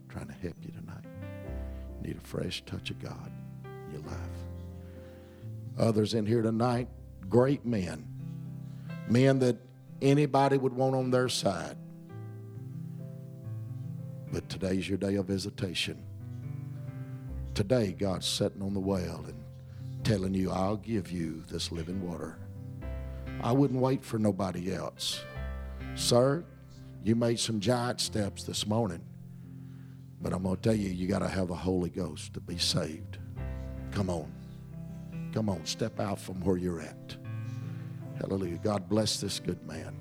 trying 0.08 0.28
to 0.28 0.32
help 0.32 0.56
you 0.62 0.70
tonight. 0.70 1.04
You 2.00 2.08
need 2.08 2.16
a 2.16 2.26
fresh 2.26 2.64
touch 2.64 2.88
of 2.88 2.98
God 2.98 3.30
in 3.66 3.92
your 3.92 4.00
life. 4.10 4.16
Others 5.78 6.14
in 6.14 6.24
here 6.24 6.40
tonight, 6.40 6.88
great 7.28 7.66
men, 7.66 8.08
men 9.08 9.38
that 9.40 9.58
anybody 10.00 10.56
would 10.56 10.72
want 10.72 10.96
on 10.96 11.10
their 11.10 11.28
side. 11.28 11.76
But 14.32 14.48
today's 14.48 14.88
your 14.88 14.96
day 14.96 15.16
of 15.16 15.26
visitation. 15.26 16.02
Today, 17.52 17.92
God's 17.92 18.26
sitting 18.26 18.62
on 18.62 18.72
the 18.72 18.80
well 18.80 19.22
and 19.26 19.44
telling 20.02 20.32
you, 20.32 20.50
I'll 20.50 20.76
give 20.76 21.12
you 21.12 21.42
this 21.46 21.70
living 21.70 22.00
water. 22.00 22.38
I 23.42 23.52
wouldn't 23.52 23.80
wait 23.80 24.04
for 24.04 24.18
nobody 24.18 24.74
else. 24.74 25.24
Sir, 25.94 26.44
you 27.04 27.14
made 27.14 27.38
some 27.38 27.60
giant 27.60 28.00
steps 28.00 28.44
this 28.44 28.66
morning, 28.66 29.00
but 30.20 30.32
I'm 30.32 30.42
going 30.42 30.56
to 30.56 30.62
tell 30.62 30.74
you, 30.74 30.88
you 30.88 31.06
got 31.06 31.20
to 31.20 31.28
have 31.28 31.48
the 31.48 31.54
Holy 31.54 31.90
Ghost 31.90 32.34
to 32.34 32.40
be 32.40 32.58
saved. 32.58 33.18
Come 33.92 34.10
on. 34.10 34.32
Come 35.32 35.48
on, 35.48 35.64
step 35.66 36.00
out 36.00 36.18
from 36.18 36.40
where 36.40 36.56
you're 36.56 36.80
at. 36.80 37.16
Hallelujah. 38.18 38.58
God 38.62 38.88
bless 38.88 39.20
this 39.20 39.38
good 39.38 39.64
man. 39.66 39.96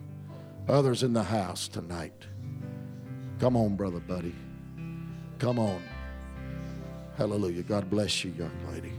Others 0.68 1.04
in 1.04 1.14
the 1.14 1.24
house 1.24 1.68
tonight. 1.68 2.26
Come 3.40 3.56
on, 3.56 3.76
brother 3.76 4.00
buddy. 4.00 4.34
Come 5.38 5.60
on. 5.60 5.82
Hallelujah. 7.18 7.64
God 7.64 7.90
bless 7.90 8.24
you, 8.24 8.32
young 8.32 8.52
lady. 8.72 8.94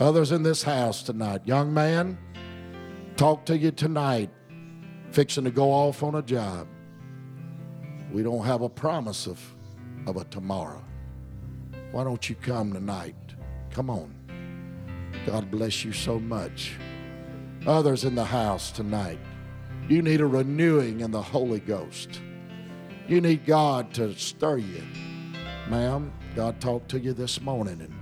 Others 0.00 0.32
in 0.32 0.42
this 0.42 0.62
house 0.62 1.02
tonight. 1.02 1.42
Young 1.44 1.72
man, 1.72 2.18
talk 3.16 3.46
to 3.46 3.56
you 3.56 3.70
tonight. 3.70 4.30
Fixing 5.10 5.44
to 5.44 5.50
go 5.50 5.70
off 5.70 6.02
on 6.02 6.14
a 6.14 6.22
job. 6.22 6.68
We 8.12 8.22
don't 8.22 8.44
have 8.44 8.62
a 8.62 8.68
promise 8.68 9.26
of, 9.26 9.40
of 10.06 10.16
a 10.16 10.24
tomorrow. 10.24 10.84
Why 11.92 12.04
don't 12.04 12.28
you 12.28 12.34
come 12.36 12.72
tonight? 12.72 13.14
Come 13.70 13.88
on. 13.90 14.14
God 15.26 15.50
bless 15.50 15.84
you 15.84 15.92
so 15.92 16.18
much. 16.18 16.74
Others 17.66 18.04
in 18.04 18.14
the 18.14 18.24
house 18.24 18.70
tonight. 18.70 19.18
You 19.88 20.02
need 20.02 20.20
a 20.20 20.26
renewing 20.26 21.00
in 21.00 21.10
the 21.10 21.22
Holy 21.22 21.60
Ghost. 21.60 22.20
You 23.08 23.20
need 23.20 23.46
God 23.46 23.94
to 23.94 24.14
stir 24.14 24.58
you. 24.58 24.82
Ma'am, 25.68 26.12
God 26.34 26.60
talked 26.60 26.90
to 26.90 27.00
you 27.00 27.12
this 27.12 27.40
morning 27.40 27.80
and 27.80 27.94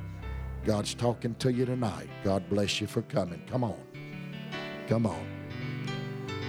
God's 0.64 0.94
talking 0.94 1.34
to 1.36 1.52
you 1.52 1.66
tonight. 1.66 2.08
God 2.24 2.48
bless 2.48 2.80
you 2.80 2.86
for 2.86 3.02
coming. 3.02 3.42
Come 3.46 3.64
on. 3.64 3.93
Come 4.88 5.06
on. 5.06 5.26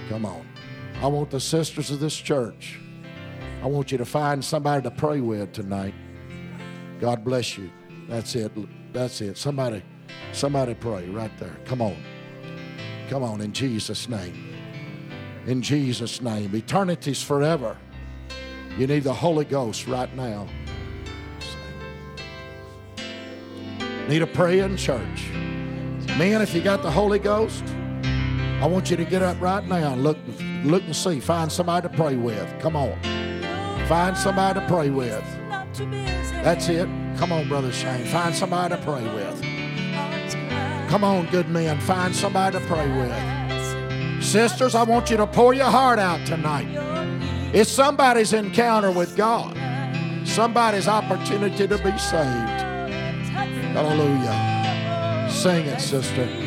Come 0.09 0.25
on. 0.25 0.45
I 1.01 1.07
want 1.07 1.29
the 1.29 1.39
sisters 1.39 1.91
of 1.91 1.99
this 1.99 2.15
church. 2.15 2.79
I 3.61 3.67
want 3.67 3.91
you 3.91 3.97
to 3.97 4.05
find 4.05 4.43
somebody 4.43 4.83
to 4.83 4.91
pray 4.91 5.21
with 5.21 5.53
tonight. 5.53 5.93
God 6.99 7.23
bless 7.23 7.57
you. 7.57 7.71
That's 8.07 8.35
it. 8.35 8.51
That's 8.93 9.21
it. 9.21 9.37
Somebody, 9.37 9.83
somebody 10.31 10.73
pray 10.73 11.09
right 11.09 11.35
there. 11.39 11.55
Come 11.65 11.81
on. 11.81 11.97
Come 13.09 13.23
on 13.23 13.41
in 13.41 13.53
Jesus' 13.53 14.07
name. 14.07 14.55
In 15.45 15.61
Jesus' 15.61 16.21
name. 16.21 16.53
Eternity's 16.55 17.21
forever. 17.21 17.77
You 18.77 18.87
need 18.87 19.03
the 19.03 19.13
Holy 19.13 19.45
Ghost 19.45 19.87
right 19.87 20.13
now. 20.15 20.47
Need 24.07 24.21
a 24.21 24.27
praying 24.27 24.77
church. 24.77 25.29
Man, 26.17 26.41
if 26.41 26.53
you 26.53 26.61
got 26.61 26.83
the 26.83 26.91
Holy 26.91 27.19
Ghost, 27.19 27.63
I 28.61 28.67
want 28.67 28.89
you 28.89 28.97
to 28.97 29.05
get 29.05 29.21
up 29.21 29.39
right 29.41 29.63
now 29.67 29.93
and 29.93 30.03
look, 30.03 30.17
look 30.63 30.83
and 30.83 30.95
see. 30.95 31.19
Find 31.19 31.51
somebody 31.51 31.87
to 31.87 31.95
pray 31.95 32.15
with. 32.15 32.59
Come 32.59 32.75
on. 32.75 32.97
Find 33.87 34.17
somebody 34.17 34.59
to 34.59 34.67
pray 34.67 34.89
with. 34.89 35.23
That's 36.43 36.69
it. 36.69 36.87
Come 37.17 37.31
on, 37.31 37.47
Brother 37.47 37.71
Shane. 37.71 38.05
Find 38.05 38.33
somebody 38.33 38.75
to 38.75 38.81
pray 38.81 39.03
with. 39.03 39.41
Come 40.89 41.03
on, 41.03 41.25
good 41.27 41.49
men. 41.49 41.79
Find 41.81 42.15
somebody 42.15 42.57
to 42.57 42.65
pray 42.65 42.87
with. 42.97 44.23
Sisters, 44.23 44.73
I 44.73 44.83
want 44.83 45.09
you 45.09 45.17
to 45.17 45.27
pour 45.27 45.53
your 45.53 45.65
heart 45.69 45.99
out 45.99 46.25
tonight. 46.25 46.67
It's 47.53 47.69
somebody's 47.69 48.33
encounter 48.33 48.91
with 48.91 49.15
God, 49.15 49.55
somebody's 50.25 50.87
opportunity 50.87 51.67
to 51.67 51.77
be 51.77 51.97
saved. 51.97 52.63
Hallelujah. 53.75 55.29
Sing 55.29 55.65
it, 55.65 55.79
sister. 55.79 56.44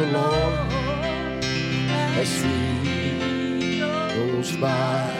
The 0.00 0.06
Lord 0.06 1.44
as 2.16 2.42
he 2.42 3.80
goes 3.80 4.56
by. 4.56 5.12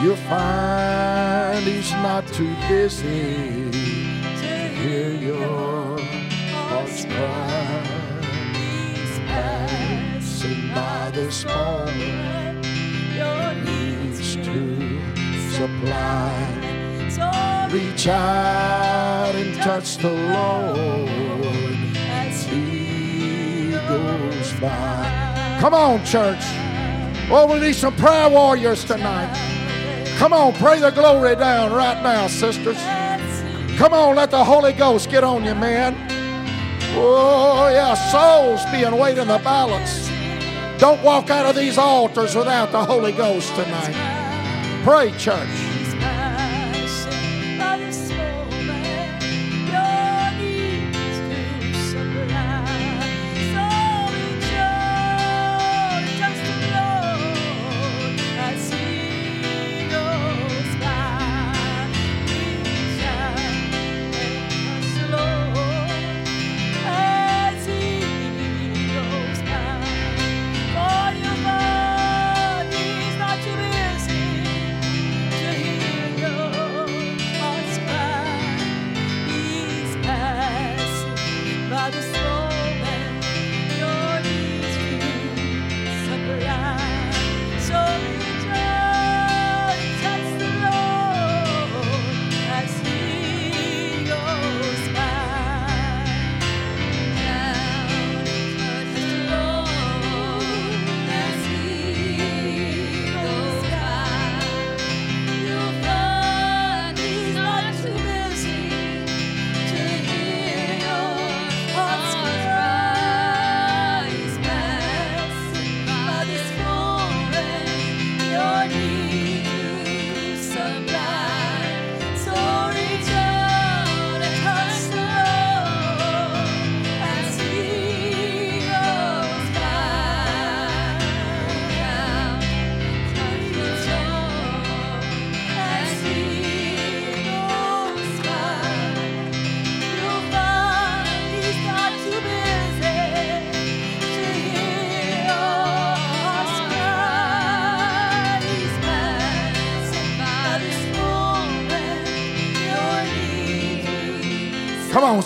You'll 0.00 0.14
find 0.30 1.64
he's 1.66 1.90
not 1.90 2.24
too 2.28 2.54
busy 2.68 3.68
to 4.42 4.52
hear 4.78 5.10
your 5.10 5.98
heart's 6.52 7.04
cry. 7.04 7.84
Passing 9.26 10.72
by 10.72 11.10
this 11.10 11.44
moment, 11.44 12.64
needs 13.64 14.36
to 14.36 14.56
supply. 15.50 16.30
So 17.10 17.28
reach 17.76 18.06
out 18.06 19.34
and 19.34 19.54
touch 19.56 19.96
the 19.96 20.12
Lord 20.12 21.67
goes 23.88 24.52
by. 24.60 25.56
Come 25.60 25.74
on, 25.74 26.04
church. 26.04 26.42
Oh, 27.30 27.48
we 27.52 27.58
need 27.60 27.74
some 27.74 27.96
prayer 27.96 28.28
warriors 28.28 28.84
tonight. 28.84 29.34
Come 30.18 30.32
on, 30.32 30.52
pray 30.54 30.78
the 30.78 30.90
glory 30.90 31.36
down 31.36 31.72
right 31.72 32.02
now, 32.02 32.26
sisters. 32.26 32.78
Come 33.78 33.92
on, 33.92 34.16
let 34.16 34.30
the 34.30 34.44
Holy 34.44 34.72
Ghost 34.72 35.10
get 35.10 35.24
on 35.24 35.44
you, 35.44 35.54
man. 35.54 35.96
Oh, 36.94 37.68
yeah, 37.72 37.94
souls 37.94 38.64
being 38.72 38.98
weighed 38.98 39.18
in 39.18 39.28
the 39.28 39.38
balance. 39.38 40.08
Don't 40.80 41.02
walk 41.02 41.30
out 41.30 41.46
of 41.46 41.56
these 41.56 41.78
altars 41.78 42.34
without 42.34 42.72
the 42.72 42.84
Holy 42.84 43.12
Ghost 43.12 43.54
tonight. 43.54 44.82
Pray, 44.84 45.10
church. 45.18 45.67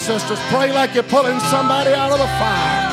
Sisters. 0.02 0.38
Pray 0.50 0.72
like 0.72 0.94
you're 0.94 1.04
pulling 1.04 1.38
somebody 1.46 1.94
out 1.94 2.10
of 2.10 2.18
the 2.18 2.26
fire. 2.42 2.90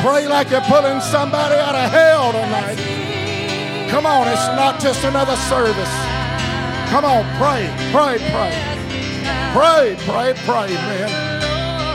Pray 0.00 0.26
like 0.26 0.50
you're 0.50 0.62
pulling 0.62 1.00
somebody 1.00 1.56
out 1.56 1.74
of 1.74 1.90
hell 1.90 2.32
tonight. 2.32 2.80
Come 3.90 4.06
on, 4.06 4.26
it's 4.26 4.46
not 4.56 4.80
just 4.80 5.04
another 5.04 5.36
service. 5.52 5.94
Come 6.88 7.04
on, 7.04 7.22
pray, 7.36 7.68
pray, 7.92 8.16
pray. 8.32 8.52
Pray, 9.52 9.96
pray, 10.08 10.32
pray, 10.48 10.72
man. 10.72 11.10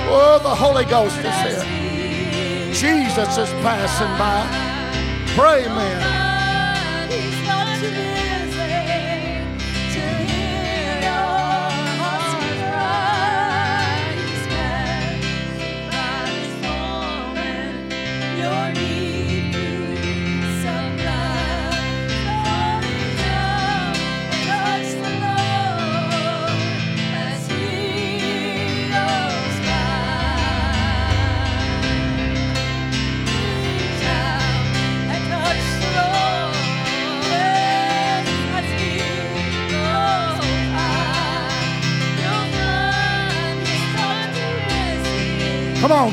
Oh, 0.10 0.40
the 0.42 0.54
Holy 0.54 0.86
Ghost 0.86 1.18
is 1.18 1.38
here. 1.42 2.74
Jesus 2.74 3.38
is 3.38 3.50
passing 3.66 4.14
by. 4.22 4.46
Pray, 5.36 5.66
man. 5.66 6.27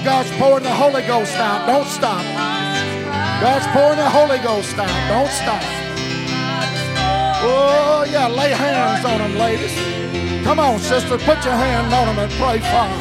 God's 0.05 0.31
pouring 0.33 0.65
the 0.65 0.71
Holy 0.71 1.01
Ghost 1.07 1.33
out. 1.37 1.67
Don't 1.67 1.89
stop. 1.89 2.21
God's 3.41 3.67
pouring 3.73 3.97
the 3.97 4.11
Holy 4.11 4.37
Ghost 4.39 4.77
out. 4.77 5.09
Don't 5.09 5.33
stop. 5.33 5.63
Oh, 7.41 8.05
yeah, 8.11 8.29
lay 8.29 8.51
hands 8.51 9.03
on 9.07 9.19
them, 9.19 9.35
ladies. 9.39 9.73
Come 10.45 10.61
on, 10.61 10.79
sister, 10.79 11.17
put 11.17 11.43
your 11.43 11.57
hand 11.57 11.89
on 11.95 12.05
them 12.07 12.19
and 12.19 12.33
pray 12.33 12.59
for 12.61 12.85
them. 12.85 13.01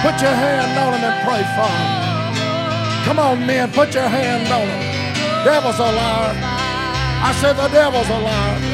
Put 0.00 0.16
your 0.22 0.32
hand 0.32 0.78
on 0.80 0.92
them 0.92 1.04
and 1.04 1.16
pray 1.28 1.44
for 1.52 1.68
them. 1.68 3.04
Come 3.04 3.18
on, 3.18 3.46
men, 3.46 3.70
put 3.70 3.92
your 3.92 4.08
hand 4.08 4.48
on 4.48 4.66
them. 4.66 5.44
Devil's 5.44 5.78
a 5.78 5.92
liar. 5.92 6.32
I 7.20 7.36
said 7.38 7.52
the 7.52 7.68
devil's 7.68 8.08
a 8.08 8.18
liar. 8.18 8.73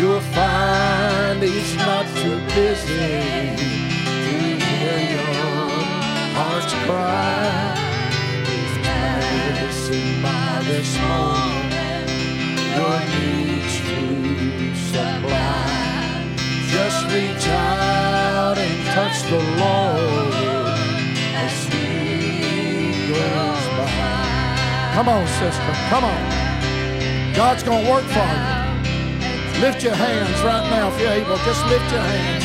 You'll 0.00 0.20
find 0.32 1.42
he's 1.42 1.76
not 1.76 2.06
too 2.16 2.38
busy 2.54 3.52
to 4.24 4.34
hear 4.64 4.98
your 5.12 5.68
heart's 6.36 6.72
cry. 6.86 7.76
He's 8.48 8.74
medicine 8.80 10.22
by 10.22 10.62
this 10.64 10.90
moment, 11.04 12.08
your 12.76 12.98
needs 13.12 13.76
to 13.90 14.00
supply. 14.88 15.68
Just 16.72 17.04
reach 17.12 17.46
out 17.48 18.56
and 18.56 18.76
touch 18.96 19.16
the 19.28 19.42
Lord 19.60 20.72
as 21.44 21.56
he 21.68 23.12
goes 23.12 23.64
by. 23.76 24.92
Come 24.94 25.08
on, 25.10 25.26
sister, 25.26 25.72
come 25.90 26.04
on. 26.04 27.34
God's 27.34 27.62
going 27.62 27.84
to 27.84 27.90
work 27.90 28.04
for 28.04 28.18
you. 28.20 28.59
Lift 29.60 29.84
your 29.84 29.94
hands 29.94 30.40
right 30.42 30.64
now 30.70 30.88
if 30.88 30.98
you're 30.98 31.12
able. 31.12 31.36
Just 31.44 31.64
lift 31.66 31.84
your 31.92 32.00
hands. 32.00 32.44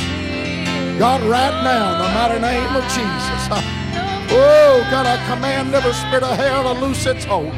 God, 1.00 1.22
right 1.24 1.64
now, 1.64 1.96
in 1.96 2.00
the 2.04 2.12
mighty 2.12 2.40
name 2.42 2.76
of 2.76 2.84
Jesus. 2.92 3.72
Oh, 4.38 4.86
God, 4.90 5.06
I 5.06 5.16
command 5.34 5.74
every 5.74 5.94
spirit 5.94 6.24
of 6.24 6.36
hell 6.36 6.64
to 6.74 6.82
loose 6.82 7.06
its 7.06 7.24
hold. 7.24 7.54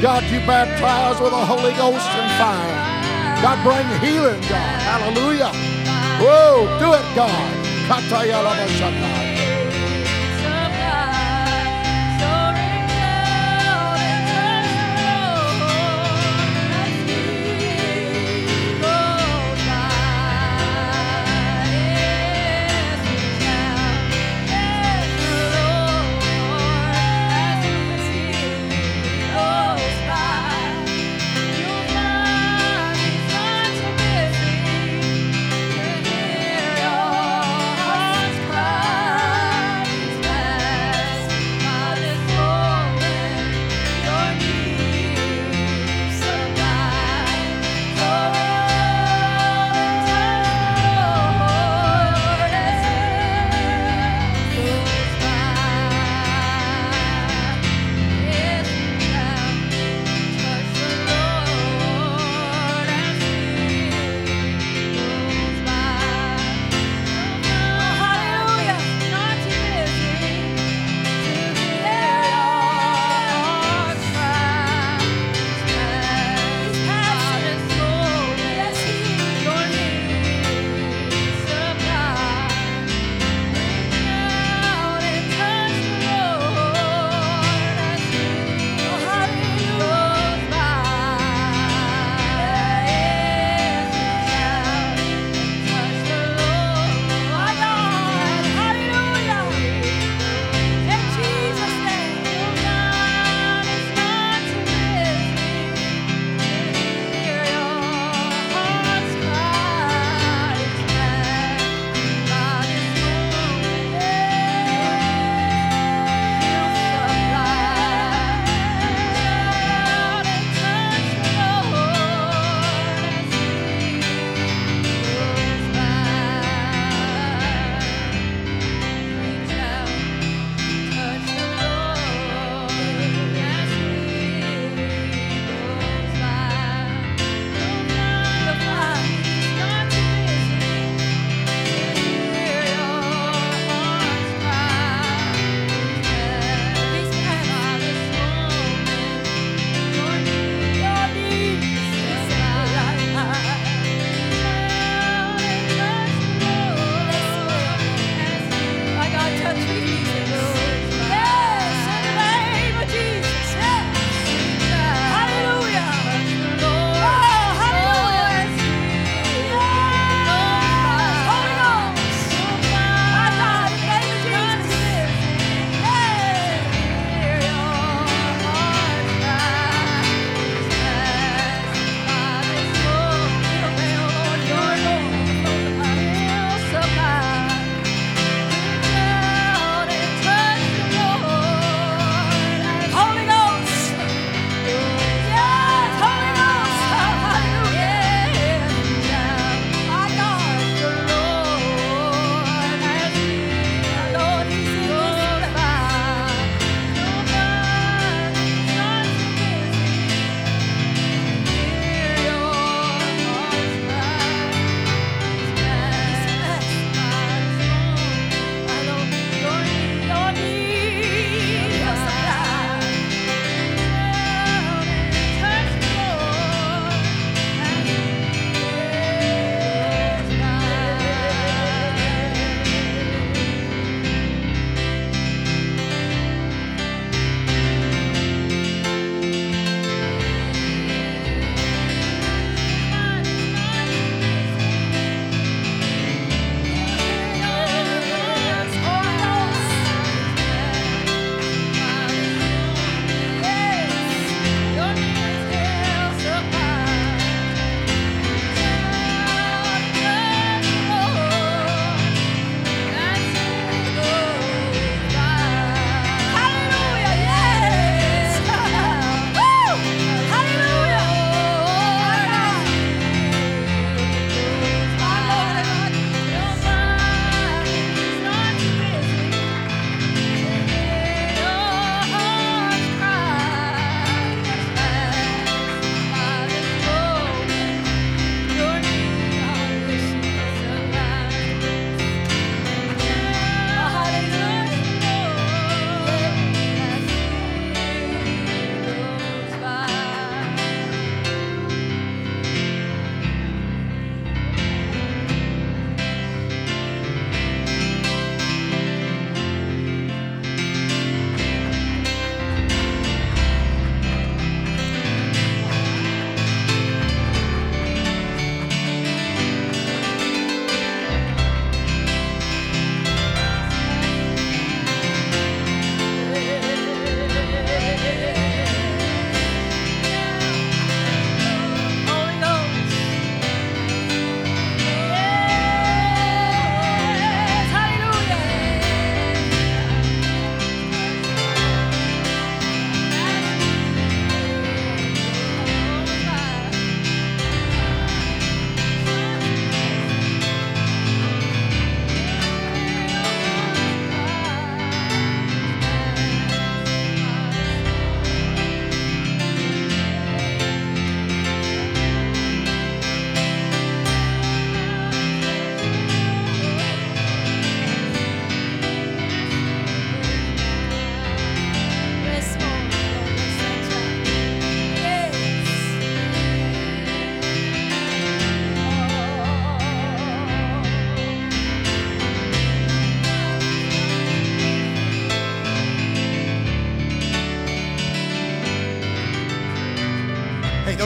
God, 0.00 0.24
you 0.24 0.40
baptize 0.40 1.20
with 1.20 1.30
the 1.30 1.44
Holy 1.44 1.72
Ghost 1.74 2.08
and 2.08 2.30
fire. 2.40 3.42
God, 3.42 3.62
bring 3.62 3.86
healing, 4.00 4.40
God. 4.48 4.80
Hallelujah. 4.80 5.50
Oh, 6.24 6.66
do 6.80 6.94
it, 6.94 7.14
God. 7.14 7.64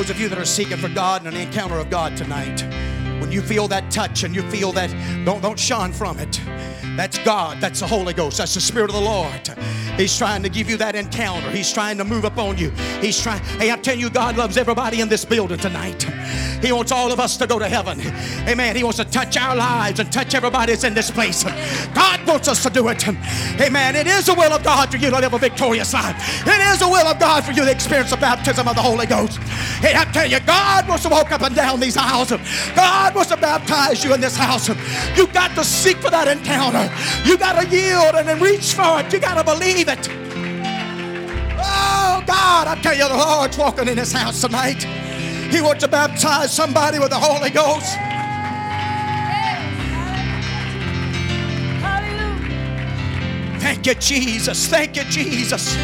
Those 0.09 0.17
of 0.17 0.23
you 0.23 0.31
that 0.31 0.39
are 0.39 0.47
seeking 0.47 0.79
for 0.79 0.89
God 0.89 1.27
and 1.27 1.37
an 1.37 1.39
encounter 1.39 1.77
of 1.77 1.91
God 1.91 2.17
tonight, 2.17 2.63
when 3.21 3.31
you 3.31 3.43
feel 3.43 3.69
that 3.69 3.91
touch 3.91 4.25
and 4.25 4.35
you 4.35 4.41
feel 4.51 4.73
that, 4.73 4.89
don't, 5.27 5.43
don't 5.43 5.59
shun 5.59 5.93
from 5.93 6.19
it. 6.19 6.41
That's 6.97 7.19
God. 7.19 7.61
That's 7.61 7.81
the 7.81 7.87
Holy 7.87 8.15
Ghost. 8.15 8.39
That's 8.39 8.55
the 8.55 8.61
Spirit 8.63 8.89
of 8.89 8.97
the 8.97 9.03
Lord. 9.03 9.49
He's 9.99 10.17
trying 10.17 10.43
to 10.45 10.49
give 10.49 10.71
you 10.71 10.79
that 10.79 10.97
encounter. 10.97 11.51
He's 11.51 11.71
trying 11.71 11.99
to 11.99 12.07
move 12.07 12.25
upon 12.25 12.57
you. 12.57 12.71
He's 13.03 13.21
trying. 13.21 13.45
Hey, 13.59 13.71
I'm 13.71 13.83
telling 13.83 14.01
you, 14.01 14.09
God 14.09 14.39
loves 14.39 14.57
everybody 14.57 15.03
in 15.03 15.11
this 15.11 15.27
building 15.27 15.59
tonight. 15.59 16.07
He 16.61 16.73
wants 16.73 16.93
all 16.93 17.13
of 17.13 17.21
us 17.21 17.37
to 17.37 17.47
go 17.47 17.59
to 17.59 17.69
heaven. 17.69 18.01
Amen. 18.49 18.77
He 18.77 18.83
wants 18.83 18.99
to 18.99 19.05
touch 19.05 19.37
our 19.37 19.55
lives 19.55 20.01
and 20.01 20.11
touch 20.13 20.35
everybody 20.35 20.73
that's 20.73 20.85
in 20.85 20.95
this 20.95 21.11
place. 21.11 21.45
God 21.95 22.27
wants 22.27 22.49
us 22.49 22.63
to 22.65 22.71
do 22.71 22.89
it. 22.89 23.07
Amen. 23.09 23.97
It 23.97 24.07
is 24.07 24.27
the 24.27 24.35
will 24.35 24.53
of 24.53 24.63
God 24.65 24.91
for 24.91 24.97
you 24.97 25.11
to 25.11 25.19
live 25.19 25.35
a 25.35 25.39
victorious 25.39 25.93
life. 25.93 26.47
It 26.47 26.61
is 26.73 26.81
the 26.81 26.89
will 26.89 27.07
of 27.07 27.19
God 27.19 27.45
for 27.45 27.53
you 27.53 27.65
to 27.65 27.71
experience 27.71 28.11
the 28.11 28.17
baptism 28.17 28.67
of 28.67 28.75
the 28.75 28.83
Holy 28.83 29.07
Ghost. 29.07 29.39
Hey, 29.81 29.95
I'm 29.95 30.11
telling 30.13 30.33
you, 30.33 30.41
God 30.41 30.89
wants 30.89 31.05
to 31.05 31.11
walk 31.11 31.31
up 31.33 31.43
and 31.43 31.55
down 31.55 31.81
these 31.81 31.97
aisles. 31.97 32.31
God 32.75 33.15
wants 33.15 33.31
to 33.31 33.37
baptize 33.37 34.03
you 34.05 34.13
in 34.15 34.21
this 34.21 34.37
house. 34.37 34.69
You 35.17 35.27
got 35.29 35.55
to 35.55 35.65
seek 35.65 35.99
for 35.99 36.11
that 36.11 36.29
encounter. 36.29 36.91
You 37.29 37.39
got 37.39 37.61
to 37.61 37.69
yield 37.69 38.15
and 38.17 38.27
then 38.27 38.41
reach 38.41 38.75
for 38.75 39.01
it. 39.01 39.13
You 39.13 39.21
got 39.21 39.37
to 39.37 39.45
believe 39.45 39.89
it. 39.89 40.09
Oh, 41.61 42.23
God, 42.27 42.69
I 42.69 42.79
tell 42.83 42.95
you, 42.95 43.09
the 43.09 43.17
Lord's 43.17 43.57
walking 43.59 43.89
in 43.89 43.97
this 43.97 44.13
house 44.13 44.41
tonight. 44.41 44.85
He 45.51 45.63
wants 45.63 45.83
to 45.83 45.89
baptize 45.89 46.53
somebody 46.53 46.99
with 46.99 47.11
the 47.11 47.19
Holy 47.19 47.51
Ghost. 47.51 47.97
Thank 53.61 53.87
you, 53.87 53.95
Jesus. 53.95 54.67
Thank 54.67 54.97
you, 54.97 55.05
Jesus. 55.05 55.77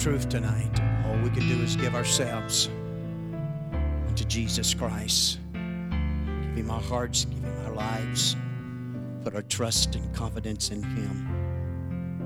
Truth 0.00 0.30
tonight. 0.30 0.80
All 1.04 1.18
we 1.18 1.28
can 1.28 1.46
do 1.46 1.62
is 1.62 1.76
give 1.76 1.94
ourselves 1.94 2.70
to 4.16 4.24
Jesus 4.24 4.72
Christ. 4.72 5.38
Give 5.52 6.64
Him 6.64 6.70
our 6.70 6.80
hearts, 6.80 7.26
give 7.26 7.44
Him 7.44 7.66
our 7.66 7.74
lives. 7.74 8.34
Put 9.22 9.34
our 9.34 9.42
trust 9.42 9.96
and 9.96 10.14
confidence 10.14 10.70
in 10.70 10.82
Him. 10.82 11.28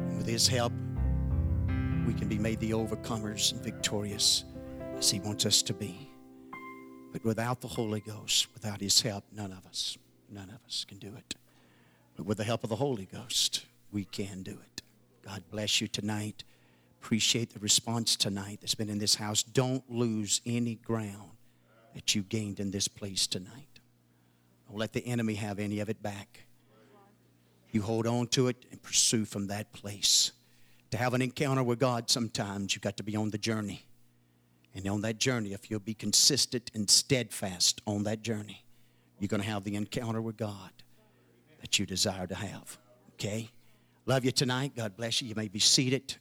And 0.08 0.18
with 0.18 0.28
His 0.28 0.46
help, 0.46 0.72
we 2.06 2.14
can 2.14 2.28
be 2.28 2.38
made 2.38 2.60
the 2.60 2.70
overcomers 2.70 3.50
and 3.50 3.60
victorious 3.60 4.44
as 4.96 5.10
He 5.10 5.18
wants 5.18 5.44
us 5.44 5.60
to 5.62 5.74
be. 5.74 6.08
But 7.12 7.24
without 7.24 7.60
the 7.60 7.66
Holy 7.66 8.02
Ghost, 8.02 8.54
without 8.54 8.80
His 8.80 9.00
help, 9.00 9.24
none 9.32 9.50
of 9.50 9.66
us, 9.66 9.98
none 10.30 10.50
of 10.50 10.64
us 10.64 10.84
can 10.86 10.98
do 10.98 11.12
it. 11.16 11.34
But 12.16 12.24
with 12.24 12.38
the 12.38 12.44
help 12.44 12.62
of 12.62 12.70
the 12.70 12.76
Holy 12.76 13.08
Ghost, 13.12 13.66
we 13.90 14.04
can 14.04 14.44
do 14.44 14.52
it. 14.52 14.82
God 15.26 15.42
bless 15.50 15.80
you 15.80 15.88
tonight. 15.88 16.44
Appreciate 17.04 17.52
the 17.52 17.58
response 17.58 18.16
tonight 18.16 18.60
that's 18.62 18.74
been 18.74 18.88
in 18.88 18.96
this 18.98 19.14
house. 19.14 19.42
Don't 19.42 19.84
lose 19.90 20.40
any 20.46 20.76
ground 20.76 21.32
that 21.92 22.14
you 22.14 22.22
gained 22.22 22.60
in 22.60 22.70
this 22.70 22.88
place 22.88 23.26
tonight. 23.26 23.80
Don't 24.66 24.78
let 24.78 24.94
the 24.94 25.06
enemy 25.06 25.34
have 25.34 25.58
any 25.58 25.80
of 25.80 25.90
it 25.90 26.02
back. 26.02 26.46
You 27.72 27.82
hold 27.82 28.06
on 28.06 28.28
to 28.28 28.48
it 28.48 28.64
and 28.70 28.80
pursue 28.80 29.26
from 29.26 29.48
that 29.48 29.70
place. 29.74 30.32
To 30.92 30.96
have 30.96 31.12
an 31.12 31.20
encounter 31.20 31.62
with 31.62 31.78
God, 31.78 32.08
sometimes 32.08 32.74
you've 32.74 32.80
got 32.80 32.96
to 32.96 33.02
be 33.02 33.16
on 33.16 33.28
the 33.28 33.36
journey. 33.36 33.84
And 34.74 34.88
on 34.88 35.02
that 35.02 35.18
journey, 35.18 35.52
if 35.52 35.70
you'll 35.70 35.80
be 35.80 35.92
consistent 35.92 36.70
and 36.72 36.88
steadfast 36.88 37.82
on 37.86 38.04
that 38.04 38.22
journey, 38.22 38.64
you're 39.18 39.28
going 39.28 39.42
to 39.42 39.48
have 39.48 39.64
the 39.64 39.74
encounter 39.74 40.22
with 40.22 40.38
God 40.38 40.70
that 41.60 41.78
you 41.78 41.84
desire 41.84 42.26
to 42.26 42.34
have. 42.34 42.78
Okay? 43.16 43.50
Love 44.06 44.24
you 44.24 44.32
tonight. 44.32 44.72
God 44.74 44.96
bless 44.96 45.20
you. 45.20 45.28
You 45.28 45.34
may 45.34 45.48
be 45.48 45.58
seated. 45.58 46.16